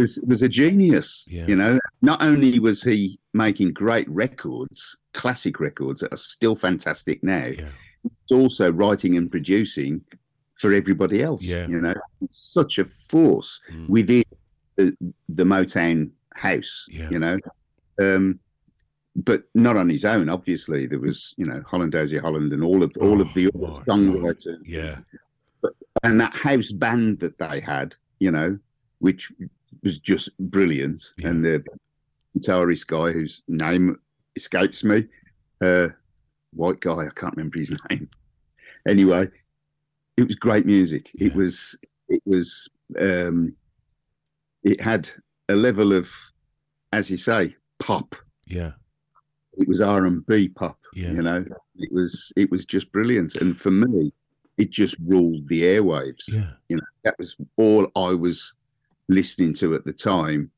Was 0.02 0.20
was 0.28 0.42
a 0.44 0.50
genius. 0.50 1.28
Yeah. 1.30 1.46
You 1.48 1.56
know, 1.56 1.80
not 2.02 2.22
only 2.22 2.60
was 2.60 2.84
he 2.84 3.20
making 3.34 3.74
great 3.74 4.08
records, 4.10 4.98
classic 5.14 5.60
records 5.60 6.02
that 6.02 6.14
are 6.14 6.18
still 6.18 6.56
fantastic 6.56 7.24
now, 7.24 7.46
Yeah, 7.46 7.70
he's 8.04 8.38
also 8.38 8.72
writing 8.72 9.16
and 9.18 9.30
producing 9.32 10.02
for 10.56 10.74
everybody 10.74 11.24
else. 11.24 11.44
Yeah. 11.44 11.68
You 11.68 11.82
know, 11.82 11.94
such 12.30 12.78
a 12.80 12.86
force 12.86 13.62
Mm. 13.72 13.90
within 13.90 14.24
the, 14.76 14.96
the 15.30 15.44
Motown 15.44 16.12
house. 16.36 16.86
Yeah. 16.90 17.10
You 17.12 17.20
know, 17.20 17.38
um, 18.02 18.40
but 19.16 19.44
not 19.56 19.76
on 19.78 19.90
his 19.90 20.06
own. 20.06 20.30
Obviously, 20.30 20.88
there 20.88 21.00
was 21.00 21.34
you 21.38 21.46
know 21.46 21.62
Holland 21.68 21.92
Dozier 21.92 22.22
Holland 22.22 22.54
and 22.54 22.64
all 22.64 22.82
of 22.84 22.92
all 23.02 23.20
of 23.22 23.34
the 23.34 23.50
Oh, 23.56 23.66
other 23.66 23.84
songwriters 23.86 24.62
yeah, 24.66 25.00
and 26.04 26.20
that 26.22 26.34
house 26.36 26.72
band 26.72 27.20
that 27.20 27.38
they 27.38 27.60
had, 27.60 27.96
you 28.20 28.32
know, 28.32 28.58
which 29.00 29.32
was 29.84 30.00
just 30.00 30.30
brilliant. 30.40 31.14
Yeah. 31.18 31.30
And 31.30 31.46
the 31.46 31.64
guitarist 32.38 32.88
guy 32.88 33.12
whose 33.12 33.44
name 33.48 34.00
escapes 34.36 34.84
me, 34.84 35.08
uh, 35.62 35.90
white 36.54 36.80
guy, 36.80 37.08
I 37.08 37.10
can't 37.16 37.36
remember 37.36 37.60
his 37.60 37.76
name. 37.90 38.10
Anyway, 38.88 39.30
it 40.18 40.24
was 40.24 40.36
great 40.36 40.66
music. 40.66 41.12
It 41.16 41.34
was, 41.36 41.78
it 42.10 42.22
was, 42.26 42.70
um, 43.00 43.56
it 44.64 44.82
had 44.82 45.10
a 45.50 45.56
level 45.56 45.94
of, 45.94 46.12
as 46.92 47.10
you 47.10 47.18
say, 47.18 47.56
pop. 47.80 48.16
yeah, 48.46 48.72
It 49.58 49.68
was 49.68 49.82
R 49.82 50.06
and 50.06 50.26
B 50.26 50.50
pop. 50.50 50.78
Yeah. 50.94 51.12
You 51.12 51.22
know, 51.24 51.46
it 51.78 51.92
was, 51.92 52.32
it 52.36 52.52
was 52.52 52.66
just 52.66 52.92
brilliant. 52.92 53.36
And 53.36 53.60
for 53.60 53.72
me, 53.72 54.14
it 54.58 54.70
just 54.70 54.96
ruled 55.06 55.48
the 55.48 55.64
airwaves 55.64 56.36
yeah, 56.36 56.52
you 56.68 56.76
know 56.76 56.84
that 57.04 57.18
was 57.18 57.36
all 57.58 57.88
i 57.96 58.14
was 58.14 58.54
listening 59.14 59.54
to 59.56 59.74
at 59.74 59.86
the 59.86 59.94
time 59.94 60.52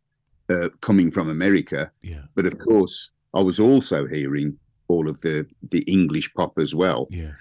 uh, 0.50 0.70
coming 0.82 1.10
from 1.12 1.30
america. 1.30 1.92
Yeah, 2.02 2.24
but 2.36 2.46
of 2.46 2.58
course 2.60 3.12
i 3.34 3.42
was 3.42 3.60
also 3.60 4.06
hearing 4.08 4.58
all 4.88 5.10
of 5.10 5.20
the 5.22 5.46
the 5.74 5.82
english 5.82 6.34
pop 6.34 6.58
as 6.60 6.74
well. 6.76 7.08
Yeah, 7.10 7.32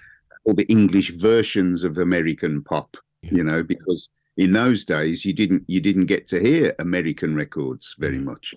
all 0.45 0.53
the 0.53 0.69
english 0.77 1.09
versions 1.11 1.83
of 1.83 1.97
american 1.97 2.63
pop 2.63 2.89
Yeah. 3.21 3.31
you 3.37 3.43
know 3.43 3.61
because 3.63 4.09
in 4.37 4.53
those 4.53 4.85
days 4.85 5.25
you 5.25 5.33
didn't 5.33 5.63
you 5.67 5.79
didn't 5.87 6.07
get 6.13 6.23
to 6.27 6.39
hear 6.39 6.73
american 6.79 7.35
records 7.35 7.95
very 7.99 8.19
much. 8.19 8.55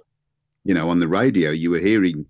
You 0.64 0.74
know 0.74 0.88
on 0.92 0.98
the 0.98 1.08
radio 1.08 1.50
you 1.50 1.70
were 1.70 1.84
hearing 1.90 2.26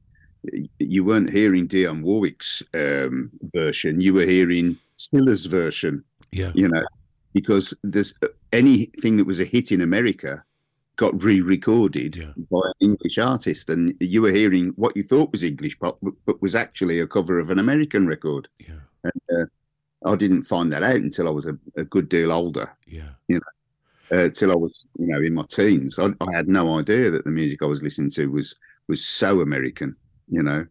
you 0.78 1.02
weren't 1.04 1.30
hearing 1.30 1.66
Dionne 1.66 2.02
Warwick's 2.02 2.62
um, 2.72 3.30
version. 3.54 4.00
You 4.00 4.14
were 4.14 4.26
hearing 4.36 4.78
Cilla's 4.96 5.46
version 5.46 6.04
yeah, 6.32 6.52
you 6.54 6.68
know, 6.68 6.84
because 7.32 7.66
there's 7.82 8.14
anything 8.52 9.16
that 9.16 9.26
was 9.26 9.40
a 9.40 9.44
hit 9.44 9.72
in 9.72 9.80
America 9.80 10.44
got 10.96 11.22
re-recorded 11.22 12.16
Yeah. 12.16 12.32
by 12.50 12.60
an 12.64 12.72
English 12.80 13.18
artist, 13.18 13.68
and 13.68 13.94
you 14.00 14.22
were 14.22 14.30
hearing 14.32 14.68
what 14.76 14.96
you 14.96 15.02
thought 15.02 15.30
was 15.32 15.44
English 15.44 15.78
pop, 15.78 15.98
but- 16.02 16.14
but 16.24 16.40
was 16.40 16.54
actually 16.54 17.00
a 17.00 17.06
cover 17.06 17.38
of 17.38 17.50
an 17.50 17.58
American 17.58 18.06
record. 18.06 18.48
yeah, 18.58 18.80
And 19.04 19.22
uh, 19.38 20.10
I 20.10 20.16
didn't 20.16 20.44
find 20.44 20.72
that 20.72 20.82
out 20.82 20.96
until 20.96 21.26
I 21.28 21.30
was 21.30 21.46
a, 21.46 21.58
a 21.76 21.84
good 21.84 22.08
deal 22.08 22.32
older, 22.32 22.70
yeah, 22.86 23.10
uh, 24.10 24.28
till 24.30 24.52
I 24.52 24.54
was, 24.54 24.86
you 24.98 25.06
know, 25.06 25.20
in 25.20 25.34
my 25.34 25.44
teens. 25.48 25.98
I, 25.98 26.14
I 26.20 26.32
had 26.32 26.48
no 26.48 26.78
idea 26.78 27.10
that 27.10 27.24
the 27.24 27.30
music 27.30 27.62
I 27.62 27.66
was 27.66 27.82
listening 27.82 28.10
to 28.12 28.26
was 28.30 28.54
was 28.88 29.04
so 29.04 29.40
American, 29.40 29.96
you 30.28 30.42
know. 30.44 30.64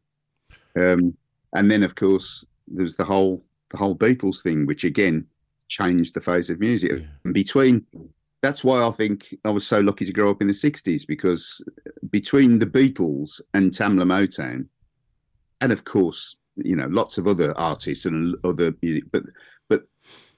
Um, 0.76 1.16
and 1.54 1.70
then, 1.70 1.84
of 1.84 1.96
course, 1.96 2.46
there's 2.68 2.96
the 2.96 3.04
whole 3.06 3.44
the 3.70 3.78
whole 3.78 3.96
Beatles 3.96 4.42
thing, 4.42 4.66
which 4.66 4.84
again 4.86 5.28
changed 5.68 6.14
the 6.14 6.22
face 6.22 6.50
of 6.50 6.60
music. 6.60 6.92
Yeah. 6.92 7.06
And 7.24 7.34
between 7.34 7.86
that's 8.42 8.64
why 8.64 8.86
I 8.86 8.92
think 8.92 9.34
I 9.44 9.50
was 9.50 9.66
so 9.66 9.80
lucky 9.80 10.06
to 10.06 10.14
grow 10.14 10.30
up 10.30 10.42
in 10.42 10.48
the 10.48 10.54
'60s 10.54 11.08
because 11.08 11.64
between 12.12 12.60
the 12.60 12.68
Beatles 12.68 13.42
and 13.54 13.72
Tamla 13.72 14.04
Motown, 14.04 14.68
and 15.62 15.72
of 15.72 15.84
course, 15.84 16.36
you 16.56 16.76
know, 16.76 16.88
lots 16.88 17.18
of 17.18 17.28
other 17.28 17.58
artists 17.58 18.06
and 18.06 18.36
other 18.44 18.74
music, 18.82 19.06
but 19.12 19.24
but 19.68 19.88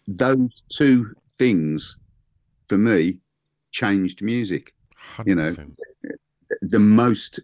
those 0.08 0.64
two 0.70 1.14
things 1.38 1.98
for 2.68 2.78
me 2.78 3.20
changed 3.72 4.22
music. 4.22 4.74
You 5.26 5.36
know, 5.36 5.56
The 6.62 6.80
most 6.80 7.40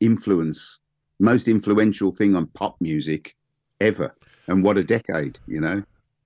influence, 0.00 0.80
most 1.18 1.48
influential 1.48 2.12
thing 2.12 2.36
on 2.36 2.46
pop 2.48 2.76
music 2.80 3.36
ever, 3.80 4.14
and 4.46 4.62
what 4.62 4.78
a 4.78 4.84
decade! 4.84 5.38
You 5.46 5.60
know, 5.60 5.82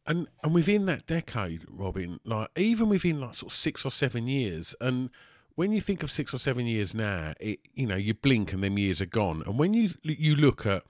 and 0.07 0.29
and 0.43 0.55
within 0.55 0.87
that 0.87 1.07
decade, 1.07 1.65
Robin, 1.69 2.21
like 2.25 2.49
even 2.57 2.89
within 2.89 3.21
like 3.21 3.35
sort 3.35 3.53
of 3.53 3.57
six 3.57 3.85
or 3.85 3.91
seven 3.91 4.27
years, 4.27 4.75
and 4.81 5.11
when 5.55 5.73
you 5.73 5.81
think 5.81 6.03
of 6.03 6.11
six 6.11 6.35
or 6.35 6.39
seven 6.39 6.67
years 6.67 6.95
now, 6.95 7.35
it 7.41 7.61
you 7.75 7.87
know 7.87 7.97
you 7.97 8.15
blink 8.15 8.53
and 8.53 8.63
them 8.63 8.79
years 8.79 9.01
are 9.01 9.07
gone. 9.07 9.43
And 9.47 9.59
when 9.59 9.75
you 9.75 9.91
you 10.03 10.37
look 10.37 10.67
at, 10.67 10.85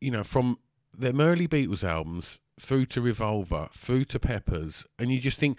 you 0.00 0.10
know, 0.10 0.24
from 0.24 0.58
them 0.96 1.20
early 1.20 1.48
Beatles 1.48 1.84
albums 1.84 2.40
through 2.60 2.86
to 2.86 3.00
Revolver, 3.00 3.68
through 3.72 4.04
to 4.06 4.18
Peppers, 4.18 4.84
and 4.98 5.10
you 5.10 5.18
just 5.18 5.38
think 5.38 5.58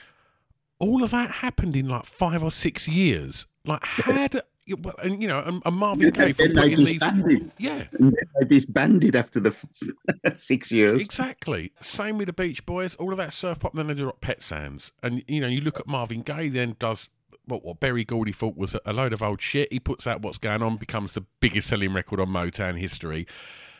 all 0.80 1.04
of 1.04 1.12
that 1.12 1.32
happened 1.32 1.76
in 1.76 1.88
like 1.88 2.06
five 2.06 2.43
or 2.43 2.52
six 2.52 2.88
years. 2.88 3.46
Like 3.66 3.84
had 3.84 4.43
and 4.68 5.22
you 5.22 5.28
know, 5.28 5.39
and, 5.39 5.61
and 5.66 5.76
Marvin 5.76 6.09
Gaye 6.09 6.32
for 6.34 6.49
putting 6.49 6.78
these, 6.78 6.93
disbanded. 6.93 7.51
yeah, 7.57 7.86
And 7.93 8.13
then 8.13 8.30
they 8.39 8.45
disbanded 8.47 9.16
after 9.16 9.39
the 9.39 9.55
six 10.34 10.72
years. 10.72 11.01
Exactly. 11.03 11.72
Same 11.82 12.18
with 12.18 12.28
the 12.28 12.34
Beach 12.34 12.66
Boys. 12.66 12.95
All 12.95 13.11
of 13.11 13.18
that 13.18 13.34
surf 13.34 13.59
pop. 13.59 13.74
Then 13.74 13.88
they 13.88 13.93
do 13.93 14.11
Pet 14.22 14.41
Sounds, 14.43 14.91
and 15.03 15.24
you 15.28 15.39
know, 15.39 15.47
you 15.47 15.61
look 15.61 15.80
at 15.80 15.88
Marvin 15.88 16.22
Gaye. 16.22 16.49
Then 16.49 16.76
does 16.80 17.09
what? 17.45 17.63
What 17.63 17.80
Berry 17.80 18.03
Gordy 18.03 18.32
thought 18.32 18.57
was 18.57 18.76
a 18.86 18.93
load 18.93 19.13
of 19.13 19.22
old 19.22 19.41
shit. 19.41 19.72
He 19.72 19.80
puts 19.80 20.07
out 20.07 20.22
what's 20.22 20.38
going 20.38 20.63
on, 20.63 20.78
becomes 20.78 21.13
the 21.13 21.26
biggest 21.39 21.70
selling 21.70 21.93
record 21.93 22.20
on 22.20 22.28
Motown 22.28 22.80
history, 22.80 23.28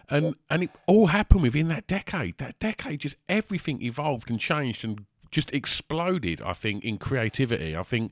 and 0.10 0.36
and 0.50 0.64
it 0.64 0.70
all 0.88 1.08
happened 1.08 1.42
within 1.42 1.68
that 1.70 1.88
decade. 1.88 2.38
That 2.38 2.60
decade, 2.60 3.00
just 3.00 3.16
everything 3.28 3.82
evolved 3.82 4.30
and 4.30 4.40
changed 4.40 4.84
and 4.84 5.06
just 5.32 5.52
exploded. 5.52 6.42
I 6.44 6.54
think 6.54 6.84
in 6.84 7.00
creativity. 7.00 7.76
I 7.76 7.84
think 7.84 8.12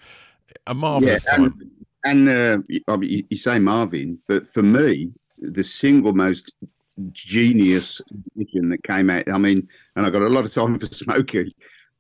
a 0.66 0.74
marvelous 0.74 1.26
yeah, 1.28 1.38
time. 1.38 1.72
And, 2.04 2.28
uh, 2.30 2.60
I 2.88 2.98
mean, 2.98 3.10
you- 3.10 3.24
you 3.30 3.38
say 3.38 3.60
Marvin, 3.60 4.20
but 4.28 4.50
for 4.50 4.64
me, 4.64 5.14
the 5.38 5.64
single 5.64 6.14
most 6.14 6.54
genius 7.12 8.02
musician 8.36 8.70
that 8.70 8.84
came 8.84 9.10
out. 9.10 9.30
I 9.32 9.38
mean, 9.38 9.68
and 9.96 10.06
I 10.06 10.10
got 10.10 10.22
a 10.22 10.30
lot 10.30 10.46
of 10.46 10.54
time 10.54 10.78
for 10.80 10.86
Smokey, 10.86 11.56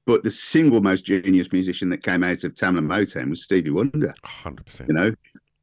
but 0.05 0.23
the 0.23 0.31
single 0.31 0.81
most 0.81 1.05
genius 1.05 1.51
musician 1.51 1.89
that 1.89 2.03
came 2.03 2.23
out 2.23 2.43
of 2.43 2.53
Tamla 2.53 2.79
Motown 2.85 3.29
was 3.29 3.43
Stevie 3.43 3.71
Wonder. 3.71 4.13
Hundred 4.23 4.65
percent. 4.65 4.89
You 4.89 4.95
know, 4.95 5.15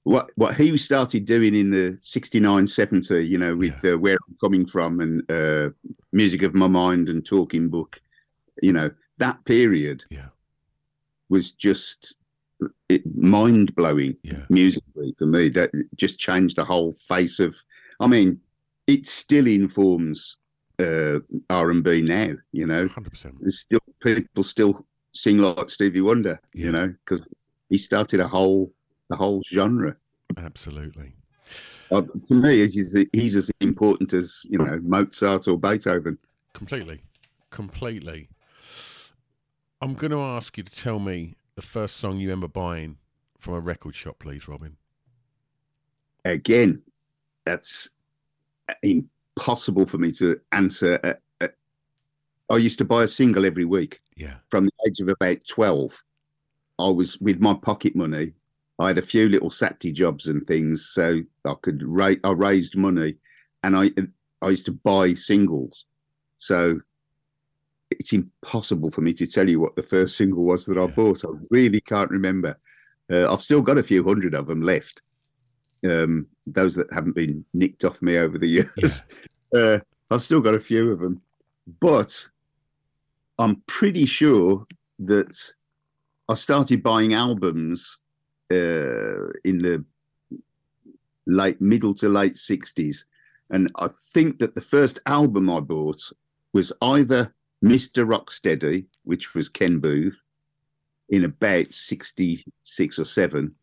what 0.03 0.33
what 0.37 0.57
he 0.57 0.77
started 0.77 1.27
doing 1.27 1.55
in 1.55 1.71
the 1.71 1.99
69, 2.03 2.67
70, 2.67 3.21
you 3.27 3.39
know, 3.39 3.55
with 3.55 3.85
uh, 3.85 3.97
where 3.99 4.17
I'm 4.29 4.37
coming 4.43 4.67
from 4.67 5.01
and 5.01 5.31
uh, 5.31 5.71
music 6.13 6.43
of 6.43 6.55
my 6.55 6.67
mind 6.69 7.09
and 7.09 7.25
talking 7.25 7.69
book, 7.69 8.01
you 8.63 8.73
know, 8.73 8.91
that 9.19 9.45
period 9.45 10.05
Yeah. 10.11 10.29
was 11.29 11.53
just 11.53 12.17
mind 13.15 13.75
blowing 13.75 14.17
Yeah. 14.23 14.45
musically 14.49 15.15
for 15.19 15.27
me. 15.27 15.49
That 15.51 15.71
just 15.97 16.19
changed 16.19 16.57
the 16.57 16.65
whole 16.65 16.93
face 16.93 17.39
of. 17.41 17.57
I 18.01 18.07
mean, 18.07 18.41
it 18.87 19.07
still 19.07 19.47
informs 19.47 20.37
uh, 20.79 21.21
R 21.51 21.71
and 21.71 21.85
B 21.85 22.03
now. 22.03 22.33
You 22.53 22.67
know, 22.67 22.89
Hundred 22.89 23.11
percent. 23.11 23.37
there's 23.41 23.61
still 23.61 23.81
people 24.03 24.45
still 24.45 24.87
sing 25.13 25.39
like 25.39 25.71
Stevie 25.71 26.01
Wonder. 26.01 26.41
Yeah. 26.55 26.65
You 26.67 26.73
know, 26.73 26.95
because 27.05 27.27
he 27.69 27.79
started 27.79 28.21
a 28.21 28.29
whole 28.29 28.73
the 29.09 29.17
whole 29.17 29.43
genre. 29.53 29.97
Absolutely. 30.37 31.15
Uh, 31.91 32.03
to 32.29 32.35
me, 32.35 32.59
he's, 32.59 32.97
he's 33.13 33.35
as 33.35 33.51
important 33.61 34.13
as 34.13 34.43
you 34.45 34.59
know 34.59 34.79
Mozart 34.83 35.49
or 35.49 35.59
Beethoven. 35.59 36.19
Completely. 36.55 37.03
Completely. 37.51 38.29
I'm 39.83 39.95
going 39.95 40.11
to 40.13 40.21
ask 40.21 40.57
you 40.59 40.63
to 40.65 40.73
tell 40.75 40.99
me 40.99 41.35
the 41.57 41.63
first 41.63 41.97
song 41.97 42.19
you 42.19 42.29
remember 42.29 42.49
buying 42.49 42.97
from 43.39 43.55
a 43.55 43.61
record 43.61 43.95
shop, 43.95 44.19
please, 44.19 44.49
Robin. 44.49 44.77
Again, 46.25 46.83
that's 47.45 47.91
impossible 48.83 49.87
for 49.87 49.99
me 49.99 50.11
to 50.13 50.41
answer. 50.53 51.01
Uh, 51.03 51.15
uh, 51.41 51.49
I 52.51 52.57
used 52.59 52.79
to 52.79 52.85
buy 52.85 53.05
a 53.05 53.09
single 53.09 53.47
every 53.47 53.65
week 53.65 54.01
Yeah. 54.17 54.35
from 54.49 54.67
the 54.67 54.73
age 54.87 55.01
of 55.01 55.09
about 55.09 55.39
twelve. 55.49 56.03
I 56.79 56.89
was 56.89 57.19
with 57.21 57.41
my 57.41 57.55
pocket 57.55 57.95
money. 57.97 58.35
I 58.79 58.89
had 58.89 58.99
a 58.99 59.03
few 59.03 59.29
little 59.29 59.51
Saturday 59.51 59.93
jobs 59.93 60.27
and 60.27 60.47
things, 60.47 60.87
so 60.87 61.21
I 61.45 61.55
could 61.63 61.83
ra- 61.83 62.15
I 62.25 62.31
raised 62.31 62.77
money, 62.77 63.17
and 63.63 63.77
I 63.77 63.91
I 64.43 64.51
used 64.51 64.67
to 64.67 64.73
buy 64.73 65.15
singles. 65.15 65.87
So 66.39 66.81
it's 67.91 68.13
impossible 68.13 68.91
for 68.91 69.01
me 69.01 69.13
to 69.15 69.27
tell 69.27 69.49
you 69.49 69.61
what 69.61 69.77
the 69.77 69.83
first 69.83 70.17
single 70.17 70.45
was 70.45 70.67
that 70.67 70.79
I 70.79 70.83
Yeah. 70.83 70.87
bought. 70.89 71.25
I 71.25 71.29
really 71.51 71.81
can't 71.81 72.11
remember. 72.11 72.59
Uh, 73.11 73.33
I've 73.33 73.43
still 73.43 73.63
got 73.63 73.79
a 73.79 73.83
few 73.83 74.05
hundred 74.05 74.35
of 74.35 74.47
them 74.47 74.63
left. 74.63 75.03
Um, 75.85 76.27
those 76.47 76.75
that 76.77 76.93
haven't 76.93 77.15
been 77.15 77.45
nicked 77.55 77.85
off 77.85 78.03
me 78.03 78.17
over 78.19 78.39
the 78.39 78.47
years. 78.81 79.03
Uh, 79.55 79.81
I've 80.11 80.23
still 80.23 80.41
got 80.41 80.55
a 80.55 80.61
few 80.61 80.93
of 80.93 81.01
them, 81.01 81.23
but 81.81 82.29
I'm 83.39 83.63
pretty 83.67 84.07
sure 84.07 84.67
that 85.01 85.35
I 86.29 86.35
started 86.35 86.83
buying 86.83 87.15
albums 87.15 87.99
uh, 88.53 89.31
in 89.45 89.63
the 89.63 89.85
late 91.27 91.61
middle 91.61 91.95
to 91.95 92.09
late 92.09 92.35
60s. 92.35 93.05
And 93.51 93.71
I 93.77 93.89
think 94.13 94.39
that 94.39 94.55
the 94.55 94.61
first 94.61 95.01
album 95.07 95.51
I 95.51 95.61
bought 95.61 96.03
was 96.53 96.73
either 96.83 97.35
Mr. 97.65 98.07
Rocksteady, 98.07 98.87
which 99.05 99.35
was 99.35 99.49
Ken 99.49 99.79
Boothe, 99.81 100.15
in 101.11 101.25
about 101.25 101.73
66 101.73 102.99
or 102.99 103.05
7, 103.05 103.55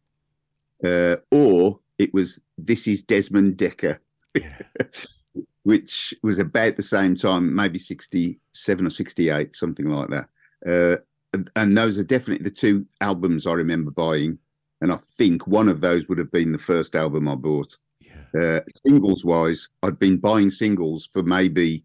uh, 0.86 1.16
or 1.32 1.80
it 1.98 2.14
was 2.14 2.42
This 2.58 2.88
is 2.88 3.04
Desmond 3.04 3.58
Dekker, 3.58 4.00
Yeah. 4.36 4.62
which 5.64 6.14
was 6.24 6.40
about 6.40 6.78
the 6.78 6.84
same 6.84 7.16
time, 7.16 7.54
maybe 7.54 7.78
67 7.80 8.86
or 8.86 8.90
68, 8.90 9.56
something 9.56 9.90
like 9.90 10.10
that. 10.10 10.30
Uh, 10.66 10.98
and, 11.34 11.50
and 11.56 11.78
those 11.78 11.98
are 11.98 12.04
definitely 12.04 12.44
the 12.44 12.56
two 12.56 12.86
albums 13.02 13.46
I 13.46 13.54
remember 13.54 13.92
buying. 13.92 14.38
And 14.80 14.94
I 14.94 14.98
think 15.18 15.46
one 15.48 15.68
of 15.68 15.82
those 15.82 16.08
would 16.08 16.20
have 16.20 16.32
been 16.32 16.52
the 16.52 16.58
first 16.58 16.96
album 16.96 17.28
I 17.28 17.36
bought. 17.36 17.78
Yeah. 18.00 18.40
Uh, 18.40 18.60
singles 18.86 19.26
wise, 19.26 19.70
I'd 19.84 20.00
been 20.00 20.18
buying 20.18 20.52
singles 20.52 21.06
for 21.06 21.24
maybe 21.24 21.84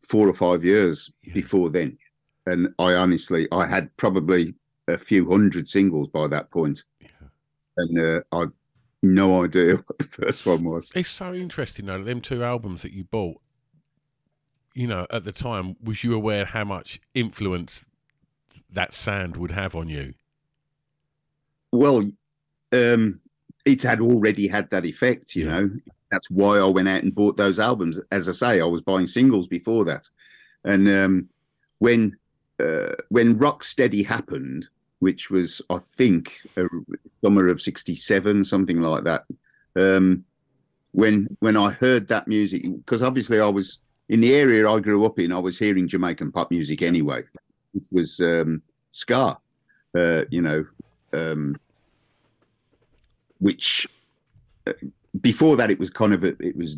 four 0.00 0.28
or 0.28 0.32
five 0.34 0.64
years 0.64 1.10
Yeah. 1.22 1.34
before 1.34 1.70
then. 1.70 1.98
And 2.46 2.68
I 2.78 2.94
honestly, 2.94 3.46
I 3.52 3.66
had 3.66 3.94
probably 3.96 4.54
a 4.88 4.96
few 4.98 5.30
hundred 5.30 5.68
singles 5.68 6.08
by 6.08 6.26
that 6.28 6.50
point. 6.50 6.82
Yeah. 7.00 7.08
And 7.76 7.98
uh, 8.00 8.20
I 8.32 8.46
no 9.02 9.44
idea 9.44 9.76
what 9.86 9.98
the 9.98 10.04
first 10.04 10.44
one 10.46 10.64
was. 10.64 10.90
It's 10.94 11.08
so 11.08 11.32
interesting, 11.34 11.86
though, 11.86 12.02
them 12.02 12.20
two 12.20 12.42
albums 12.42 12.82
that 12.82 12.92
you 12.92 13.04
bought, 13.04 13.40
you 14.74 14.86
know, 14.86 15.06
at 15.10 15.24
the 15.24 15.32
time, 15.32 15.76
was 15.82 16.02
you 16.04 16.14
aware 16.14 16.44
how 16.44 16.64
much 16.64 17.00
influence 17.14 17.84
that 18.70 18.94
sound 18.94 19.36
would 19.36 19.50
have 19.52 19.74
on 19.74 19.88
you? 19.88 20.14
Well, 21.72 22.10
um, 22.72 23.20
it 23.64 23.82
had 23.82 24.00
already 24.00 24.48
had 24.48 24.70
that 24.70 24.84
effect, 24.84 25.36
you 25.36 25.46
Yeah. 25.46 25.60
know. 25.60 25.70
That's 26.10 26.30
why 26.30 26.58
I 26.58 26.64
went 26.64 26.88
out 26.88 27.02
and 27.02 27.14
bought 27.14 27.36
those 27.36 27.58
albums. 27.58 28.00
As 28.10 28.28
I 28.28 28.32
say, 28.32 28.60
I 28.60 28.64
was 28.64 28.82
buying 28.82 29.06
singles 29.06 29.46
before 29.46 29.84
that, 29.84 30.08
and 30.64 30.88
um, 30.88 31.28
when 31.78 32.16
uh, 32.58 32.94
when 33.08 33.38
Rocksteady 33.38 34.04
happened, 34.04 34.68
which 34.98 35.30
was 35.30 35.62
I 35.70 35.78
think 35.78 36.40
a 36.56 36.66
summer 37.22 37.48
of 37.48 37.60
'67, 37.60 38.44
something 38.44 38.80
like 38.80 39.04
that. 39.04 39.24
Um, 39.76 40.24
when 40.92 41.36
when 41.40 41.56
I 41.56 41.70
heard 41.70 42.08
that 42.08 42.28
music, 42.28 42.62
because 42.62 43.02
obviously 43.02 43.40
I 43.40 43.48
was 43.48 43.78
in 44.08 44.20
the 44.20 44.34
area 44.34 44.68
I 44.68 44.80
grew 44.80 45.04
up 45.06 45.18
in, 45.18 45.32
I 45.32 45.38
was 45.38 45.58
hearing 45.58 45.86
Jamaican 45.86 46.32
pop 46.32 46.50
music 46.50 46.82
anyway. 46.82 47.22
It 47.74 47.88
was 47.92 48.20
um, 48.20 48.62
ska, 48.90 49.38
uh, 49.96 50.24
you 50.30 50.42
know, 50.42 50.66
um, 51.12 51.56
which 53.38 53.86
uh, 54.66 54.72
before 55.20 55.56
that 55.56 55.70
it 55.70 55.78
was 55.78 55.90
kind 55.90 56.12
of 56.12 56.24
a, 56.24 56.36
it 56.40 56.56
was 56.56 56.76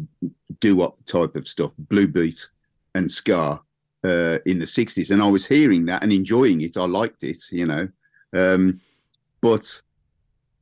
doo 0.61 0.77
wop 0.77 1.05
type 1.07 1.37
of 1.37 1.49
stuff, 1.49 1.73
blue 1.79 2.07
beat 2.07 2.49
and 2.95 3.11
ska 3.11 3.61
uh, 4.05 4.39
in 4.47 4.59
the 4.59 4.65
'60s, 4.65 5.11
and 5.11 5.23
I 5.23 5.29
was 5.29 5.47
hearing 5.47 5.87
that 5.87 6.03
and 6.03 6.13
enjoying 6.13 6.61
it. 6.61 6.77
I 6.77 6.85
liked 6.87 7.25
it, 7.25 7.43
you 7.51 7.67
know, 7.67 7.89
um, 8.33 8.81
but 9.41 9.83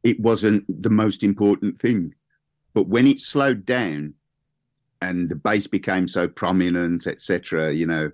it 0.02 0.20
wasn't 0.20 0.64
the 0.82 0.90
most 0.90 1.22
important 1.22 1.78
thing. 1.80 2.14
But 2.72 2.88
when 2.88 3.06
it 3.06 3.20
slowed 3.20 3.64
down 3.64 4.14
and 5.02 5.28
the 5.28 5.36
bass 5.36 5.66
became 5.66 6.06
so 6.06 6.28
prominent, 6.28 7.06
etc., 7.06 7.72
you 7.72 7.86
know, 7.86 8.10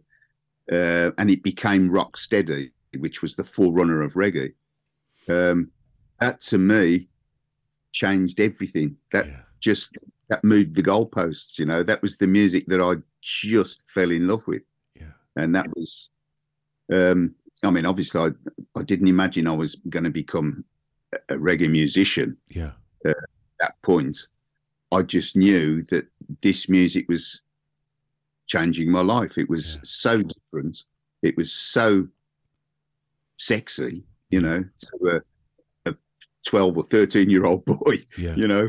uh, 0.71 1.11
and 1.19 1.31
it 1.31 1.43
became 1.43 1.91
rock 1.91 2.17
steady, 2.17 2.73
which 2.99 3.23
was 3.23 3.37
the 3.37 3.45
forerunner 3.45 4.03
of 4.03 4.15
reggae. 4.15 4.55
Um, 5.29 5.71
that 6.21 6.41
to 6.41 6.59
me 6.59 7.09
changed 7.93 8.41
everything. 8.41 8.97
That 9.13 9.27
Yeah. 9.27 9.41
Just 9.67 9.91
that 10.29 10.45
moved 10.45 10.75
the 10.77 10.83
goalposts. 10.83 11.59
You 11.59 11.67
know, 11.67 11.83
that 11.83 12.01
was 12.03 12.17
the 12.19 12.27
music 12.29 12.67
that 12.69 12.81
I 12.81 12.93
just 13.21 13.83
fell 13.91 14.11
in 14.13 14.29
love 14.29 14.47
with, 14.47 14.63
Yeah. 14.95 15.13
and 15.35 15.55
that 15.57 15.69
was. 15.77 16.11
Um, 16.93 17.35
I 17.65 17.71
mean, 17.71 17.85
obviously, 17.87 18.21
I, 18.21 18.31
I 18.79 18.83
didn't 18.83 19.09
imagine 19.09 19.47
I 19.49 19.57
was 19.57 19.75
going 19.89 20.05
to 20.05 20.11
become 20.23 20.65
a 21.13 21.19
a 21.35 21.39
reggae 21.49 21.71
musician 21.71 22.37
Yeah. 22.61 22.73
at 23.07 23.17
that 23.61 23.75
point. 23.83 24.17
I 24.93 25.03
just 25.03 25.35
knew 25.37 25.83
that 25.91 26.07
this 26.43 26.69
music 26.69 27.05
was 27.09 27.43
changing 28.47 28.89
my 28.91 29.01
life. 29.17 29.37
It 29.39 29.49
was 29.49 29.67
Yeah. 29.77 29.81
so 29.85 30.23
different. 30.23 30.85
It 31.23 31.37
was 31.37 31.51
so 31.53 32.09
sexy, 33.39 34.05
you 34.31 34.41
know, 34.41 34.65
to 34.81 35.23
a, 35.87 35.91
a 35.91 35.95
12 36.47 36.79
or 36.79 36.85
13 36.85 37.31
year 37.31 37.45
old 37.47 37.65
boy, 37.65 37.97
Yeah. 38.19 38.35
you 38.37 38.47
know. 38.49 38.69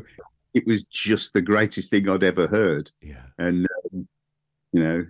It 0.57 0.65
was 0.67 0.83
just 0.85 1.33
the 1.33 1.41
greatest 1.41 1.89
thing 1.91 2.09
I'd 2.09 2.23
ever 2.23 2.47
heard. 2.47 2.91
Yeah. 3.01 3.23
And, 3.37 3.67
um, 3.93 4.07
you 4.73 4.83
know, 4.83 5.05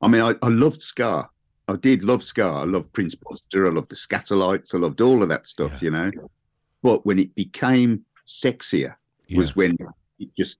I 0.00 0.08
mean, 0.08 0.22
I, 0.22 0.34
I 0.42 0.48
loved 0.48 0.80
Ska. 0.80 1.28
I 1.68 1.76
did 1.76 2.02
love 2.02 2.22
Ska. 2.22 2.44
I 2.44 2.64
loved 2.64 2.92
Prince 2.92 3.14
Buster. 3.14 3.66
I 3.66 3.70
loved 3.70 3.90
the 3.90 3.94
Skatalites. 3.96 4.74
I 4.74 4.78
loved 4.78 5.00
all 5.00 5.22
of 5.22 5.28
that 5.28 5.46
stuff, 5.46 5.72
Yeah. 5.72 5.78
you 5.82 5.90
know. 5.90 6.10
But 6.82 7.04
when 7.04 7.18
it 7.18 7.34
became 7.34 8.04
sexier, 8.26 8.94
Yeah. 9.26 9.38
was 9.38 9.54
when 9.56 9.76
it 10.18 10.30
just 10.36 10.58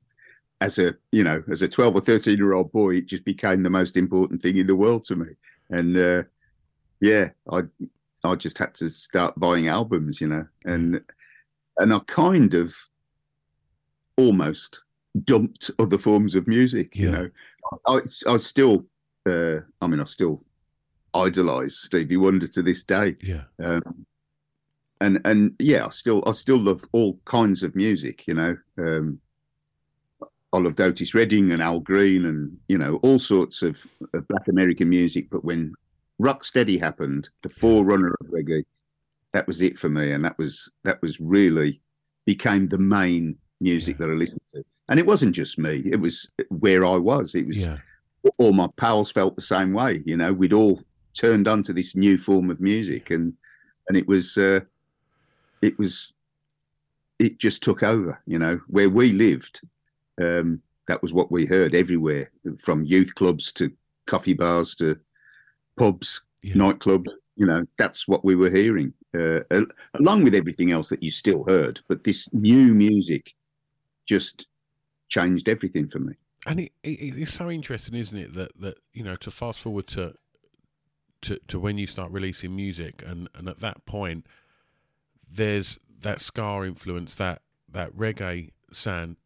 as 0.60 0.78
a 0.78 0.94
you 1.12 1.22
know 1.22 1.42
as 1.50 1.62
a 1.62 1.68
12 1.68 1.94
or 1.96 2.00
13 2.00 2.36
year 2.36 2.52
old 2.52 2.72
boy 2.72 2.96
it 2.96 3.06
just 3.06 3.24
became 3.24 3.62
the 3.62 3.70
most 3.70 3.96
important 3.96 4.42
thing 4.42 4.56
in 4.56 4.66
the 4.66 4.74
world 4.74 5.04
to 5.04 5.14
me 5.14 5.26
and 5.70 5.96
uh 5.96 6.22
yeah 7.00 7.30
i 7.52 7.62
i 8.24 8.34
just 8.34 8.58
had 8.58 8.74
to 8.74 8.88
start 8.90 9.38
buying 9.38 9.68
albums 9.68 10.20
you 10.20 10.26
know 10.26 10.44
and 10.64 11.00
and 11.78 11.92
i 11.94 11.98
kind 12.08 12.54
of 12.54 12.74
almost 14.18 14.82
dumped 15.24 15.70
other 15.78 15.96
forms 15.98 16.34
of 16.34 16.46
music 16.46 16.94
you 16.96 17.10
know 17.10 17.30
i 17.86 18.00
i 18.28 18.36
still 18.36 18.84
uh 19.28 19.56
i 19.80 19.86
mean 19.86 20.00
i 20.00 20.04
still 20.04 20.42
idolize 21.14 21.76
stevie 21.78 22.16
wonder 22.18 22.46
to 22.46 22.62
this 22.62 22.82
day 22.84 23.16
Yeah. 23.22 23.44
um, 23.62 24.06
and 25.00 25.20
and 25.24 25.54
yeah, 25.60 25.86
I 25.86 25.90
still 25.90 26.24
I 26.26 26.32
still 26.32 26.58
love 26.58 26.82
all 26.90 27.20
kinds 27.24 27.62
of 27.62 27.76
music. 27.76 28.26
You 28.26 28.34
know, 28.34 28.56
um, 28.78 29.20
I 30.52 30.58
loved 30.58 30.80
Otis 30.80 31.14
Redding 31.14 31.52
and 31.52 31.62
Al 31.62 31.78
Green, 31.78 32.24
and 32.26 32.56
you 32.66 32.78
know 32.78 32.96
all 33.04 33.20
sorts 33.20 33.62
of, 33.62 33.86
of 34.12 34.26
Black 34.26 34.48
American 34.48 34.88
music. 34.88 35.28
But 35.30 35.44
when 35.44 35.72
Rocksteady 36.20 36.80
happened, 36.80 37.28
the 37.42 37.48
forerunner 37.48 38.16
of 38.20 38.26
reggae, 38.26 38.64
that 39.32 39.46
was 39.46 39.62
it 39.62 39.78
for 39.78 39.88
me, 39.88 40.10
and 40.10 40.24
that 40.24 40.36
was 40.36 40.68
that 40.82 41.00
was 41.00 41.20
really 41.20 41.80
became 42.26 42.66
the 42.66 42.78
main 42.78 43.36
music 43.60 43.96
Yeah. 43.98 44.06
that 44.06 44.12
I 44.12 44.16
listened 44.16 44.40
to. 44.54 44.64
And 44.88 44.98
it 44.98 45.06
wasn't 45.06 45.34
just 45.34 45.58
me; 45.58 45.82
it 45.84 46.00
was 46.00 46.30
where 46.48 46.84
I 46.84 46.96
was. 46.96 47.34
It 47.34 47.46
was 47.46 47.66
Yeah. 47.66 47.78
all 48.38 48.52
my 48.52 48.68
pals 48.76 49.10
felt 49.10 49.36
the 49.36 49.42
same 49.42 49.72
way. 49.72 50.02
You 50.06 50.16
know, 50.16 50.32
we'd 50.32 50.52
all 50.52 50.82
turned 51.14 51.46
onto 51.48 51.72
this 51.72 51.94
new 51.94 52.16
form 52.18 52.50
of 52.50 52.60
music, 52.60 53.10
and 53.10 53.34
and 53.88 53.96
it 53.98 54.06
was 54.08 54.36
uh, 54.38 54.60
it 55.62 55.78
was 55.78 56.12
it 57.18 57.38
just 57.38 57.62
took 57.62 57.82
over. 57.82 58.20
You 58.26 58.38
know, 58.38 58.60
where 58.68 58.88
we 58.88 59.12
lived, 59.12 59.60
um, 60.20 60.62
that 60.86 61.02
was 61.02 61.12
what 61.12 61.30
we 61.30 61.44
heard 61.46 61.74
everywhere, 61.74 62.30
from 62.58 62.84
youth 62.84 63.14
clubs 63.14 63.52
to 63.54 63.70
coffee 64.06 64.34
bars 64.34 64.74
to 64.76 64.96
pubs, 65.76 66.22
Yeah. 66.42 66.54
nightclubs. 66.54 67.10
You 67.36 67.46
know, 67.46 67.66
that's 67.76 68.08
what 68.08 68.24
we 68.24 68.34
were 68.34 68.50
hearing, 68.50 68.92
uh, 69.14 69.40
along 69.94 70.24
with 70.24 70.34
everything 70.34 70.72
else 70.72 70.88
that 70.88 71.02
you 71.02 71.10
still 71.10 71.44
heard. 71.44 71.80
But 71.88 72.04
this 72.04 72.32
new 72.32 72.74
music 72.74 73.34
just 74.08 74.48
changed 75.08 75.48
everything 75.48 75.88
for 75.88 75.98
me. 75.98 76.14
And 76.46 76.60
it, 76.60 76.72
it, 76.82 77.18
it's 77.18 77.34
so 77.34 77.50
interesting, 77.50 77.94
isn't 77.94 78.16
it, 78.16 78.34
that, 78.34 78.60
that 78.60 78.78
you 78.92 79.04
know 79.04 79.16
to 79.16 79.30
fast 79.30 79.60
forward 79.60 79.86
to 79.88 80.14
to 81.22 81.38
to 81.48 81.58
when 81.58 81.78
you 81.78 81.86
start 81.86 82.10
releasing 82.10 82.54
music, 82.54 83.02
and, 83.06 83.28
and 83.34 83.48
at 83.48 83.60
that 83.60 83.84
point, 83.86 84.26
there's 85.30 85.78
that 86.00 86.20
ska 86.20 86.64
influence, 86.64 87.14
that 87.16 87.42
that 87.70 87.94
reggae 87.96 88.50
sound, 88.72 89.16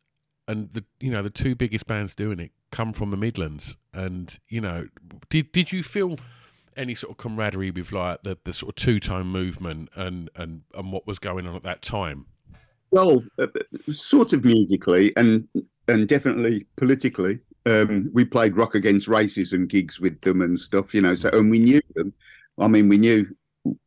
and 0.48 0.72
the 0.72 0.84
you 1.00 1.10
know 1.10 1.22
the 1.22 1.30
two 1.30 1.54
biggest 1.54 1.86
bands 1.86 2.14
doing 2.14 2.40
it 2.40 2.50
come 2.70 2.92
from 2.92 3.10
the 3.10 3.16
Midlands, 3.16 3.76
and 3.92 4.38
you 4.48 4.60
know, 4.60 4.88
did 5.28 5.52
did 5.52 5.70
you 5.70 5.82
feel 5.82 6.16
any 6.74 6.94
sort 6.94 7.10
of 7.10 7.18
camaraderie 7.18 7.70
with 7.70 7.92
like 7.92 8.22
the, 8.22 8.38
the 8.44 8.52
sort 8.52 8.70
of 8.70 8.76
two 8.82 8.98
tone 8.98 9.26
movement 9.26 9.90
and, 9.94 10.30
and 10.34 10.62
and 10.74 10.90
what 10.90 11.06
was 11.06 11.18
going 11.18 11.46
on 11.46 11.54
at 11.54 11.62
that 11.62 11.82
time? 11.82 12.26
Well, 12.92 13.24
uh, 13.38 13.46
sort 13.90 14.32
of 14.32 14.44
musically 14.44 15.12
and 15.16 15.48
and 15.88 16.06
definitely 16.06 16.66
politically. 16.76 17.40
Um, 17.64 18.10
we 18.12 18.24
played 18.24 18.56
rock 18.56 18.74
against 18.74 19.08
racism 19.08 19.68
gigs 19.68 20.00
with 20.00 20.20
them 20.20 20.42
and 20.42 20.58
stuff, 20.58 20.94
you 20.94 21.00
know. 21.00 21.14
So 21.14 21.30
and 21.30 21.50
we 21.50 21.58
knew 21.58 21.80
them. 21.94 22.12
I 22.58 22.68
mean, 22.68 22.88
we 22.88 22.98
knew 22.98 23.26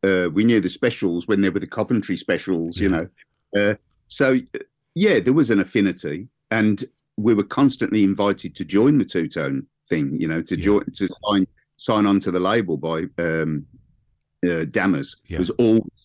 uh, 0.02 0.28
we 0.32 0.44
knew 0.44 0.60
the 0.60 0.68
specials 0.68 1.28
when 1.28 1.40
they 1.40 1.50
were 1.50 1.60
the 1.60 1.66
Coventry 1.66 2.16
specials, 2.16 2.78
you 2.78 2.88
know. 2.88 3.08
Uh, 3.56 3.74
so 4.08 4.38
yeah, 4.94 5.20
there 5.20 5.32
was 5.32 5.50
an 5.50 5.60
affinity, 5.60 6.28
and 6.50 6.84
we 7.16 7.32
were 7.34 7.44
constantly 7.44 8.02
invited 8.02 8.56
to 8.56 8.64
join 8.64 8.98
the 8.98 9.04
two 9.04 9.28
tone 9.28 9.66
thing, 9.88 10.20
you 10.20 10.26
know, 10.26 10.42
to 10.42 10.56
Yeah. 10.56 10.62
join 10.64 10.84
to 10.94 11.08
sign 11.08 11.46
sign 11.76 12.06
on 12.06 12.18
to 12.20 12.30
the 12.30 12.40
label 12.40 12.76
by 12.76 13.04
um, 13.18 13.66
uh, 14.44 14.64
Dammers. 14.64 15.16
Yeah. 15.28 15.36
It 15.36 15.38
was 15.40 15.50
always 15.50 15.95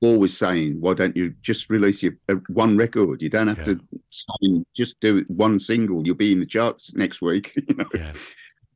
always 0.00 0.36
saying, 0.36 0.80
"Why 0.80 0.94
don't 0.94 1.16
you 1.16 1.34
just 1.42 1.70
release 1.70 2.02
your 2.02 2.14
uh, 2.28 2.36
one 2.48 2.76
record? 2.76 3.22
You 3.22 3.30
don't 3.30 3.48
have 3.48 3.64
to 3.64 3.80
sign, 4.10 4.64
just 4.74 5.00
do 5.00 5.18
it 5.18 5.30
one 5.30 5.58
single. 5.58 6.04
You'll 6.04 6.16
be 6.16 6.32
in 6.32 6.40
the 6.40 6.46
charts 6.46 6.94
next 6.94 7.22
week." 7.22 7.52
you 7.68 7.74
know, 7.76 7.86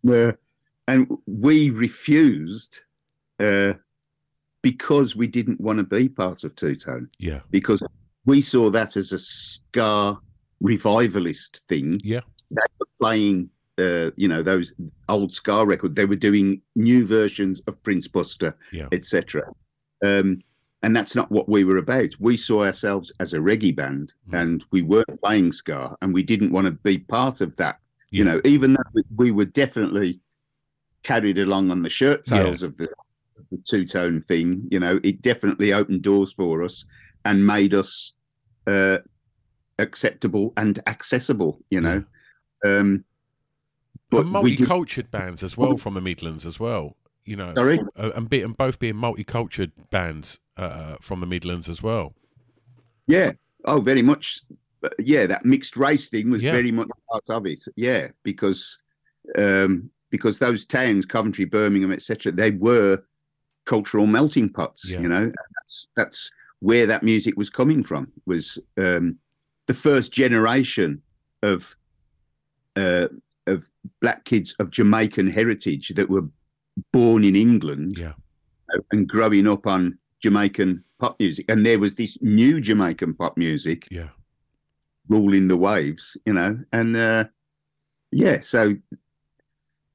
Yeah, 0.03 0.33
and 0.89 1.11
we 1.27 1.71
refused 1.71 2.81
uh, 3.39 3.75
because 4.62 5.16
we 5.16 5.27
didn't 5.27 5.61
want 5.61 5.79
to 5.79 5.85
be 5.85 6.09
part 6.09 6.45
of 6.45 6.55
Two 6.57 6.75
Tone 6.75 7.09
yeah, 7.18 7.41
because 7.51 7.83
we 8.25 8.41
saw 8.41 8.71
that 8.71 8.97
as 8.97 9.12
a 9.12 9.18
ska 9.18 10.18
revivalist 10.61 11.62
thing. 11.68 12.01
Yeah. 12.05 12.21
They 12.51 12.62
were 12.79 12.87
playing, 13.01 13.51
uh, 13.79 14.11
you 14.16 14.29
know, 14.29 14.43
those 14.43 14.73
old 15.09 15.33
ska 15.33 15.64
records. 15.64 15.95
They 15.95 16.05
were 16.05 16.16
doing 16.16 16.62
new 16.77 17.07
versions 17.07 17.61
of 17.66 17.83
Prince 17.83 18.09
Buster, 18.09 18.57
yeah, 18.73 18.89
etc. 18.93 19.43
Um, 20.05 20.41
and 20.83 20.97
that's 20.97 21.14
not 21.14 21.31
what 21.31 21.49
we 21.49 21.62
were 21.64 21.76
about. 21.76 22.09
We 22.20 22.37
saw 22.37 22.64
ourselves 22.64 23.12
as 23.20 23.33
a 23.35 23.39
reggae 23.39 23.74
band, 23.76 24.14
Mm. 24.31 24.41
and 24.43 24.64
we 24.70 24.83
weren't 24.83 25.20
playing 25.22 25.53
ska, 25.53 25.97
and 26.01 26.14
we 26.14 26.22
didn't 26.22 26.53
want 26.53 26.66
to 26.66 26.72
be 26.72 26.99
part 26.99 27.41
of 27.41 27.57
that. 27.57 27.78
You 28.11 28.24
know, 28.24 28.41
even 28.45 28.72
though 28.72 28.83
we- 28.93 29.03
we 29.16 29.31
were 29.31 29.45
definitely 29.45 30.20
carried 31.03 31.39
along 31.39 31.70
on 31.70 31.83
the 31.83 31.91
shirt 31.91 32.24
tails 32.24 32.62
of 32.62 32.76
the 32.76 32.89
the 33.51 33.59
two 33.68 33.85
tone 33.87 34.20
thing, 34.20 34.68
you 34.70 34.78
know, 34.78 35.01
it 35.03 35.22
definitely 35.22 35.72
opened 35.72 36.03
doors 36.03 36.33
for 36.33 36.62
us 36.62 36.85
and 37.24 37.47
made 37.47 37.72
us 37.74 38.12
uh, 38.66 38.99
acceptable 39.78 40.53
and 40.57 40.78
accessible. 40.87 41.61
You 41.70 41.81
know, 41.81 42.05
um, 42.64 43.05
but 44.11 44.26
and 44.26 44.43
we 44.43 44.55
did. 44.55 44.68
multicultural 44.68 45.11
bands 45.11 45.43
as 45.43 45.57
well 45.57 45.76
from 45.78 45.95
the 45.95 46.01
Midlands 46.01 46.47
as 46.47 46.61
well. 46.61 46.97
You 47.25 47.37
know, 47.37 47.55
Sorry. 47.55 47.79
uh, 47.97 48.11
and, 48.14 48.29
be, 48.29 48.43
and 48.43 48.57
both 48.57 48.79
being 48.79 48.95
multicultural 48.95 49.71
bands 49.91 50.39
uh, 50.57 50.97
from 51.01 51.21
the 51.21 51.27
Midlands 51.27 51.68
as 51.68 51.83
well. 51.83 52.14
Yeah. 53.07 53.33
Oh, 53.64 53.81
very 53.81 54.03
much. 54.03 54.41
Yeah, 54.99 55.27
that 55.27 55.45
mixed 55.45 55.77
race 55.77 56.09
thing 56.09 56.31
was 56.31 56.43
Yeah. 56.43 56.53
very 56.53 56.73
much 56.73 56.89
part 57.11 57.29
of 57.29 57.47
it. 57.47 57.61
Yeah, 57.77 58.09
because 58.23 58.79
um, 59.37 59.91
because 60.11 60.39
those 60.39 60.64
towns, 60.66 61.07
Coventry, 61.07 61.45
Birmingham, 61.45 61.93
etc., 61.93 62.33
they 62.33 62.51
were 62.53 63.03
cultural 63.66 64.07
melting 64.07 64.49
pots. 64.49 64.91
Yeah. 64.91 65.01
You 65.01 65.09
know, 65.09 65.23
And 65.23 65.35
that's 65.57 65.89
that's 65.95 66.31
where 66.61 66.87
that 66.87 67.03
music 67.03 67.37
was 67.37 67.51
coming 67.51 67.85
from. 67.85 68.11
Was 68.27 68.59
um, 68.79 69.18
the 69.66 69.75
first 69.75 70.12
generation 70.12 71.03
of 71.43 71.77
uh, 72.77 73.09
of 73.47 73.68
black 74.01 74.25
kids 74.25 74.55
of 74.59 74.71
Jamaican 74.71 75.29
heritage 75.29 75.89
that 75.97 76.09
were 76.09 76.27
born 76.93 77.24
in 77.24 77.37
England 77.37 77.99
Yeah, 77.99 78.12
and 78.93 79.09
growing 79.09 79.47
up 79.47 79.66
on 79.66 79.99
Jamaican 80.20 80.85
pop 80.99 81.18
music, 81.18 81.47
and 81.49 81.64
there 81.64 81.78
was 81.78 81.95
this 81.95 82.18
new 82.20 82.61
Jamaican 82.61 83.14
pop 83.14 83.37
music 83.37 83.89
yeah, 83.91 84.09
ruling 85.09 85.49
the 85.49 85.57
waves, 85.57 86.16
you 86.26 86.33
know, 86.35 86.59
and 86.72 86.97
uh, 86.97 87.24
yeah, 88.12 88.41
so 88.41 88.74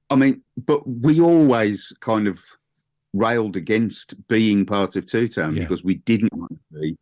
I 0.09 0.15
mean, 0.15 0.43
but 0.57 0.88
we 0.88 1.19
always 1.19 1.91
kind 1.99 2.27
of 2.27 2.43
railed 3.13 3.55
against 3.55 4.27
being 4.27 4.65
part 4.65 4.95
of 4.95 5.05
Two 5.05 5.27
Tone 5.27 5.55
Yeah. 5.55 5.63
because 5.63 5.83
we 5.83 5.95
didn't 5.95 6.33
want 6.33 6.51
to 6.51 6.79
be, 6.79 6.97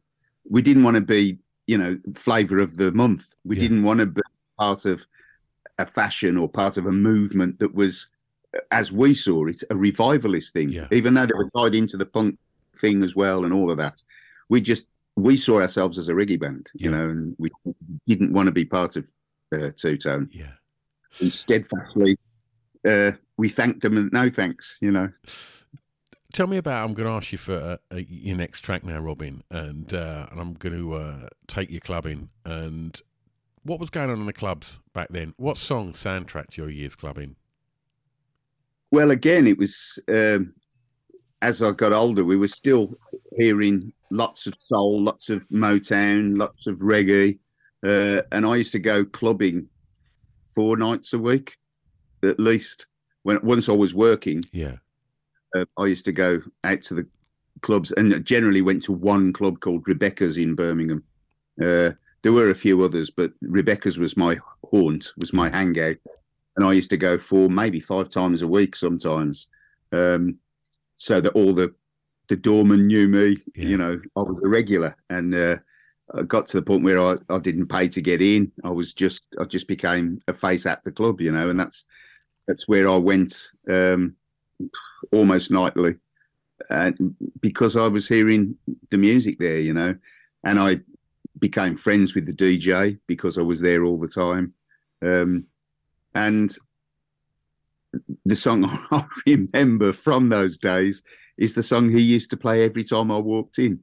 we 0.49 0.61
didn't 0.61 0.83
want 0.83 0.95
to 0.95 1.01
be, 1.01 1.37
you 1.67 1.77
know, 1.77 1.97
flavour 2.15 2.59
of 2.59 2.77
the 2.77 2.91
month. 2.91 3.33
We 3.43 3.55
Yeah. 3.55 3.61
didn't 3.61 3.83
want 3.83 3.99
to 3.99 4.05
be 4.05 4.21
part 4.57 4.85
of 4.85 5.05
a 5.79 5.85
fashion 5.85 6.37
or 6.37 6.47
part 6.47 6.77
of 6.77 6.85
a 6.85 6.91
movement 6.91 7.59
that 7.59 7.73
was, 7.73 8.07
as 8.71 8.91
we 8.91 9.13
saw 9.13 9.45
it, 9.47 9.63
a 9.69 9.75
revivalist 9.75 10.53
thing. 10.53 10.69
Yeah. 10.69 10.87
Even 10.91 11.13
though 11.13 11.25
they 11.25 11.33
were 11.35 11.49
tied 11.55 11.75
into 11.75 11.97
the 11.97 12.05
punk 12.05 12.37
thing 12.77 13.03
as 13.03 13.15
well 13.15 13.45
and 13.45 13.53
all 13.53 13.71
of 13.71 13.77
that, 13.77 14.01
we 14.49 14.61
just 14.61 14.87
we 15.15 15.37
saw 15.37 15.61
ourselves 15.61 15.97
as 15.97 16.09
a 16.09 16.13
reggae 16.13 16.39
band, 16.39 16.71
you 16.73 16.89
know, 16.89 17.09
and 17.09 17.35
we 17.37 17.51
didn't 18.07 18.33
want 18.33 18.47
to 18.47 18.51
be 18.51 18.65
part 18.65 18.95
of 18.95 19.09
uh, 19.55 19.69
Two 19.75 19.97
Tone. 19.97 20.29
yeah. 20.31 20.53
And 21.19 21.31
steadfastly, 21.31 22.17
uh, 22.87 23.11
we 23.37 23.49
thanked 23.49 23.81
them 23.81 23.97
and 23.97 24.11
no 24.11 24.29
thanks, 24.29 24.77
you 24.81 24.91
know. 24.91 25.09
Tell 26.33 26.47
me 26.47 26.57
about. 26.57 26.83
I'm 26.83 26.95
going 26.95 27.07
to 27.07 27.13
ask 27.13 27.31
you 27.31 27.37
for 27.37 27.55
uh, 27.55 27.95
uh, 27.95 28.01
your 28.07 28.35
next 28.35 28.61
track 28.61 28.83
now, 28.83 28.99
Robin, 28.99 29.43
and 29.51 29.93
uh, 29.93 30.25
and 30.31 30.39
I'm 30.41 30.53
going 30.53 30.75
to 30.75 30.93
uh, 30.95 31.27
take 31.47 31.69
you 31.69 31.79
clubbing. 31.79 32.29
And 32.43 32.99
what 33.61 33.79
was 33.79 33.91
going 33.91 34.09
on 34.09 34.19
in 34.19 34.25
the 34.25 34.33
clubs 34.33 34.79
back 34.93 35.09
then? 35.09 35.35
What 35.37 35.59
song 35.59 35.93
soundtracked 35.93 36.57
your 36.57 36.71
years 36.71 36.95
clubbing? 36.95 37.35
Well, 38.93 39.09
again, 39.09 39.47
it 39.47 39.57
was 39.57 39.97
um, 40.07 40.53
as 41.41 41.63
I 41.63 41.71
got 41.71 41.93
older, 41.93 42.23
we 42.23 42.37
were 42.37 42.47
still 42.47 42.93
hearing 43.35 43.91
lots 44.11 44.45
of 44.45 44.55
soul, 44.67 45.01
lots 45.01 45.31
of 45.31 45.47
Motown, 45.49 46.37
lots 46.37 46.67
of 46.67 46.77
reggae, 46.77 47.39
uh, 47.83 48.21
and 48.31 48.45
I 48.45 48.55
used 48.57 48.71
to 48.73 48.79
go 48.79 49.03
clubbing 49.03 49.67
four 50.45 50.77
nights 50.77 51.11
a 51.13 51.17
week, 51.17 51.57
at 52.21 52.39
least. 52.39 52.85
When 53.23 53.39
once 53.41 53.67
I 53.67 53.71
was 53.71 53.95
working, 53.95 54.43
Yeah, 54.51 54.75
uh, 55.55 55.65
I 55.75 55.85
used 55.85 56.05
to 56.05 56.11
go 56.11 56.43
out 56.63 56.83
to 56.83 56.93
the 56.93 57.07
clubs 57.61 57.91
and 57.93 58.23
generally 58.23 58.61
went 58.61 58.83
to 58.83 58.91
one 58.93 59.33
club 59.33 59.59
called 59.59 59.87
Rebecca's 59.87 60.37
in 60.37 60.53
Birmingham. 60.53 61.03
Uh, 61.59 61.93
there 62.21 62.31
were 62.31 62.51
a 62.51 62.55
few 62.55 62.83
others, 62.83 63.09
but 63.09 63.33
Rebecca's 63.41 63.97
was 63.97 64.15
my 64.15 64.37
haunt, 64.65 65.13
was 65.17 65.33
my 65.33 65.49
hangout, 65.49 65.97
and 66.55 66.65
I 66.65 66.73
used 66.73 66.89
to 66.91 66.97
go 66.97 67.17
four, 67.17 67.49
maybe 67.49 67.79
five 67.79 68.09
times 68.09 68.41
a 68.41 68.47
week 68.47 68.75
sometimes, 68.75 69.47
um, 69.91 70.37
so 70.95 71.19
that 71.21 71.33
all 71.33 71.53
the 71.53 71.73
the 72.27 72.35
doorman 72.35 72.87
knew 72.87 73.07
me. 73.07 73.37
Yeah. 73.55 73.67
You 73.67 73.77
know, 73.77 74.01
I 74.15 74.21
was 74.21 74.41
a 74.43 74.47
regular, 74.47 74.95
and 75.09 75.33
uh, 75.33 75.57
I 76.13 76.23
got 76.23 76.45
to 76.47 76.57
the 76.57 76.65
point 76.65 76.83
where 76.83 76.99
I, 76.99 77.15
I 77.29 77.39
didn't 77.39 77.67
pay 77.67 77.87
to 77.89 78.01
get 78.01 78.21
in. 78.21 78.51
I 78.63 78.69
was 78.69 78.93
just 78.93 79.23
I 79.39 79.45
just 79.45 79.67
became 79.67 80.19
a 80.27 80.33
face 80.33 80.65
at 80.65 80.83
the 80.83 80.91
club, 80.91 81.21
you 81.21 81.31
know, 81.31 81.49
and 81.49 81.59
that's 81.59 81.85
that's 82.47 82.67
where 82.67 82.89
I 82.89 82.97
went. 82.97 83.51
Um, 83.69 84.15
almost 85.11 85.51
nightly, 85.51 85.95
and 86.69 87.15
because 87.41 87.75
I 87.75 87.87
was 87.87 88.07
hearing 88.07 88.55
the 88.91 88.97
music 88.97 89.39
there, 89.39 89.59
you 89.59 89.73
know, 89.73 89.95
and 90.43 90.59
I 90.59 90.81
became 91.39 91.75
friends 91.75 92.15
with 92.15 92.25
the 92.25 92.33
DJ 92.33 92.99
because 93.07 93.37
I 93.37 93.41
was 93.41 93.59
there 93.59 93.83
all 93.83 93.97
the 93.97 94.07
time, 94.07 94.53
um, 95.01 95.45
and 96.15 96.55
the 98.25 98.35
song 98.35 98.65
I 98.91 99.05
remember 99.25 99.93
from 99.93 100.29
those 100.29 100.57
days 100.57 101.03
is 101.37 101.55
the 101.55 101.63
song 101.63 101.89
he 101.89 102.01
used 102.01 102.29
to 102.31 102.37
play 102.37 102.63
every 102.63 102.83
time 102.83 103.11
I 103.11 103.17
walked 103.17 103.59
in. 103.59 103.79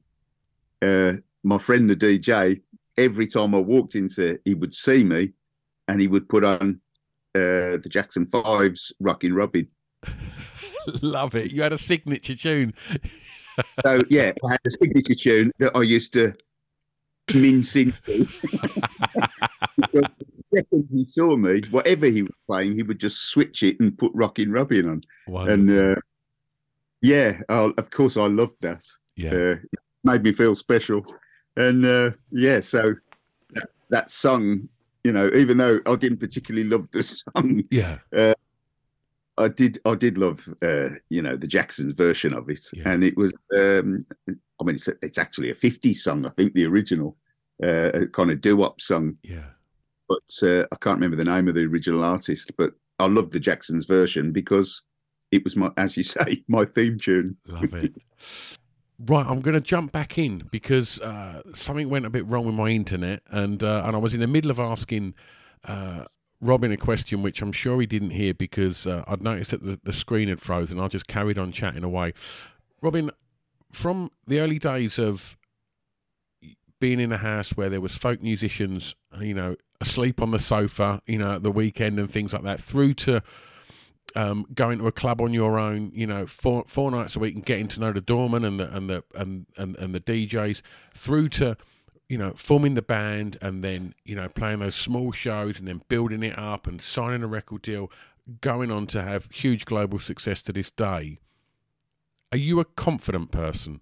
Uh, 0.81 1.15
my 1.43 1.59
friend, 1.59 1.91
the 1.91 1.97
DJ, 1.97 2.61
every 2.97 3.27
time 3.27 3.55
I 3.55 3.59
walked 3.59 3.95
into, 3.95 4.39
he 4.45 4.55
would 4.55 4.75
see 4.75 5.05
me, 5.05 5.33
and 5.89 6.01
he 6.01 6.07
would 6.07 6.29
put 6.29 6.45
on 6.45 6.81
uh, 7.35 7.77
the 7.79 7.89
Jackson 7.89 8.27
Fives 8.27 8.93
"Rockin' 9.01 9.35
Robin." 9.35 9.67
love 11.03 11.35
it. 11.35 11.53
You 11.53 11.63
had 11.63 11.73
a 11.73 11.79
signature 11.79 12.37
tune. 12.37 12.75
so 13.85 14.03
yeah, 14.09 14.33
I 14.45 14.53
had 14.53 14.61
a 14.67 14.71
signature 14.71 15.15
tune 15.15 15.53
that 15.59 15.77
I 15.77 15.83
used 15.83 16.13
to 16.15 16.35
Because 19.77 20.05
the 20.19 20.43
second 20.47 20.89
he 20.93 21.05
saw 21.05 21.37
me, 21.37 21.63
whatever 21.71 22.07
he 22.07 22.23
was 22.23 22.33
playing, 22.47 22.75
he 22.75 22.83
would 22.83 23.01
just 23.01 23.31
switch 23.31 23.63
it 23.63 23.81
and 23.81 23.97
put 23.97 24.13
Rockin' 24.15 24.53
Robin 24.53 24.89
on. 24.89 25.03
Wonderful. 25.27 25.53
And 25.55 25.71
uh, 25.97 26.01
yeah, 27.01 27.41
uh, 27.49 27.71
of 27.79 27.91
course, 27.91 28.17
I 28.17 28.27
loved 28.27 28.57
that. 28.61 28.85
yeah. 29.17 29.31
Uh, 29.31 29.57
it 29.73 29.81
made 30.05 30.23
me 30.23 30.33
feel 30.33 30.55
special. 30.55 31.05
And 31.57 31.85
uh, 31.87 32.11
yeah, 32.31 32.61
so 32.61 32.95
that, 33.55 33.69
that 33.91 34.11
song, 34.11 34.69
you 35.05 35.13
know, 35.13 35.31
even 35.35 35.57
though 35.57 35.81
I 35.87 35.97
didn't 35.97 36.19
particularly 36.19 36.69
love 36.69 36.91
the 36.91 37.03
song, 37.35 37.65
yeah. 37.71 37.99
I 39.39 39.49
did 39.49 39.79
I 39.87 39.95
did 39.95 40.19
love 40.19 40.47
uh, 40.61 40.91
you 41.09 41.23
know 41.23 41.35
the 41.35 41.47
Jacksons 41.47 41.95
version 41.95 42.35
of 42.35 42.51
it, 42.51 42.61
Yeah. 42.75 42.83
and 42.91 43.03
it 43.03 43.17
was 43.17 43.33
um, 43.57 44.05
I 44.29 44.65
mean 44.65 44.75
it's 44.75 44.87
it's 45.01 45.17
actually 45.17 45.49
a 45.51 45.55
50s 45.55 45.97
song 45.97 46.27
I 46.27 46.29
think 46.31 46.53
the 46.53 46.67
original 46.67 47.17
uh, 47.63 47.91
a 47.95 48.07
kind 48.07 48.31
of 48.31 48.41
doo 48.41 48.57
wop 48.57 48.81
song, 48.81 49.17
Yeah. 49.23 49.45
but 50.09 50.19
uh, 50.43 50.65
I 50.73 50.77
can't 50.81 50.97
remember 50.99 51.17
the 51.17 51.25
name 51.25 51.49
of 51.49 51.55
the 51.55 51.65
original 51.65 52.03
artist, 52.05 52.53
but 52.57 52.75
I 52.99 53.07
loved 53.07 53.33
the 53.33 53.41
Jacksons 53.41 53.87
version 53.87 54.33
because 54.33 54.83
it 55.31 55.45
was 55.45 55.57
my 55.57 55.71
as 55.77 55.97
you 55.97 56.03
say 56.03 56.43
my 56.49 56.65
theme 56.65 56.99
tune. 56.99 57.37
Love 57.47 57.73
it. 57.75 57.95
Right, 59.07 59.25
I'm 59.27 59.41
going 59.41 59.55
to 59.55 59.63
jump 59.63 59.93
back 59.93 60.19
in 60.19 60.47
because 60.51 61.01
uh, 61.01 61.41
something 61.55 61.89
went 61.89 62.05
a 62.05 62.11
bit 62.11 62.27
wrong 62.27 62.45
with 62.45 62.55
my 62.55 62.69
internet, 62.69 63.23
and 63.31 63.63
uh, 63.63 63.83
and 63.87 63.97
I 63.97 63.99
was 63.99 64.13
in 64.13 64.21
the 64.21 64.27
middle 64.27 64.51
of 64.51 64.61
asking 64.61 65.15
uh, 65.65 66.05
Robin 66.43 66.71
a 66.71 66.77
question 66.77 67.23
which 67.23 67.41
I'm 67.41 67.53
sure 67.53 67.81
he 67.81 67.87
didn't 67.87 68.11
hear 68.11 68.35
because 68.35 68.87
uh, 68.87 69.03
I'd 69.07 69.23
noticed 69.23 69.53
that 69.53 69.63
the, 69.65 69.81
the 69.85 69.95
screen 69.95 70.29
had 70.29 70.43
frozen. 70.43 70.79
I 70.79 70.89
just 70.89 71.07
carried 71.07 71.39
on 71.39 71.51
chatting 71.51 71.83
away. 71.85 72.13
Robin, 72.83 73.11
from 73.73 74.11
the 74.27 74.39
early 74.41 74.59
days 74.59 74.99
of 74.99 75.35
being 76.81 76.99
in 76.99 77.13
a 77.13 77.19
house 77.19 77.51
where 77.51 77.69
there 77.69 77.81
was 77.81 77.95
folk 77.95 78.23
musicians, 78.23 78.95
you 79.21 79.35
know, 79.35 79.57
asleep 79.81 80.21
on 80.21 80.31
the 80.31 80.39
sofa, 80.39 81.01
you 81.07 81.19
know, 81.19 81.37
at 81.37 81.43
the 81.43 81.51
weekend 81.51 81.99
and 81.99 82.11
things 82.11 82.33
like 82.33 82.43
that, 82.43 82.61
through 82.61 82.95
to 82.95 83.23
um, 84.17 84.47
going 84.55 84.79
to 84.79 84.87
a 84.87 84.93
club 84.93 85.21
on 85.21 85.33
your 85.33 85.59
own, 85.59 85.93
you 85.95 86.07
know, 86.07 86.27
four 86.27 86.65
four 86.67 86.91
nights 86.91 87.17
a 87.17 87.19
week 87.19 87.35
and 87.35 87.45
getting 87.45 87.69
to 87.69 87.81
know 87.81 87.93
the 87.93 88.01
doorman 88.01 88.45
and 88.45 88.59
the 88.59 88.75
and 88.75 88.91
the 88.91 89.05
and, 89.15 89.47
and, 89.57 89.77
and 89.77 89.95
the 89.95 90.01
DJs, 90.01 90.63
through 90.95 91.29
to 91.31 91.57
you 92.09 92.19
know 92.19 92.33
forming 92.37 92.75
the 92.75 92.83
band 92.83 93.39
and 93.41 93.63
then 93.63 93.95
you 94.05 94.17
know 94.17 94.29
playing 94.29 94.59
those 94.59 94.75
small 94.75 95.13
shows 95.13 95.59
and 95.59 95.69
then 95.69 95.83
building 95.89 96.23
it 96.23 96.37
up 96.39 96.67
and 96.67 96.83
signing 96.83 97.23
a 97.23 97.29
record 97.29 97.63
deal, 97.63 97.91
going 98.41 98.71
on 98.71 98.87
to 98.89 99.03
have 99.03 99.29
huge 99.31 99.65
global 99.65 99.99
success 99.99 100.43
to 100.43 100.53
this 100.53 100.71
day. 100.71 101.19
Are 102.33 102.39
you 102.39 102.61
a 102.61 102.65
confident 102.65 103.31
person? 103.31 103.81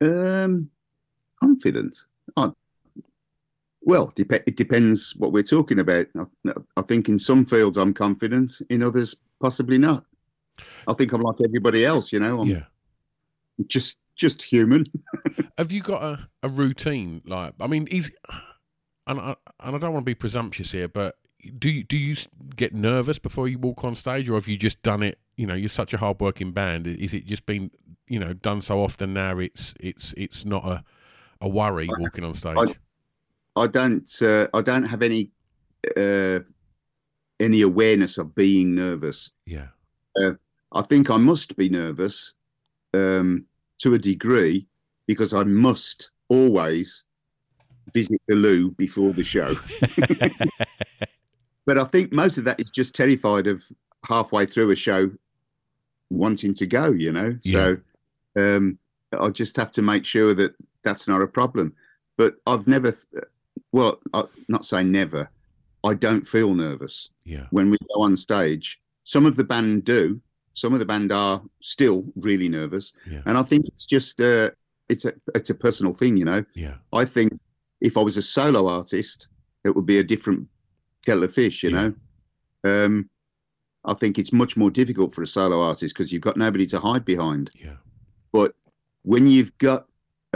Um, 0.00 0.70
confident. 1.40 2.04
Well, 3.88 4.12
dep- 4.14 4.46
it 4.46 4.56
depends 4.56 5.14
what 5.16 5.32
we're 5.32 5.42
talking 5.42 5.78
about. 5.78 6.08
I, 6.14 6.52
I 6.76 6.82
think 6.82 7.08
in 7.08 7.18
some 7.18 7.46
fields 7.46 7.78
I'm 7.78 7.94
confident, 7.94 8.52
in 8.68 8.82
others 8.82 9.16
possibly 9.40 9.78
not. 9.78 10.04
I 10.86 10.92
think 10.92 11.12
I'm 11.12 11.22
like 11.22 11.36
everybody 11.42 11.86
else, 11.86 12.12
you 12.12 12.20
know. 12.20 12.40
I'm 12.42 12.48
yeah. 12.48 12.64
just 13.66 13.96
just 14.14 14.42
human. 14.42 14.84
Have 15.58 15.72
you 15.72 15.80
got 15.80 16.02
a, 16.02 16.28
a 16.42 16.50
routine? 16.50 17.22
Like, 17.24 17.54
I 17.60 17.66
mean, 17.66 17.86
is 17.86 18.10
and 19.06 19.18
I, 19.18 19.36
and 19.60 19.76
I 19.76 19.78
don't 19.78 19.94
want 19.94 20.04
to 20.04 20.10
be 20.10 20.14
presumptuous 20.14 20.72
here, 20.72 20.88
but 20.88 21.16
do 21.58 21.70
you 21.70 21.82
do 21.82 21.96
you 21.96 22.14
get 22.56 22.74
nervous 22.74 23.18
before 23.18 23.48
you 23.48 23.58
walk 23.58 23.84
on 23.84 23.94
stage, 23.94 24.28
or 24.28 24.34
have 24.34 24.48
you 24.48 24.58
just 24.58 24.82
done 24.82 25.02
it? 25.02 25.18
You 25.36 25.46
know, 25.46 25.54
you're 25.54 25.70
such 25.70 25.94
a 25.94 25.98
hard 25.98 26.20
working 26.20 26.52
band. 26.52 26.86
Is 26.86 27.14
it 27.14 27.24
just 27.24 27.46
been 27.46 27.70
you 28.06 28.18
know 28.18 28.34
done 28.34 28.60
so 28.60 28.82
often 28.82 29.14
now? 29.14 29.38
It's 29.38 29.72
it's 29.80 30.12
it's 30.18 30.44
not 30.44 30.66
a 30.66 30.84
a 31.40 31.48
worry 31.48 31.88
walking 31.98 32.24
on 32.24 32.34
stage. 32.34 32.56
I 33.56 33.66
don't 33.66 34.10
uh, 34.22 34.46
I 34.54 34.60
don't 34.62 34.84
have 34.84 35.02
any 35.02 35.30
uh, 35.96 36.40
any 37.40 37.62
awareness 37.62 38.18
of 38.18 38.34
being 38.34 38.74
nervous. 38.74 39.32
yeah, 40.16 40.32
I 40.72 40.82
think 40.82 41.10
I 41.10 41.16
must 41.16 41.56
be 41.56 41.68
nervous 41.68 42.34
um, 42.94 43.46
to 43.78 43.94
a 43.94 43.98
degree 43.98 44.66
because 45.06 45.32
I 45.32 45.44
must 45.44 46.10
always 46.28 47.04
visit 47.94 48.20
the 48.28 48.34
loo 48.34 48.70
before 48.72 49.12
the 49.12 49.24
show. 49.24 49.56
but 51.66 51.78
I 51.78 51.84
think 51.84 52.12
most 52.12 52.38
of 52.38 52.44
that 52.44 52.60
is 52.60 52.70
just 52.70 52.94
terrified 52.94 53.46
of 53.46 53.64
halfway 54.06 54.46
through 54.46 54.70
a 54.70 54.76
show 54.76 55.10
wanting 56.10 56.54
to 56.54 56.66
go, 56.66 56.90
you 56.90 57.12
know. 57.12 57.38
So 57.42 57.78
um, 58.38 58.78
I 59.18 59.30
just 59.30 59.56
have 59.56 59.72
to 59.72 59.82
make 59.82 60.04
sure 60.04 60.34
that 60.34 60.54
that's 60.84 61.08
not 61.08 61.22
a 61.22 61.26
problem. 61.26 61.74
But 62.16 62.36
I've 62.46 62.66
never, 62.66 62.92
well, 63.72 64.00
I, 64.12 64.24
not 64.48 64.64
say 64.64 64.82
never. 64.82 65.30
I 65.84 65.94
don't 65.94 66.26
feel 66.26 66.54
nervous 66.54 67.10
yeah, 67.24 67.46
when 67.50 67.70
we 67.70 67.76
go 67.94 68.02
on 68.02 68.16
stage. 68.16 68.80
Some 69.04 69.24
of 69.26 69.36
the 69.36 69.44
band 69.44 69.84
do. 69.84 70.20
Some 70.54 70.72
of 70.72 70.80
the 70.80 70.86
band 70.86 71.12
are 71.12 71.40
still 71.62 72.04
really 72.16 72.48
nervous, 72.48 72.92
Yeah. 73.08 73.22
and 73.26 73.38
I 73.38 73.42
think 73.44 73.66
it's 73.68 73.86
just 73.86 74.20
uh, 74.20 74.50
it's 74.88 75.04
a 75.04 75.12
it's 75.36 75.50
a 75.50 75.54
personal 75.54 75.92
thing, 75.92 76.16
you 76.16 76.24
know. 76.24 76.44
yeah, 76.54 76.74
I 76.92 77.04
think 77.04 77.38
if 77.80 77.96
I 77.96 78.00
was 78.02 78.16
a 78.16 78.22
solo 78.22 78.66
artist, 78.66 79.28
it 79.64 79.76
would 79.76 79.86
be 79.86 79.98
a 79.98 80.02
different 80.04 80.48
kettle 81.06 81.22
of 81.22 81.32
fish, 81.32 81.62
you 81.62 81.70
Yeah. 81.70 81.90
know. 82.64 82.84
Um, 82.84 83.08
I 83.84 83.94
think 83.94 84.18
it's 84.18 84.32
much 84.32 84.56
more 84.56 84.70
difficult 84.70 85.14
for 85.14 85.22
a 85.22 85.26
solo 85.28 85.62
artist 85.62 85.94
because 85.94 86.12
you've 86.12 86.22
got 86.22 86.36
nobody 86.36 86.66
to 86.66 86.80
hide 86.80 87.04
behind. 87.04 87.50
yeah, 87.54 87.76
But 88.32 88.56
when 89.02 89.28
you've 89.28 89.56
got 89.58 89.86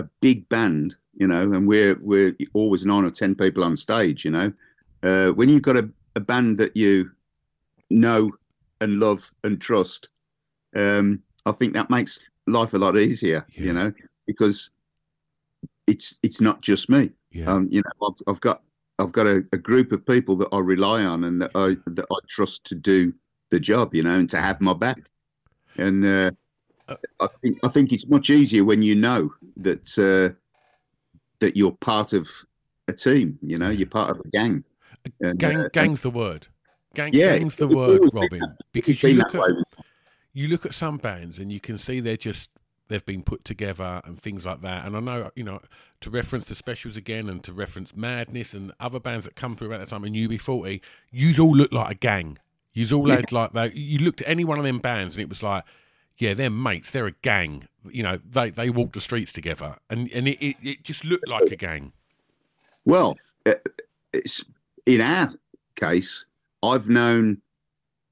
a 0.03 0.09
big 0.21 0.49
band, 0.49 0.97
you 1.21 1.27
know, 1.27 1.53
and 1.55 1.67
we're 1.67 1.97
we're 2.01 2.35
always 2.53 2.85
nine 2.87 3.05
or 3.05 3.11
ten 3.11 3.35
people 3.35 3.63
on 3.65 3.77
stage, 3.77 4.25
you 4.25 4.31
know, 4.31 4.53
uh, 5.03 5.29
when 5.39 5.49
you've 5.49 5.63
got 5.71 5.77
a, 5.77 5.89
a 6.17 6.21
band 6.21 6.59
that 6.59 6.77
you 6.77 7.11
know 7.91 8.31
and 8.81 8.99
love 9.01 9.31
and 9.45 9.61
trust, 9.61 10.11
um, 10.75 11.23
I 11.47 11.53
think 11.53 11.75
that 11.75 11.91
makes 11.91 12.31
life 12.47 12.75
a 12.75 12.79
lot 12.79 12.99
easier, 12.99 13.47
Yeah. 13.55 13.65
you 13.67 13.73
know, 13.73 13.93
because 14.27 14.71
it's 15.87 16.19
it's 16.23 16.41
not 16.41 16.63
just 16.63 16.89
me. 16.89 17.11
yeah, 17.33 17.51
Um, 17.53 17.69
you 17.71 17.83
know, 17.85 18.09
I've, 18.09 18.21
I've 18.35 18.41
got 18.41 18.63
I've 18.99 19.13
got 19.13 19.27
a, 19.27 19.45
a 19.53 19.59
group 19.59 19.93
of 19.93 20.07
people 20.07 20.37
that 20.37 20.49
I 20.53 20.59
rely 20.59 21.05
on 21.05 21.25
and 21.25 21.41
that 21.43 21.51
I 21.55 21.77
that 21.87 22.07
I 22.11 22.19
trust 22.29 22.65
to 22.65 22.75
do 22.75 23.13
the 23.51 23.61
job, 23.61 23.95
you 23.95 24.03
know, 24.03 24.19
and 24.19 24.31
to 24.31 24.39
have 24.41 24.61
my 24.61 24.75
back. 24.75 24.99
And 25.77 26.05
uh, 26.05 26.31
Uh, 26.31 26.31
I 27.21 27.29
think 27.41 27.59
I 27.63 27.69
think 27.69 27.93
it's 27.93 28.07
much 28.07 28.31
easier 28.31 28.65
when 28.65 28.83
you 28.83 28.95
know 28.95 29.33
that 29.57 29.99
uh, 29.99 30.35
that 31.41 31.57
you're 31.57 31.73
part 31.73 32.13
of 32.13 32.29
a 32.89 32.93
team. 32.93 33.39
You 33.43 33.59
know, 33.59 33.71
you're 33.71 33.89
part 33.89 34.11
of 34.11 34.21
a 34.21 34.29
gang. 34.29 34.65
And, 35.21 35.39
gang 35.39 35.57
uh, 35.57 35.69
gang's 35.73 36.03
the 36.03 36.11
word. 36.11 36.49
Gang, 36.95 37.13
Yeah, 37.13 37.39
gang's 37.39 37.57
the 37.57 37.69
word, 37.69 38.03
Robin. 38.13 38.43
Because 38.73 39.03
you 39.03 39.15
look 39.15 39.35
at 39.35 39.41
way. 39.41 39.63
you 40.33 40.49
look 40.49 40.67
at 40.67 40.75
some 40.75 40.99
bands 40.99 41.39
and 41.39 41.51
you 41.51 41.61
can 41.61 41.79
see 41.79 42.01
they're 42.01 42.17
just 42.17 42.51
they've 42.89 43.05
been 43.07 43.23
put 43.23 43.45
together 43.45 44.03
and 44.05 44.21
things 44.21 44.45
like 44.45 44.61
that. 44.61 44.85
And 44.87 44.97
I 44.97 45.01
know 45.01 45.31
you 45.35 45.45
know 45.45 45.61
to 46.01 46.11
reference 46.11 46.47
the 46.47 46.55
specials 46.55 46.97
again 46.97 47.29
and 47.29 47.43
to 47.45 47.53
reference 47.53 47.95
Madness 47.97 48.55
and 48.55 48.73
other 48.81 49.01
bands 49.01 49.25
that 49.25 49.37
come 49.37 49.57
through 49.57 49.73
at 49.73 49.79
that 49.79 49.89
time 49.89 50.05
and 50.05 50.15
UB40, 50.15 50.81
yous 51.11 51.39
all 51.39 51.55
look 51.55 51.73
like 51.73 51.91
a 51.91 51.95
gang. 51.95 52.39
Yous 52.75 52.93
all 52.93 53.09
had 53.11 53.33
like 53.33 53.53
that. 53.53 53.75
You 53.75 53.99
looked 53.99 54.23
at 54.23 54.29
any 54.29 54.45
one 54.45 54.59
of 54.59 54.65
them 54.65 54.79
bands 54.79 55.15
and 55.15 55.23
it 55.23 55.29
was 55.29 55.43
like, 55.43 55.65
yeah, 56.19 56.35
they're 56.35 56.51
mates. 56.51 56.91
They're 56.91 57.07
a 57.07 57.13
gang. 57.23 57.69
You 57.91 58.03
know, 58.03 58.19
they 58.31 58.51
they 58.51 58.71
walk 58.71 58.93
the 58.93 59.01
streets 59.01 59.33
together 59.33 59.77
and 59.91 60.11
and 60.13 60.29
it, 60.29 60.45
it, 60.45 60.57
it 60.63 60.85
just 60.85 61.05
looked 61.05 61.29
like 61.29 61.51
a 61.51 61.57
gang. 61.57 61.93
Well, 62.85 63.17
uh, 63.47 63.55
it's 64.13 64.45
in 64.87 65.01
our 65.01 65.31
case, 65.77 66.27
I've 66.63 66.89
known 66.89 67.39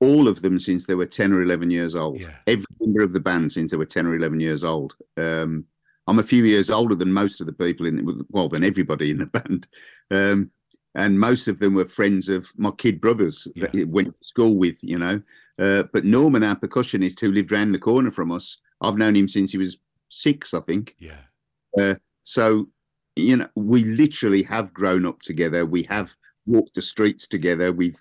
all 0.01 0.29
of 0.29 0.43
them 0.43 0.59
since 0.59 0.87
they 0.87 0.95
were 0.95 1.07
10 1.07 1.33
or 1.33 1.43
11 1.43 1.71
years 1.71 1.95
old. 1.95 2.21
Yeah. 2.21 2.31
Every 2.47 2.65
member 2.81 3.03
of 3.03 3.13
the 3.13 3.21
band 3.21 3.53
since 3.53 3.71
they 3.71 3.77
were 3.77 3.85
10 3.85 4.07
or 4.07 4.15
11 4.17 4.41
years 4.41 4.65
old. 4.65 4.97
Um, 5.17 5.67
I'm 6.07 6.19
a 6.19 6.23
few 6.25 6.45
years 6.45 6.71
older 6.71 6.95
than 6.95 7.13
most 7.13 7.41
of 7.41 7.47
the 7.47 7.53
people 7.53 7.87
in, 7.87 8.25
well, 8.31 8.49
than 8.49 8.65
everybody 8.65 9.11
in 9.11 9.19
the 9.19 9.27
band. 9.39 9.69
Um, 10.11 10.51
and 10.95 11.21
most 11.21 11.49
of 11.49 11.59
them 11.59 11.75
were 11.75 11.85
friends 11.85 12.29
of 12.29 12.49
my 12.57 12.71
kid 12.71 13.01
brothers 13.01 13.47
that 13.57 13.75
Yeah. 13.75 13.83
I 13.83 13.85
went 13.85 14.09
to 14.09 14.15
school 14.27 14.57
with, 14.57 14.83
you 14.83 14.99
know. 14.99 15.21
Uh, 15.61 15.85
but 15.93 16.05
Norman, 16.05 16.43
our 16.43 16.57
percussionist 16.57 17.21
who 17.21 17.31
lived 17.31 17.53
round 17.53 17.75
the 17.75 17.79
corner 17.79 18.11
from 18.11 18.33
us, 18.33 18.59
I've 18.81 18.97
known 18.97 19.15
him 19.15 19.29
since 19.29 19.53
he 19.53 19.59
was 19.59 19.79
six, 20.09 20.55
I 20.55 20.61
think. 20.61 20.97
Yeah. 20.99 21.95
So, 22.23 22.69
you 23.17 23.37
know, 23.37 23.49
we 23.55 23.85
literally 23.85 24.43
have 24.45 24.73
grown 24.73 25.05
up 25.05 25.21
together. 25.21 25.67
We 25.67 25.83
have 25.85 26.17
walked 26.47 26.75
the 26.75 26.83
streets 26.83 27.27
together. 27.27 27.73
We've 27.73 27.99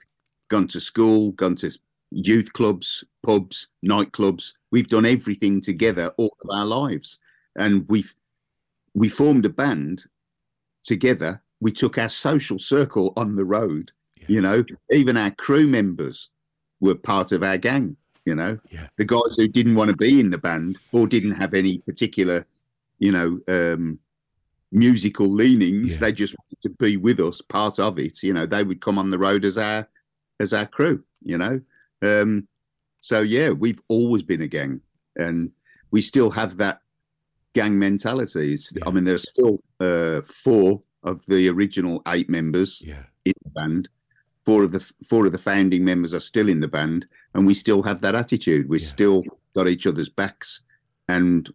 gone 0.49 0.67
to 0.67 0.79
school, 0.79 1.31
gone 1.33 1.55
to 1.57 1.71
youth 2.11 2.53
clubs, 2.53 3.03
pubs, 3.23 3.67
nightclubs. 3.85 4.53
We've 4.71 4.87
done 4.87 5.05
everything 5.05 5.61
together 5.61 6.13
all 6.17 6.35
of 6.43 6.49
our 6.51 6.65
lives. 6.65 7.19
And 7.57 7.85
we've 7.89 8.13
we 8.93 9.09
formed 9.09 9.45
a 9.45 9.49
band 9.49 10.05
together. 10.83 11.43
We 11.59 11.71
took 11.71 11.97
our 11.97 12.09
social 12.09 12.57
circle 12.57 13.13
on 13.17 13.35
the 13.35 13.45
road. 13.45 13.91
Yeah. 14.15 14.25
You 14.29 14.41
know, 14.41 14.63
even 14.91 15.17
our 15.17 15.31
crew 15.31 15.67
members 15.67 16.29
were 16.79 16.95
part 16.95 17.31
of 17.31 17.43
our 17.43 17.57
gang. 17.57 17.95
You 18.25 18.35
know, 18.35 18.59
Yeah. 18.71 18.87
the 18.97 19.05
guys 19.05 19.35
who 19.37 19.47
didn't 19.47 19.75
want 19.75 19.89
to 19.89 19.95
be 19.97 20.19
in 20.19 20.29
the 20.29 20.37
band 20.37 20.77
or 20.91 21.07
didn't 21.07 21.31
have 21.31 21.53
any 21.55 21.79
particular, 21.79 22.45
you 22.99 23.11
know, 23.11 23.39
um, 23.47 23.97
musical 24.71 25.27
leanings. 25.31 25.93
Yeah. 25.93 25.99
They 25.99 26.11
just 26.11 26.35
wanted 26.37 26.61
to 26.61 26.69
be 26.69 26.97
with 26.97 27.19
us, 27.19 27.41
part 27.41 27.79
of 27.79 27.97
it. 27.97 28.21
You 28.21 28.33
know, 28.33 28.45
they 28.45 28.63
would 28.63 28.81
come 28.81 28.97
on 28.99 29.09
the 29.09 29.17
road 29.17 29.45
as 29.45 29.57
our 29.57 29.87
as 30.39 30.53
our 30.53 30.65
crew. 30.65 31.03
You 31.23 31.37
know, 31.37 31.61
um, 32.01 32.47
so 32.99 33.21
yeah, 33.21 33.49
we've 33.49 33.81
always 33.87 34.23
been 34.23 34.41
a 34.41 34.47
gang, 34.47 34.81
and 35.15 35.51
we 35.91 36.01
still 36.01 36.29
have 36.31 36.57
that 36.57 36.81
gang 37.53 37.79
mentality. 37.79 38.55
Yeah. 38.75 38.83
I 38.85 38.91
mean, 38.91 39.05
there's 39.05 39.27
still 39.27 39.63
uh, 39.79 40.21
four 40.21 40.81
of 41.03 41.25
the 41.25 41.47
original 41.49 42.01
eight 42.07 42.29
members 42.29 42.81
Yeah. 42.85 43.03
in 43.25 43.33
the 43.43 43.49
band. 43.49 43.89
Four 44.49 44.63
of 44.63 44.71
the 44.71 44.93
four 45.07 45.27
of 45.27 45.31
the 45.31 45.37
founding 45.37 45.85
members 45.85 46.11
are 46.11 46.19
still 46.19 46.49
in 46.49 46.59
the 46.59 46.67
band, 46.67 47.05
and 47.35 47.45
we 47.45 47.53
still 47.53 47.83
have 47.83 48.01
that 48.01 48.15
attitude. 48.15 48.67
We 48.67 48.79
Yeah. 48.79 48.87
still 48.87 49.23
got 49.53 49.67
each 49.67 49.85
other's 49.85 50.09
backs, 50.09 50.61
and 51.07 51.47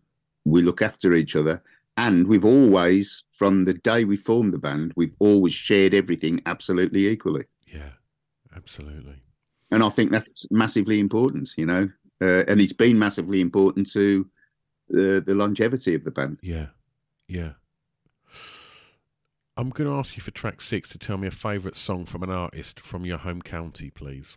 we 0.44 0.62
look 0.62 0.80
after 0.80 1.12
each 1.14 1.34
other. 1.34 1.60
And 1.96 2.28
we've 2.28 2.44
always, 2.44 3.24
from 3.32 3.64
the 3.64 3.74
day 3.74 4.04
we 4.04 4.16
formed 4.16 4.52
the 4.52 4.58
band, 4.58 4.92
we've 4.94 5.16
always 5.18 5.52
shared 5.52 5.92
everything 5.92 6.40
absolutely 6.46 7.08
equally. 7.08 7.46
Yeah. 7.66 7.94
Absolutely. 8.54 9.16
And 9.72 9.82
I 9.82 9.88
think 9.88 10.12
that's 10.12 10.48
massively 10.52 11.00
important, 11.00 11.52
you 11.56 11.66
know. 11.66 11.90
Uh, 12.20 12.44
and 12.46 12.60
it's 12.60 12.72
been 12.72 12.96
massively 12.96 13.40
important 13.40 13.90
to 13.92 14.30
uh, 14.92 15.18
the 15.18 15.34
longevity 15.34 15.94
of 15.94 16.04
the 16.04 16.12
band. 16.12 16.38
Yeah. 16.42 16.68
Yeah. 17.26 17.54
I'm 19.56 19.70
going 19.70 19.88
to 19.88 19.96
ask 19.96 20.16
you 20.16 20.22
for 20.22 20.32
track 20.32 20.60
six 20.60 20.88
to 20.90 20.98
tell 20.98 21.16
me 21.16 21.28
a 21.28 21.32
favourite 21.32 21.76
song 21.76 22.06
from 22.06 22.22
an 22.22 22.30
artist 22.30 22.80
from 22.80 23.04
your 23.04 23.18
home 23.18 23.40
county, 23.40 23.88
please. 23.90 24.36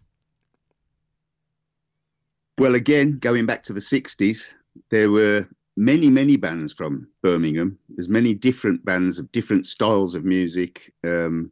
Well, 2.59 2.76
again, 2.76 3.18
going 3.20 3.45
back 3.45 3.63
to 3.63 3.74
the 3.74 3.80
60s, 3.80 4.53
there 4.91 5.09
were 5.09 5.47
many, 5.76 6.09
many 6.09 6.38
bands 6.38 6.72
from 6.72 7.07
Birmingham. 7.24 7.80
There's 7.89 8.09
many 8.09 8.36
different 8.36 8.86
bands 8.86 9.18
of 9.18 9.32
different 9.32 9.65
styles 9.65 10.13
of 10.13 10.24
music. 10.24 10.93
Um, 11.03 11.51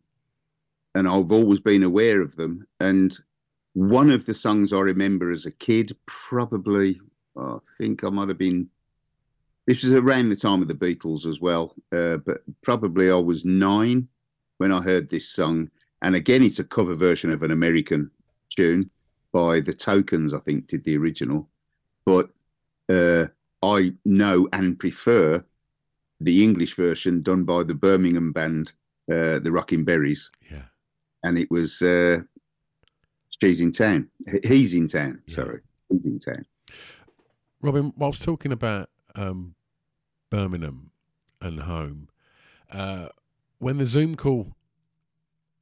and 0.94 1.08
I've 1.08 1.32
always 1.32 1.60
been 1.60 1.84
aware 1.84 2.22
of 2.22 2.36
them. 2.36 2.68
And 2.80 3.18
one 3.74 4.12
of 4.12 4.26
the 4.26 4.34
songs 4.34 4.74
I 4.74 4.80
remember 4.80 5.32
as 5.32 5.46
a 5.46 5.52
kid, 5.52 5.96
probably, 6.06 7.00
I 7.38 7.58
think 7.78 8.04
I 8.04 8.10
might 8.10 8.30
have 8.30 8.38
been, 8.38 8.70
this 9.68 9.84
was 9.84 9.94
around 9.94 10.30
the 10.30 10.36
time 10.36 10.62
of 10.62 10.68
the 10.68 10.74
Beatles 10.76 11.26
as 11.26 11.42
well, 11.42 11.76
uh, 11.92 12.18
but 12.18 12.42
probably 12.62 13.10
I 13.10 13.16
was 13.16 13.46
nine 13.46 14.08
when 14.58 14.72
I 14.72 14.82
heard 14.82 15.10
this 15.10 15.28
song. 15.28 15.70
And 16.02 16.16
again, 16.16 16.44
it's 16.44 16.60
a 16.60 16.64
cover 16.64 16.94
version 16.96 17.32
of 17.32 17.42
an 17.44 17.52
American 17.52 18.12
tune 18.50 18.90
by 19.34 19.60
the 19.60 19.74
Tokens, 19.74 20.34
I 20.34 20.40
think, 20.40 20.68
did 20.68 20.84
the 20.84 20.98
original. 20.98 21.50
But 22.06 22.30
uh, 22.90 23.26
I 23.64 23.94
know 24.06 24.48
and 24.54 24.78
prefer 24.80 25.44
the 26.20 26.44
English 26.44 26.76
version 26.76 27.22
done 27.24 27.44
by 27.44 27.64
the 27.64 27.74
Birmingham 27.74 28.32
band, 28.32 28.74
uh, 29.12 29.40
the 29.40 29.52
Rocking 29.52 29.84
Berries, 29.84 30.32
Yeah. 30.52 30.64
and 31.24 31.38
it 31.38 31.50
was 31.52 31.82
uh, 31.82 32.22
She's 33.42 33.60
in 33.60 33.72
Town. 33.74 34.08
He's 34.44 34.74
in 34.74 34.88
Town. 34.88 35.22
Yeah. 35.28 35.36
Sorry, 35.36 35.60
he's 35.90 36.06
in 36.06 36.20
town. 36.20 36.46
Robin, 37.62 37.92
whilst 37.98 38.24
talking 38.24 38.52
about 38.54 38.90
um, 39.16 39.56
Birmingham 40.30 40.92
and 41.42 41.62
home, 41.62 42.10
uh, 42.72 43.10
when 43.60 43.78
the 43.78 43.86
Zoom 43.86 44.16
call 44.16 44.56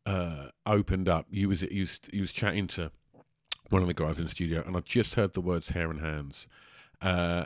uh, 0.05 0.47
opened 0.65 1.07
up, 1.07 1.27
you 1.29 1.49
was 1.49 1.61
you 1.63 1.81
was, 1.81 1.99
you 2.11 2.21
was 2.21 2.31
chatting 2.31 2.67
to 2.67 2.91
one 3.69 3.81
of 3.81 3.87
the 3.87 3.93
guys 3.93 4.19
in 4.19 4.25
the 4.25 4.29
studio, 4.29 4.63
and 4.65 4.75
I 4.75 4.81
just 4.81 5.15
heard 5.15 5.33
the 5.33 5.41
words 5.41 5.69
"hare 5.69 5.89
and 5.89 6.01
hounds," 6.01 6.47
uh, 7.01 7.45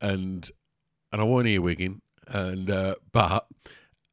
and 0.00 0.50
and 1.12 1.20
I 1.20 1.24
wasn't 1.24 1.50
earwigging, 1.50 2.00
and 2.26 2.70
uh, 2.70 2.96
but 3.12 3.46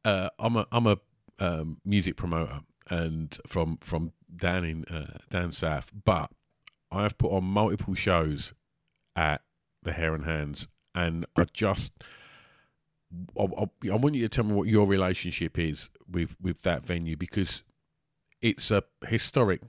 uh, 0.04 0.30
I'm 0.38 0.56
a 0.56 0.66
I'm 0.72 0.86
a 0.86 0.98
um, 1.38 1.78
music 1.84 2.16
promoter, 2.16 2.60
and 2.88 3.36
from 3.46 3.78
from 3.80 4.12
down 4.34 4.64
in 4.64 4.84
uh, 4.86 5.18
down 5.30 5.52
south, 5.52 5.90
but 6.04 6.30
I 6.90 7.02
have 7.02 7.18
put 7.18 7.32
on 7.32 7.44
multiple 7.44 7.94
shows 7.94 8.54
at 9.16 9.42
the 9.82 9.92
Hare 9.92 10.14
and 10.14 10.24
Hounds, 10.24 10.68
and 10.94 11.26
I 11.36 11.46
just 11.52 11.92
I, 13.38 13.44
I, 13.44 13.90
I 13.92 13.96
want 13.96 14.14
you 14.14 14.22
to 14.22 14.28
tell 14.28 14.44
me 14.44 14.54
what 14.54 14.68
your 14.68 14.86
relationship 14.86 15.58
is 15.58 15.88
with 16.10 16.36
with 16.40 16.62
that 16.62 16.84
venue 16.84 17.16
because 17.16 17.62
it's 18.40 18.70
a 18.70 18.82
historic 19.06 19.60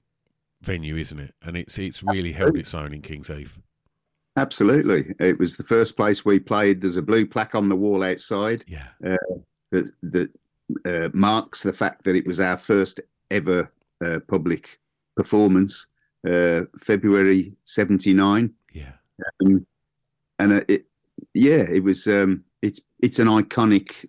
venue, 0.62 0.96
isn't 0.98 1.20
it? 1.20 1.34
And 1.42 1.58
it's 1.58 1.78
it's 1.78 2.04
really 2.04 2.32
held 2.32 2.58
its 2.58 2.74
own 2.74 2.94
in 2.94 3.02
Kings 3.02 3.28
Heath. 3.28 3.60
Absolutely, 4.36 5.14
it 5.20 5.38
was 5.38 5.58
the 5.58 5.64
first 5.64 5.96
place 5.96 6.26
we 6.26 6.40
played. 6.40 6.82
There's 6.82 6.98
a 6.98 7.04
blue 7.04 7.28
plaque 7.28 7.54
on 7.54 7.70
the 7.70 7.76
wall 7.76 8.04
outside 8.04 8.64
Yeah, 8.68 8.88
that 9.72 9.92
that 10.02 10.32
uh, 10.86 11.10
marks 11.14 11.62
the 11.62 11.74
fact 11.74 12.04
that 12.06 12.16
it 12.16 12.26
was 12.26 12.40
our 12.40 12.58
first 12.58 13.00
ever 13.30 13.72
uh, 14.04 14.20
public 14.28 14.80
performance, 15.16 15.88
uh, 16.28 16.62
February 16.80 17.56
'79. 17.66 18.54
yeah, 18.74 18.94
um, 19.44 19.68
and 20.40 20.54
uh, 20.54 20.62
it, 20.68 20.86
yeah, 21.34 21.64
it 21.70 21.84
was. 21.84 22.08
Um, 22.08 22.44
it's 22.62 22.80
it's 23.02 23.20
an 23.20 23.28
iconic 23.28 24.06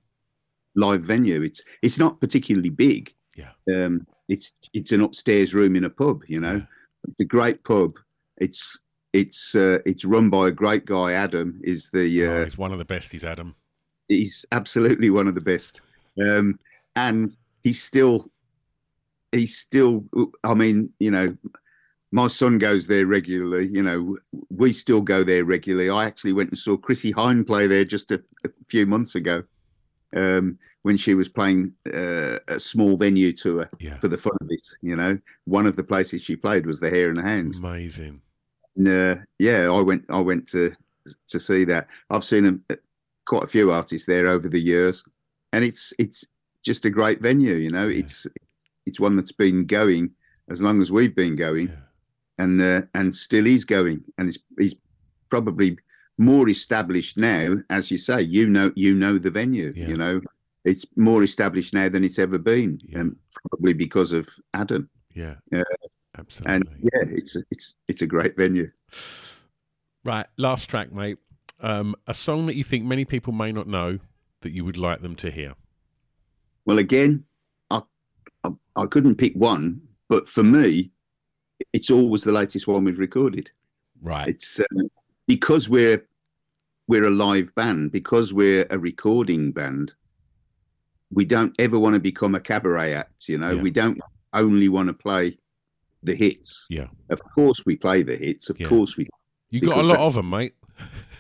live 0.76 1.02
venue. 1.02 1.42
It's 1.42 1.62
it's 1.82 1.98
not 1.98 2.20
particularly 2.20 2.70
big. 2.70 3.12
Yeah. 3.36 3.50
Um, 3.74 4.06
it's 4.28 4.52
it's 4.72 4.92
an 4.92 5.00
upstairs 5.02 5.54
room 5.54 5.76
in 5.76 5.84
a 5.84 5.90
pub. 5.90 6.22
You 6.28 6.40
know, 6.40 6.54
Yeah. 6.56 6.66
it's 7.08 7.20
a 7.20 7.24
great 7.24 7.64
pub. 7.64 7.98
It's 8.38 8.80
it's 9.12 9.54
uh, 9.54 9.78
it's 9.86 10.04
run 10.04 10.30
by 10.30 10.48
a 10.48 10.52
great 10.52 10.84
guy. 10.86 11.12
Adam 11.12 11.60
is 11.64 11.90
the. 11.90 12.26
Uh, 12.26 12.30
Oh, 12.30 12.44
he's 12.44 12.58
one 12.58 12.72
of 12.72 12.78
the 12.78 12.84
best. 12.84 13.12
He's 13.12 13.24
Adam. 13.24 13.54
he's 14.08 14.44
absolutely 14.52 15.10
one 15.10 15.28
of 15.28 15.34
the 15.34 15.40
best. 15.40 15.80
Um, 16.22 16.58
and 16.96 17.34
he's 17.64 17.82
still, 17.82 18.30
he's 19.32 19.56
still, 19.58 20.04
I 20.44 20.54
mean, 20.54 20.90
you 21.00 21.10
know, 21.10 21.36
my 22.14 22.28
son 22.28 22.58
goes 22.58 22.86
there 22.86 23.06
regularly. 23.06 23.68
You 23.72 23.82
know, 23.82 24.16
we 24.48 24.72
still 24.72 25.00
go 25.00 25.24
there 25.24 25.44
regularly. 25.44 25.90
I 25.90 26.04
actually 26.04 26.32
went 26.32 26.50
and 26.50 26.58
saw 26.58 26.76
Chrissie 26.76 27.12
Hynde 27.12 27.44
play 27.44 27.66
there 27.66 27.84
just 27.84 28.12
a, 28.12 28.22
a 28.44 28.50
few 28.68 28.86
months 28.86 29.16
ago 29.16 29.42
um, 30.14 30.56
when 30.82 30.96
she 30.96 31.14
was 31.14 31.28
playing 31.28 31.72
uh, 31.92 32.38
a 32.46 32.60
small 32.60 32.96
venue 32.96 33.32
tour 33.32 33.68
Yeah, 33.80 33.98
for 33.98 34.06
the 34.06 34.16
fun 34.16 34.36
of 34.40 34.46
it. 34.48 34.62
You 34.80 34.94
know, 34.94 35.18
one 35.44 35.66
of 35.66 35.74
the 35.74 35.82
places 35.82 36.22
she 36.22 36.36
played 36.36 36.66
was 36.66 36.78
the 36.78 36.88
Hare 36.88 37.08
and 37.08 37.18
the 37.18 37.22
Hounds. 37.28 37.58
amazing. 37.60 38.20
And, 38.76 38.88
uh, 38.88 39.16
yeah, 39.40 39.68
I 39.68 39.80
went. 39.80 40.04
I 40.08 40.20
went 40.20 40.46
to 40.48 40.72
to 41.28 41.40
see 41.40 41.64
that. 41.64 41.88
I've 42.10 42.24
seen 42.24 42.62
a, 42.70 42.76
quite 43.26 43.42
a 43.42 43.48
few 43.48 43.72
artists 43.72 44.06
there 44.06 44.28
over 44.28 44.48
the 44.48 44.60
years, 44.60 45.02
and 45.52 45.64
it's 45.64 45.92
it's 45.98 46.24
just 46.64 46.84
a 46.84 46.90
great 46.90 47.20
venue. 47.20 47.54
You 47.54 47.70
know, 47.70 47.88
Yeah. 47.88 47.98
it's, 47.98 48.26
it's 48.40 48.70
it's 48.86 49.00
one 49.00 49.16
that's 49.16 49.32
been 49.32 49.66
going 49.66 50.10
as 50.48 50.60
long 50.62 50.80
as 50.80 50.92
we've 50.92 51.14
been 51.16 51.34
going, 51.36 51.68
Yeah, 51.68 51.74
and 52.38 52.60
uh, 52.60 52.82
and 52.94 53.14
still 53.14 53.46
is 53.46 53.64
going, 53.64 54.02
and 54.18 54.28
it's 54.28 54.38
he's 54.58 54.76
probably 55.30 55.78
more 56.18 56.48
established 56.48 57.16
now, 57.16 57.56
as 57.70 57.90
you 57.90 57.98
say. 57.98 58.22
You 58.22 58.48
know, 58.48 58.72
you 58.76 58.94
know 58.94 59.18
the 59.18 59.30
venue. 59.30 59.72
Yeah. 59.76 59.88
You 59.88 59.96
know, 59.96 60.20
it's 60.64 60.86
more 60.96 61.22
established 61.22 61.74
now 61.74 61.88
than 61.88 62.04
it's 62.04 62.18
ever 62.18 62.38
been, 62.38 62.80
Yeah. 62.84 63.00
and 63.00 63.16
probably 63.50 63.72
because 63.72 64.12
of 64.12 64.28
Adam. 64.52 64.88
yeah, 65.14 65.34
Yeah. 65.52 65.62
absolutely. 66.18 66.54
And 66.54 66.64
yeah, 66.82 67.02
it's 67.16 67.36
it's 67.50 67.74
it's 67.88 68.02
a 68.02 68.06
great 68.06 68.36
venue. 68.36 68.70
Right, 70.04 70.26
last 70.36 70.68
track, 70.68 70.92
mate. 70.92 71.18
Um, 71.60 71.94
a 72.06 72.14
song 72.14 72.46
that 72.46 72.56
you 72.56 72.64
think 72.64 72.84
many 72.84 73.04
people 73.04 73.32
may 73.32 73.52
not 73.52 73.66
know 73.66 73.98
that 74.42 74.52
you 74.52 74.64
would 74.64 74.76
like 74.76 75.00
them 75.00 75.16
to 75.16 75.30
hear. 75.30 75.54
Well, 76.66 76.78
again, 76.78 77.24
I, 77.70 77.82
I 78.44 78.50
I 78.76 78.86
couldn't 78.86 79.16
pick 79.16 79.34
one, 79.34 79.80
but 80.08 80.28
for 80.28 80.42
me, 80.42 80.90
it's 81.72 81.90
always 81.90 82.22
the 82.24 82.32
latest 82.32 82.66
one 82.66 82.84
we've 82.84 82.98
recorded. 82.98 83.50
Right. 84.02 84.28
It's 84.28 84.60
uh, 84.60 84.64
because 85.26 85.68
we're 85.68 86.04
we're 86.86 87.04
a 87.04 87.10
live 87.10 87.54
band, 87.54 87.92
because 87.92 88.34
we're 88.34 88.66
a 88.70 88.78
recording 88.78 89.52
band. 89.52 89.94
We 91.10 91.24
don't 91.24 91.54
ever 91.58 91.78
want 91.78 91.94
to 91.94 92.00
become 92.00 92.34
a 92.34 92.40
cabaret 92.40 92.92
act. 92.94 93.28
You 93.28 93.38
know, 93.38 93.52
Yeah. 93.52 93.62
we 93.62 93.70
don't 93.70 94.00
only 94.32 94.68
want 94.68 94.88
to 94.88 94.92
play 94.94 95.38
the 96.02 96.14
hits. 96.14 96.66
Yeah. 96.68 96.88
Of 97.08 97.20
course, 97.34 97.64
we 97.64 97.76
play 97.76 98.02
the 98.02 98.16
hits. 98.16 98.50
Of 98.50 98.60
Yeah. 98.60 98.68
course, 98.68 98.96
we. 98.96 99.08
You 99.50 99.60
got 99.60 99.78
a 99.78 99.82
lot 99.82 99.96
that- 99.98 100.00
of 100.04 100.14
them, 100.14 100.30
mate. 100.30 100.54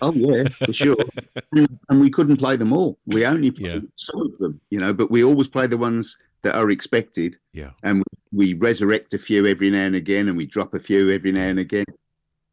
Oh 0.02 0.12
yeah, 0.12 0.48
for 0.48 0.72
sure. 0.72 0.96
and, 1.52 2.00
we 2.00 2.10
couldn't 2.10 2.38
play 2.38 2.56
them 2.56 2.72
all. 2.72 2.98
We 3.06 3.24
only 3.24 3.52
Yeah. 3.56 3.78
some 3.96 4.20
of 4.22 4.36
them, 4.38 4.60
you 4.68 4.80
know. 4.80 4.92
But 4.92 5.10
we 5.10 5.22
always 5.22 5.46
play 5.48 5.68
the 5.68 5.78
ones 5.78 6.16
that 6.44 6.54
are 6.54 6.70
expected. 6.70 7.36
Yeah. 7.52 7.70
and 7.82 8.02
we, 8.32 8.54
resurrect 8.54 9.14
a 9.14 9.18
few 9.18 9.46
every 9.46 9.70
now 9.70 9.84
and 9.86 9.94
again, 9.96 10.28
and 10.28 10.36
we 10.36 10.46
drop 10.46 10.74
a 10.74 10.80
few 10.80 11.10
every 11.10 11.32
now 11.32 11.46
and 11.46 11.58
again. 11.58 11.84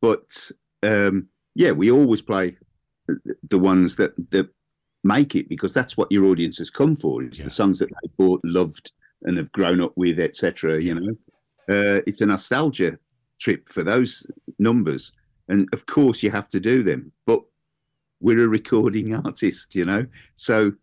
But 0.01 0.51
um, 0.83 1.27
yeah, 1.55 1.71
we 1.71 1.91
always 1.91 2.21
play 2.21 2.57
the- 3.07 3.35
the 3.49 3.57
ones 3.59 3.95
that 3.97 4.13
that 4.31 4.49
make 5.03 5.35
it 5.35 5.49
because 5.49 5.73
that's 5.73 5.97
what 5.97 6.11
your 6.11 6.25
audience 6.25 6.57
has 6.59 6.69
come 6.69 6.95
for. 6.95 7.23
It's 7.23 7.39
Yeah. 7.39 7.45
the 7.45 7.49
songs 7.49 7.79
that 7.79 7.89
they 7.89 8.09
bought, 8.17 8.41
loved, 8.43 8.91
and 9.23 9.37
have 9.37 9.51
grown 9.51 9.81
up 9.81 9.93
with, 9.95 10.19
etc. 10.19 10.81
You 10.81 10.95
know, 10.95 11.11
uh, 11.69 12.01
it's 12.07 12.21
a 12.21 12.25
nostalgia 12.27 12.99
trip 13.39 13.67
for 13.69 13.83
those 13.83 14.25
numbers. 14.59 15.11
and 15.47 15.67
of 15.73 15.85
course 15.85 16.23
you 16.23 16.31
have 16.31 16.47
to 16.49 16.59
do 16.61 16.81
them. 16.83 17.11
But 17.25 17.41
we're 18.21 18.45
a 18.45 18.47
recording 18.47 19.13
artist, 19.25 19.75
you 19.75 19.83
know, 19.85 20.05
so 20.35 20.73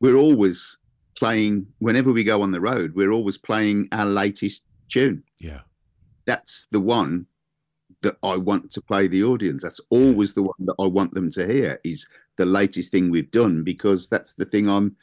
we're 0.00 0.14
always 0.16 0.78
playing. 1.18 1.66
Whenever 1.78 2.12
we 2.12 2.24
go 2.24 2.42
on 2.42 2.52
the 2.52 2.60
road, 2.60 2.94
we're 2.94 3.12
always 3.12 3.38
playing 3.38 3.88
our 3.92 4.06
latest 4.06 4.62
tune. 4.88 5.22
Yeah. 5.40 5.60
That's 6.26 6.66
the 6.70 6.80
one 6.80 7.26
that 8.02 8.16
I 8.22 8.36
want 8.36 8.70
to 8.72 8.80
play 8.82 9.08
the 9.08 9.24
audience. 9.24 9.62
That's 9.62 9.80
always 9.90 10.34
the 10.34 10.42
one 10.42 10.64
that 10.66 10.74
I 10.78 10.86
want 10.86 11.14
them 11.14 11.30
to 11.30 11.46
hear. 11.46 11.80
Is 11.84 12.06
the 12.36 12.46
latest 12.46 12.90
thing 12.92 13.10
we've 13.10 13.30
done 13.30 13.62
because 13.64 14.08
that's 14.08 14.34
the 14.34 14.44
thing 14.44 14.68
I'm 14.68 14.96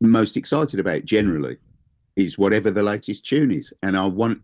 most 0.00 0.36
excited 0.36 0.80
about 0.80 1.04
generally 1.04 1.58
is 2.16 2.38
whatever 2.38 2.70
the 2.70 2.82
latest 2.82 3.26
tune 3.26 3.50
is 3.50 3.72
and 3.82 3.96
I 3.96 4.06
want 4.06 4.40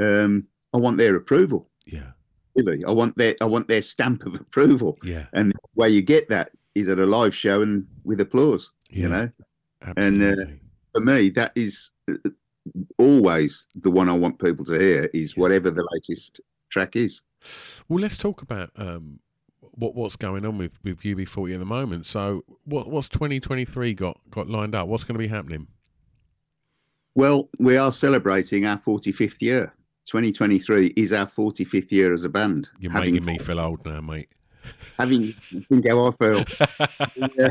um 0.00 0.46
I 0.72 0.78
want 0.78 0.96
their 0.96 1.14
approval 1.16 1.68
Yeah. 1.86 2.12
really 2.54 2.82
I 2.86 2.90
want 2.92 3.16
their 3.18 3.36
I 3.42 3.44
want 3.44 3.68
their 3.68 3.82
stamp 3.82 4.24
of 4.24 4.34
approval 4.34 4.96
Yeah. 5.02 5.26
and 5.34 5.52
the 5.52 5.58
way 5.74 5.90
you 5.90 6.00
get 6.00 6.30
that 6.30 6.52
is 6.74 6.88
at 6.88 6.98
a 6.98 7.04
live 7.04 7.34
show 7.34 7.60
and 7.60 7.86
with 8.04 8.20
applause 8.22 8.72
Yeah. 8.90 8.98
you 9.02 9.08
know 9.10 9.30
Absolutely. 9.82 10.28
And, 10.28 10.40
uh, 10.40 10.52
for 10.92 11.00
me 11.00 11.28
that 11.30 11.52
is 11.54 11.90
uh, 12.10 12.30
always 12.98 13.68
the 13.74 13.90
one 13.90 14.08
I 14.08 14.12
want 14.12 14.38
people 14.38 14.64
to 14.66 14.78
hear 14.78 15.10
is 15.12 15.36
whatever 15.36 15.70
the 15.70 15.86
latest 15.92 16.40
track 16.70 16.96
is 16.96 17.22
Well, 17.88 18.00
let's 18.00 18.16
talk 18.16 18.42
about 18.42 18.70
um, 18.76 19.20
what 19.76 19.94
what's 19.94 20.16
going 20.16 20.44
on 20.44 20.58
with, 20.58 20.72
with 20.82 21.00
UB40 21.00 21.54
at 21.54 21.58
the 21.60 21.66
moment. 21.66 22.06
So, 22.06 22.44
what 22.64 22.88
what's 22.88 23.08
2023 23.08 23.94
got 23.94 24.18
got 24.30 24.48
lined 24.48 24.74
up? 24.74 24.88
What's 24.88 25.04
going 25.04 25.14
to 25.14 25.18
be 25.18 25.28
happening? 25.28 25.68
Well, 27.14 27.48
we 27.58 27.76
are 27.76 27.92
celebrating 27.92 28.66
our 28.66 28.76
45th 28.76 29.40
year. 29.40 29.72
2023 30.06 30.92
is 30.96 31.12
our 31.12 31.26
45th 31.26 31.90
year 31.90 32.12
as 32.12 32.24
a 32.24 32.28
band. 32.28 32.68
You're 32.78 32.92
having, 32.92 33.14
making 33.14 33.26
me 33.26 33.38
feel 33.38 33.58
old 33.58 33.84
now, 33.86 34.00
mate. 34.00 34.28
having 34.98 35.34
think 35.68 35.88
how 35.88 36.06
I 36.06 36.10
feel. 36.12 36.44
Yeah. 37.38 37.50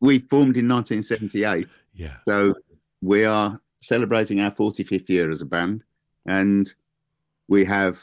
We 0.00 0.18
formed 0.18 0.56
in 0.56 0.68
1978, 0.68 1.68
yeah. 1.94 2.16
so 2.28 2.54
we 3.00 3.24
are 3.24 3.60
celebrating 3.80 4.40
our 4.40 4.50
45th 4.50 5.08
year 5.08 5.30
as 5.30 5.42
a 5.42 5.46
band, 5.46 5.84
and 6.26 6.72
we 7.48 7.64
have 7.64 8.00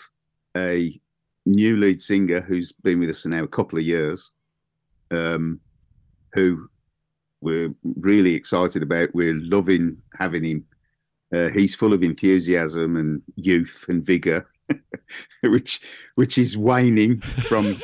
a 0.55 0.99
new 1.45 1.77
lead 1.77 2.01
singer 2.01 2.41
who's 2.41 2.71
been 2.71 2.99
with 2.99 3.09
us 3.09 3.25
now 3.25 3.43
a 3.43 3.47
couple 3.47 3.77
of 3.77 3.85
years, 3.85 4.33
um, 5.11 5.59
who 6.33 6.69
we're 7.41 7.73
really 7.83 8.33
excited 8.33 8.81
about. 8.81 9.13
We're 9.13 9.35
loving 9.35 9.97
having 10.17 10.43
him. 10.43 10.65
Uh, 11.33 11.49
he's 11.49 11.75
full 11.75 11.93
of 11.93 12.03
enthusiasm 12.03 12.95
and 12.95 13.21
youth 13.35 13.85
and 13.89 14.05
vigor, 14.05 14.47
which 15.43 15.81
which 16.15 16.37
is 16.37 16.57
waning 16.57 17.21
from 17.47 17.81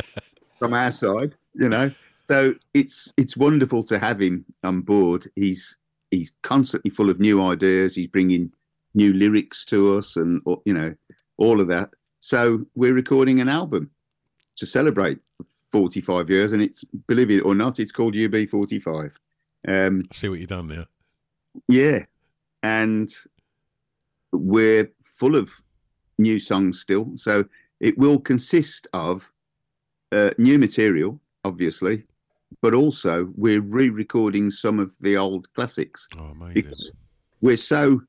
from 0.58 0.74
our 0.74 0.92
side, 0.92 1.34
you 1.54 1.68
know. 1.68 1.90
So 2.30 2.54
it's 2.74 3.12
it's 3.16 3.36
wonderful 3.36 3.82
to 3.84 3.98
have 3.98 4.20
him 4.20 4.44
on 4.62 4.82
board. 4.82 5.26
He's 5.34 5.78
he's 6.10 6.32
constantly 6.42 6.90
full 6.90 7.10
of 7.10 7.20
new 7.20 7.42
ideas. 7.42 7.94
He's 7.94 8.06
bringing 8.06 8.52
new 8.94 9.12
lyrics 9.12 9.64
to 9.66 9.96
us, 9.96 10.16
and 10.16 10.42
you 10.64 10.74
know 10.74 10.94
all 11.38 11.60
of 11.60 11.68
that. 11.68 11.90
So 12.20 12.66
we're 12.74 12.94
recording 12.94 13.40
an 13.40 13.48
album 13.48 13.90
to 14.56 14.66
celebrate 14.66 15.18
45 15.72 16.28
years, 16.30 16.52
and 16.52 16.62
it's 16.62 16.84
believe 17.06 17.30
it 17.30 17.40
or 17.40 17.54
not, 17.54 17.78
it's 17.80 17.92
called 17.92 18.14
UB45. 18.14 19.14
Um, 19.66 20.04
See 20.12 20.28
what 20.28 20.40
you've 20.40 20.48
done 20.48 20.68
there. 20.68 20.86
yeah, 21.68 22.04
and 22.62 23.08
we're 24.32 24.90
full 25.02 25.36
of 25.36 25.50
new 26.18 26.38
songs 26.38 26.80
still. 26.80 27.12
So 27.14 27.44
it 27.80 27.96
will 27.96 28.18
consist 28.18 28.86
of 28.92 29.32
uh, 30.12 30.30
new 30.38 30.58
material, 30.58 31.20
obviously, 31.44 32.04
but 32.60 32.74
also 32.74 33.32
we're 33.36 33.60
re-recording 33.60 34.50
some 34.50 34.78
of 34.78 34.92
the 35.00 35.16
old 35.16 35.52
classics 35.54 36.08
Oh, 36.18 36.26
amazing. 36.40 36.72
we're 37.40 37.56
so 37.56 38.02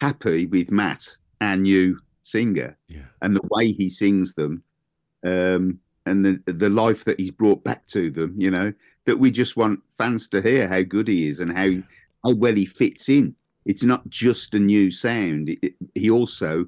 happy 0.00 0.46
with 0.46 0.70
Matt, 0.70 1.18
our 1.40 1.56
new 1.56 1.98
singer, 2.22 2.76
Yeah. 2.88 3.06
and 3.22 3.34
the 3.36 3.46
way 3.50 3.72
he 3.72 3.88
sings 3.88 4.34
them, 4.34 4.62
um, 5.24 5.78
and 6.06 6.24
the 6.24 6.40
the 6.52 6.70
life 6.70 7.04
that 7.04 7.18
he's 7.20 7.30
brought 7.30 7.62
back 7.64 7.86
to 7.88 8.10
them. 8.10 8.34
You 8.38 8.50
know 8.50 8.72
that 9.04 9.18
we 9.18 9.30
just 9.30 9.56
want 9.56 9.80
fans 9.90 10.28
to 10.28 10.40
hear 10.42 10.66
how 10.68 10.82
good 10.82 11.08
he 11.08 11.28
is 11.28 11.40
and 11.40 11.52
how 11.56 11.70
how 12.24 12.34
well 12.34 12.54
he 12.54 12.66
fits 12.66 13.08
in. 13.08 13.34
It's 13.66 13.84
not 13.84 14.08
just 14.08 14.54
a 14.54 14.58
new 14.58 14.90
sound; 14.90 15.48
it, 15.50 15.58
it- 15.62 15.74
he 15.94 16.10
also 16.10 16.66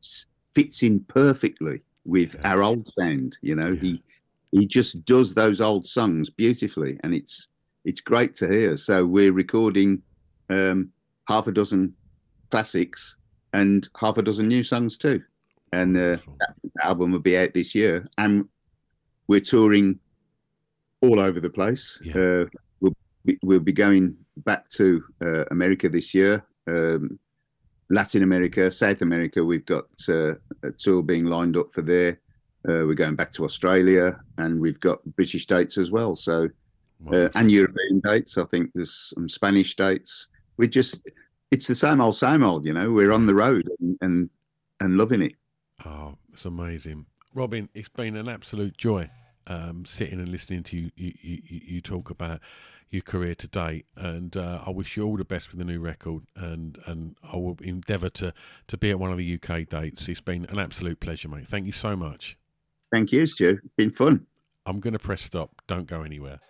s- 0.00 0.26
fits 0.54 0.82
in 0.82 1.00
perfectly 1.00 1.82
with 2.04 2.34
Yeah. 2.34 2.52
our 2.52 2.62
old 2.62 2.88
sound. 2.88 3.38
You 3.42 3.56
know, 3.56 3.72
Yeah. 3.72 3.80
he 3.80 4.02
he 4.52 4.66
just 4.66 5.04
does 5.04 5.34
those 5.34 5.60
old 5.60 5.86
songs 5.86 6.30
beautifully, 6.30 7.00
and 7.02 7.14
it's 7.14 7.48
it's 7.84 8.00
great 8.00 8.34
to 8.36 8.46
hear. 8.46 8.76
So 8.76 9.04
we're 9.04 9.32
recording 9.32 10.02
um, 10.48 10.90
half 11.26 11.46
a 11.48 11.52
dozen 11.52 11.94
classics 12.50 13.16
and 13.52 13.88
half 13.98 14.18
a 14.18 14.22
dozen 14.22 14.46
new 14.46 14.62
songs 14.62 14.96
too. 14.98 15.22
And 15.72 15.96
uh, 15.96 16.18
album 16.82 17.12
will 17.12 17.18
be 17.18 17.36
out 17.36 17.54
this 17.54 17.74
year, 17.74 18.06
and 18.18 18.46
we're 19.26 19.40
touring 19.40 19.98
all 21.00 21.18
over 21.18 21.40
the 21.40 21.50
place. 21.50 21.98
Yeah. 22.04 22.14
Uh, 22.14 22.44
we'll 22.80 22.94
be, 23.24 23.38
we'll 23.42 23.60
be 23.60 23.72
going 23.72 24.16
back 24.38 24.68
to 24.70 25.02
uh, 25.24 25.44
America 25.50 25.88
this 25.88 26.14
year, 26.14 26.44
um, 26.68 27.18
Latin 27.88 28.22
America, 28.22 28.70
South 28.70 29.00
America. 29.00 29.42
We've 29.42 29.64
got 29.64 29.86
uh, 30.08 30.34
a 30.62 30.72
tour 30.76 31.02
being 31.02 31.24
lined 31.24 31.56
up 31.56 31.72
for 31.72 31.82
there. 31.82 32.20
Uh, 32.68 32.86
we're 32.86 32.94
going 32.94 33.16
back 33.16 33.32
to 33.32 33.44
Australia, 33.44 34.18
and 34.38 34.60
we've 34.60 34.80
got 34.80 35.04
British 35.16 35.46
dates 35.46 35.78
as 35.78 35.90
well. 35.90 36.14
So 36.14 36.44
uh, 36.44 36.48
Wonderful. 37.00 37.40
and 37.40 37.50
European 37.50 38.00
dates. 38.00 38.38
I 38.38 38.44
think 38.44 38.70
there's 38.74 39.12
some 39.14 39.28
Spanish 39.28 39.74
dates. 39.74 40.28
We 40.56 40.68
just, 40.68 41.08
it's 41.50 41.66
the 41.66 41.74
same 41.74 42.00
old, 42.00 42.16
same 42.16 42.44
old. 42.44 42.64
You 42.64 42.74
know, 42.74 42.92
we're 42.92 43.12
on 43.12 43.26
the 43.26 43.34
road 43.34 43.68
and 43.80 43.96
and, 44.00 44.30
and 44.80 44.96
loving 44.96 45.22
it. 45.22 45.34
Oh, 45.84 46.16
it's 46.32 46.44
amazing, 46.44 47.06
Robin. 47.34 47.68
It's 47.74 47.88
been 47.88 48.16
an 48.16 48.28
absolute 48.28 48.76
joy 48.76 49.10
um, 49.46 49.84
sitting 49.84 50.20
and 50.20 50.28
listening 50.28 50.62
to 50.64 50.76
you, 50.76 50.90
you, 50.96 51.12
you, 51.20 51.42
you 51.44 51.60
you 51.64 51.80
talk 51.80 52.10
about 52.10 52.40
your 52.90 53.02
career 53.02 53.34
to 53.34 53.48
date, 53.48 53.86
and 53.96 54.36
uh, 54.36 54.62
I 54.66 54.70
wish 54.70 54.96
you 54.96 55.04
all 55.04 55.16
the 55.16 55.24
best 55.24 55.50
with 55.50 55.58
the 55.58 55.64
new 55.64 55.80
record, 55.80 56.24
and 56.36 56.78
and 56.86 57.16
I 57.22 57.36
will 57.36 57.58
endeavour 57.62 58.10
to 58.10 58.34
to 58.68 58.76
be 58.76 58.90
at 58.90 58.98
one 58.98 59.10
of 59.10 59.18
the 59.18 59.34
UK 59.42 59.68
dates. 59.68 60.08
It's 60.08 60.20
been 60.20 60.44
an 60.46 60.58
absolute 60.58 61.00
pleasure, 61.00 61.28
mate. 61.28 61.48
Thank 61.48 61.66
you 61.66 61.72
so 61.72 61.96
much. 61.96 62.36
Thank 62.92 63.10
you, 63.10 63.26
Stu. 63.26 63.58
Been 63.76 63.90
fun. 63.90 64.26
I'm 64.66 64.78
going 64.78 64.92
to 64.92 64.98
press 64.98 65.22
stop. 65.22 65.62
Don't 65.66 65.86
go 65.86 66.02
anywhere. 66.02 66.40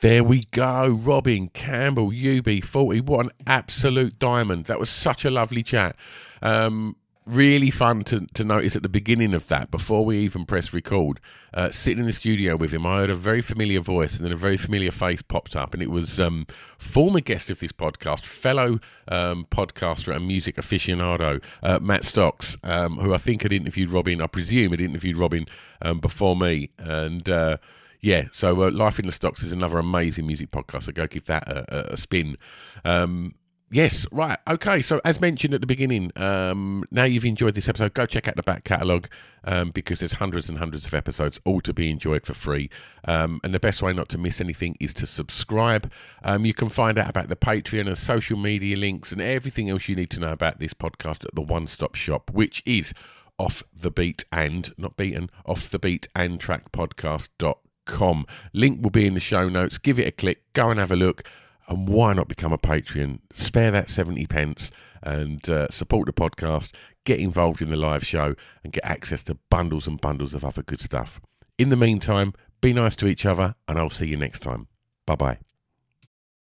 There 0.00 0.24
we 0.24 0.44
go. 0.50 0.88
Robin 0.88 1.48
Campbell, 1.48 2.10
UB40. 2.10 3.02
What 3.02 3.26
an 3.26 3.32
absolute 3.46 4.18
diamond. 4.18 4.66
That 4.66 4.80
was 4.80 4.90
such 4.90 5.24
a 5.24 5.30
lovely 5.30 5.62
chat. 5.62 5.96
Um, 6.42 6.96
really 7.26 7.70
fun 7.70 8.04
to, 8.04 8.26
to 8.34 8.44
notice 8.44 8.76
at 8.76 8.82
the 8.82 8.88
beginning 8.88 9.34
of 9.34 9.48
that, 9.48 9.70
before 9.70 10.04
we 10.04 10.18
even 10.18 10.46
press 10.46 10.72
record, 10.72 11.20
uh, 11.52 11.70
sitting 11.72 11.98
in 11.98 12.06
the 12.06 12.12
studio 12.12 12.56
with 12.56 12.70
him, 12.72 12.86
I 12.86 12.98
heard 12.98 13.10
a 13.10 13.16
very 13.16 13.42
familiar 13.42 13.80
voice 13.80 14.16
and 14.16 14.24
then 14.24 14.32
a 14.32 14.36
very 14.36 14.56
familiar 14.56 14.92
face 14.92 15.22
popped 15.22 15.56
up. 15.56 15.74
And 15.74 15.82
it 15.82 15.90
was 15.90 16.20
um, 16.20 16.46
former 16.78 17.20
guest 17.20 17.50
of 17.50 17.58
this 17.58 17.72
podcast, 17.72 18.24
fellow 18.24 18.78
um, 19.08 19.46
podcaster 19.50 20.14
and 20.14 20.26
music 20.26 20.56
aficionado, 20.56 21.42
uh, 21.62 21.80
Matt 21.80 22.04
Stocks, 22.04 22.56
um, 22.62 22.98
who 22.98 23.12
I 23.12 23.18
think 23.18 23.42
had 23.42 23.52
interviewed 23.52 23.90
Robin, 23.90 24.22
I 24.22 24.28
presume 24.28 24.70
had 24.70 24.80
interviewed 24.80 25.18
Robin 25.18 25.46
um, 25.82 25.98
before 25.98 26.36
me. 26.36 26.70
And 26.78 27.28
uh, 27.28 27.56
yeah, 28.00 28.26
so 28.32 28.62
uh, 28.62 28.70
Life 28.70 29.00
in 29.00 29.06
the 29.06 29.12
Stocks 29.12 29.42
is 29.42 29.50
another 29.50 29.78
amazing 29.78 30.26
music 30.26 30.52
podcast. 30.52 30.84
So 30.84 30.92
go 30.92 31.06
give 31.08 31.24
that 31.24 31.48
a, 31.48 31.90
a, 31.90 31.94
a 31.94 31.96
spin. 31.96 32.36
Um, 32.84 33.34
yes, 33.70 34.06
right. 34.10 34.38
Okay, 34.48 34.82
so 34.82 35.00
as 35.04 35.20
mentioned 35.20 35.54
at 35.54 35.60
the 35.60 35.66
beginning, 35.66 36.12
um, 36.16 36.84
now 36.90 37.04
you've 37.04 37.24
enjoyed 37.24 37.54
this 37.54 37.68
episode, 37.68 37.94
go 37.94 38.06
check 38.06 38.28
out 38.28 38.36
the 38.36 38.42
back 38.42 38.64
catalogue 38.64 39.08
um, 39.44 39.70
because 39.70 40.00
there's 40.00 40.14
hundreds 40.14 40.48
and 40.48 40.58
hundreds 40.58 40.86
of 40.86 40.94
episodes, 40.94 41.38
all 41.44 41.60
to 41.62 41.72
be 41.72 41.90
enjoyed 41.90 42.26
for 42.26 42.34
free. 42.34 42.70
Um, 43.04 43.40
and 43.44 43.54
the 43.54 43.60
best 43.60 43.82
way 43.82 43.92
not 43.92 44.08
to 44.10 44.18
miss 44.18 44.40
anything 44.40 44.76
is 44.80 44.94
to 44.94 45.06
subscribe. 45.06 45.90
Um, 46.22 46.44
you 46.44 46.54
can 46.54 46.68
find 46.68 46.98
out 46.98 47.10
about 47.10 47.28
the 47.28 47.36
Patreon 47.36 47.86
and 47.86 47.98
social 47.98 48.36
media 48.36 48.76
links 48.76 49.12
and 49.12 49.20
everything 49.20 49.70
else 49.70 49.88
you 49.88 49.96
need 49.96 50.10
to 50.10 50.20
know 50.20 50.32
about 50.32 50.58
this 50.58 50.74
podcast 50.74 51.24
at 51.24 51.34
the 51.34 51.42
one 51.42 51.66
stop 51.66 51.94
shop, 51.94 52.30
which 52.32 52.62
is 52.66 52.92
off 53.38 53.62
the 53.74 53.90
beat 53.90 54.24
and 54.32 54.72
not 54.78 54.96
beaten 54.96 55.30
off 55.44 55.70
the 55.70 55.78
beat 55.78 56.08
and 56.14 56.40
track 56.40 56.72
podcast.com. 56.72 58.26
Link 58.52 58.82
will 58.82 58.90
be 58.90 59.06
in 59.06 59.14
the 59.14 59.20
show 59.20 59.48
notes. 59.48 59.78
Give 59.78 59.98
it 59.98 60.08
a 60.08 60.12
click, 60.12 60.42
go 60.52 60.70
and 60.70 60.80
have 60.80 60.92
a 60.92 60.96
look. 60.96 61.22
And 61.68 61.88
why 61.88 62.12
not 62.12 62.28
become 62.28 62.52
a 62.52 62.58
Patreon? 62.58 63.20
Spare 63.34 63.70
that 63.72 63.90
70 63.90 64.26
pence 64.26 64.70
and 65.02 65.48
uh, 65.48 65.68
support 65.70 66.06
the 66.06 66.12
podcast, 66.12 66.72
get 67.04 67.18
involved 67.18 67.60
in 67.60 67.70
the 67.70 67.76
live 67.76 68.04
show, 68.04 68.34
and 68.62 68.72
get 68.72 68.84
access 68.84 69.22
to 69.24 69.38
bundles 69.50 69.86
and 69.86 70.00
bundles 70.00 70.34
of 70.34 70.44
other 70.44 70.62
good 70.62 70.80
stuff. 70.80 71.20
In 71.58 71.70
the 71.70 71.76
meantime, 71.76 72.34
be 72.60 72.72
nice 72.72 72.96
to 72.96 73.06
each 73.06 73.26
other, 73.26 73.54
and 73.66 73.78
I'll 73.78 73.90
see 73.90 74.06
you 74.06 74.16
next 74.16 74.40
time. 74.40 74.68
Bye 75.06 75.16
bye. 75.16 75.45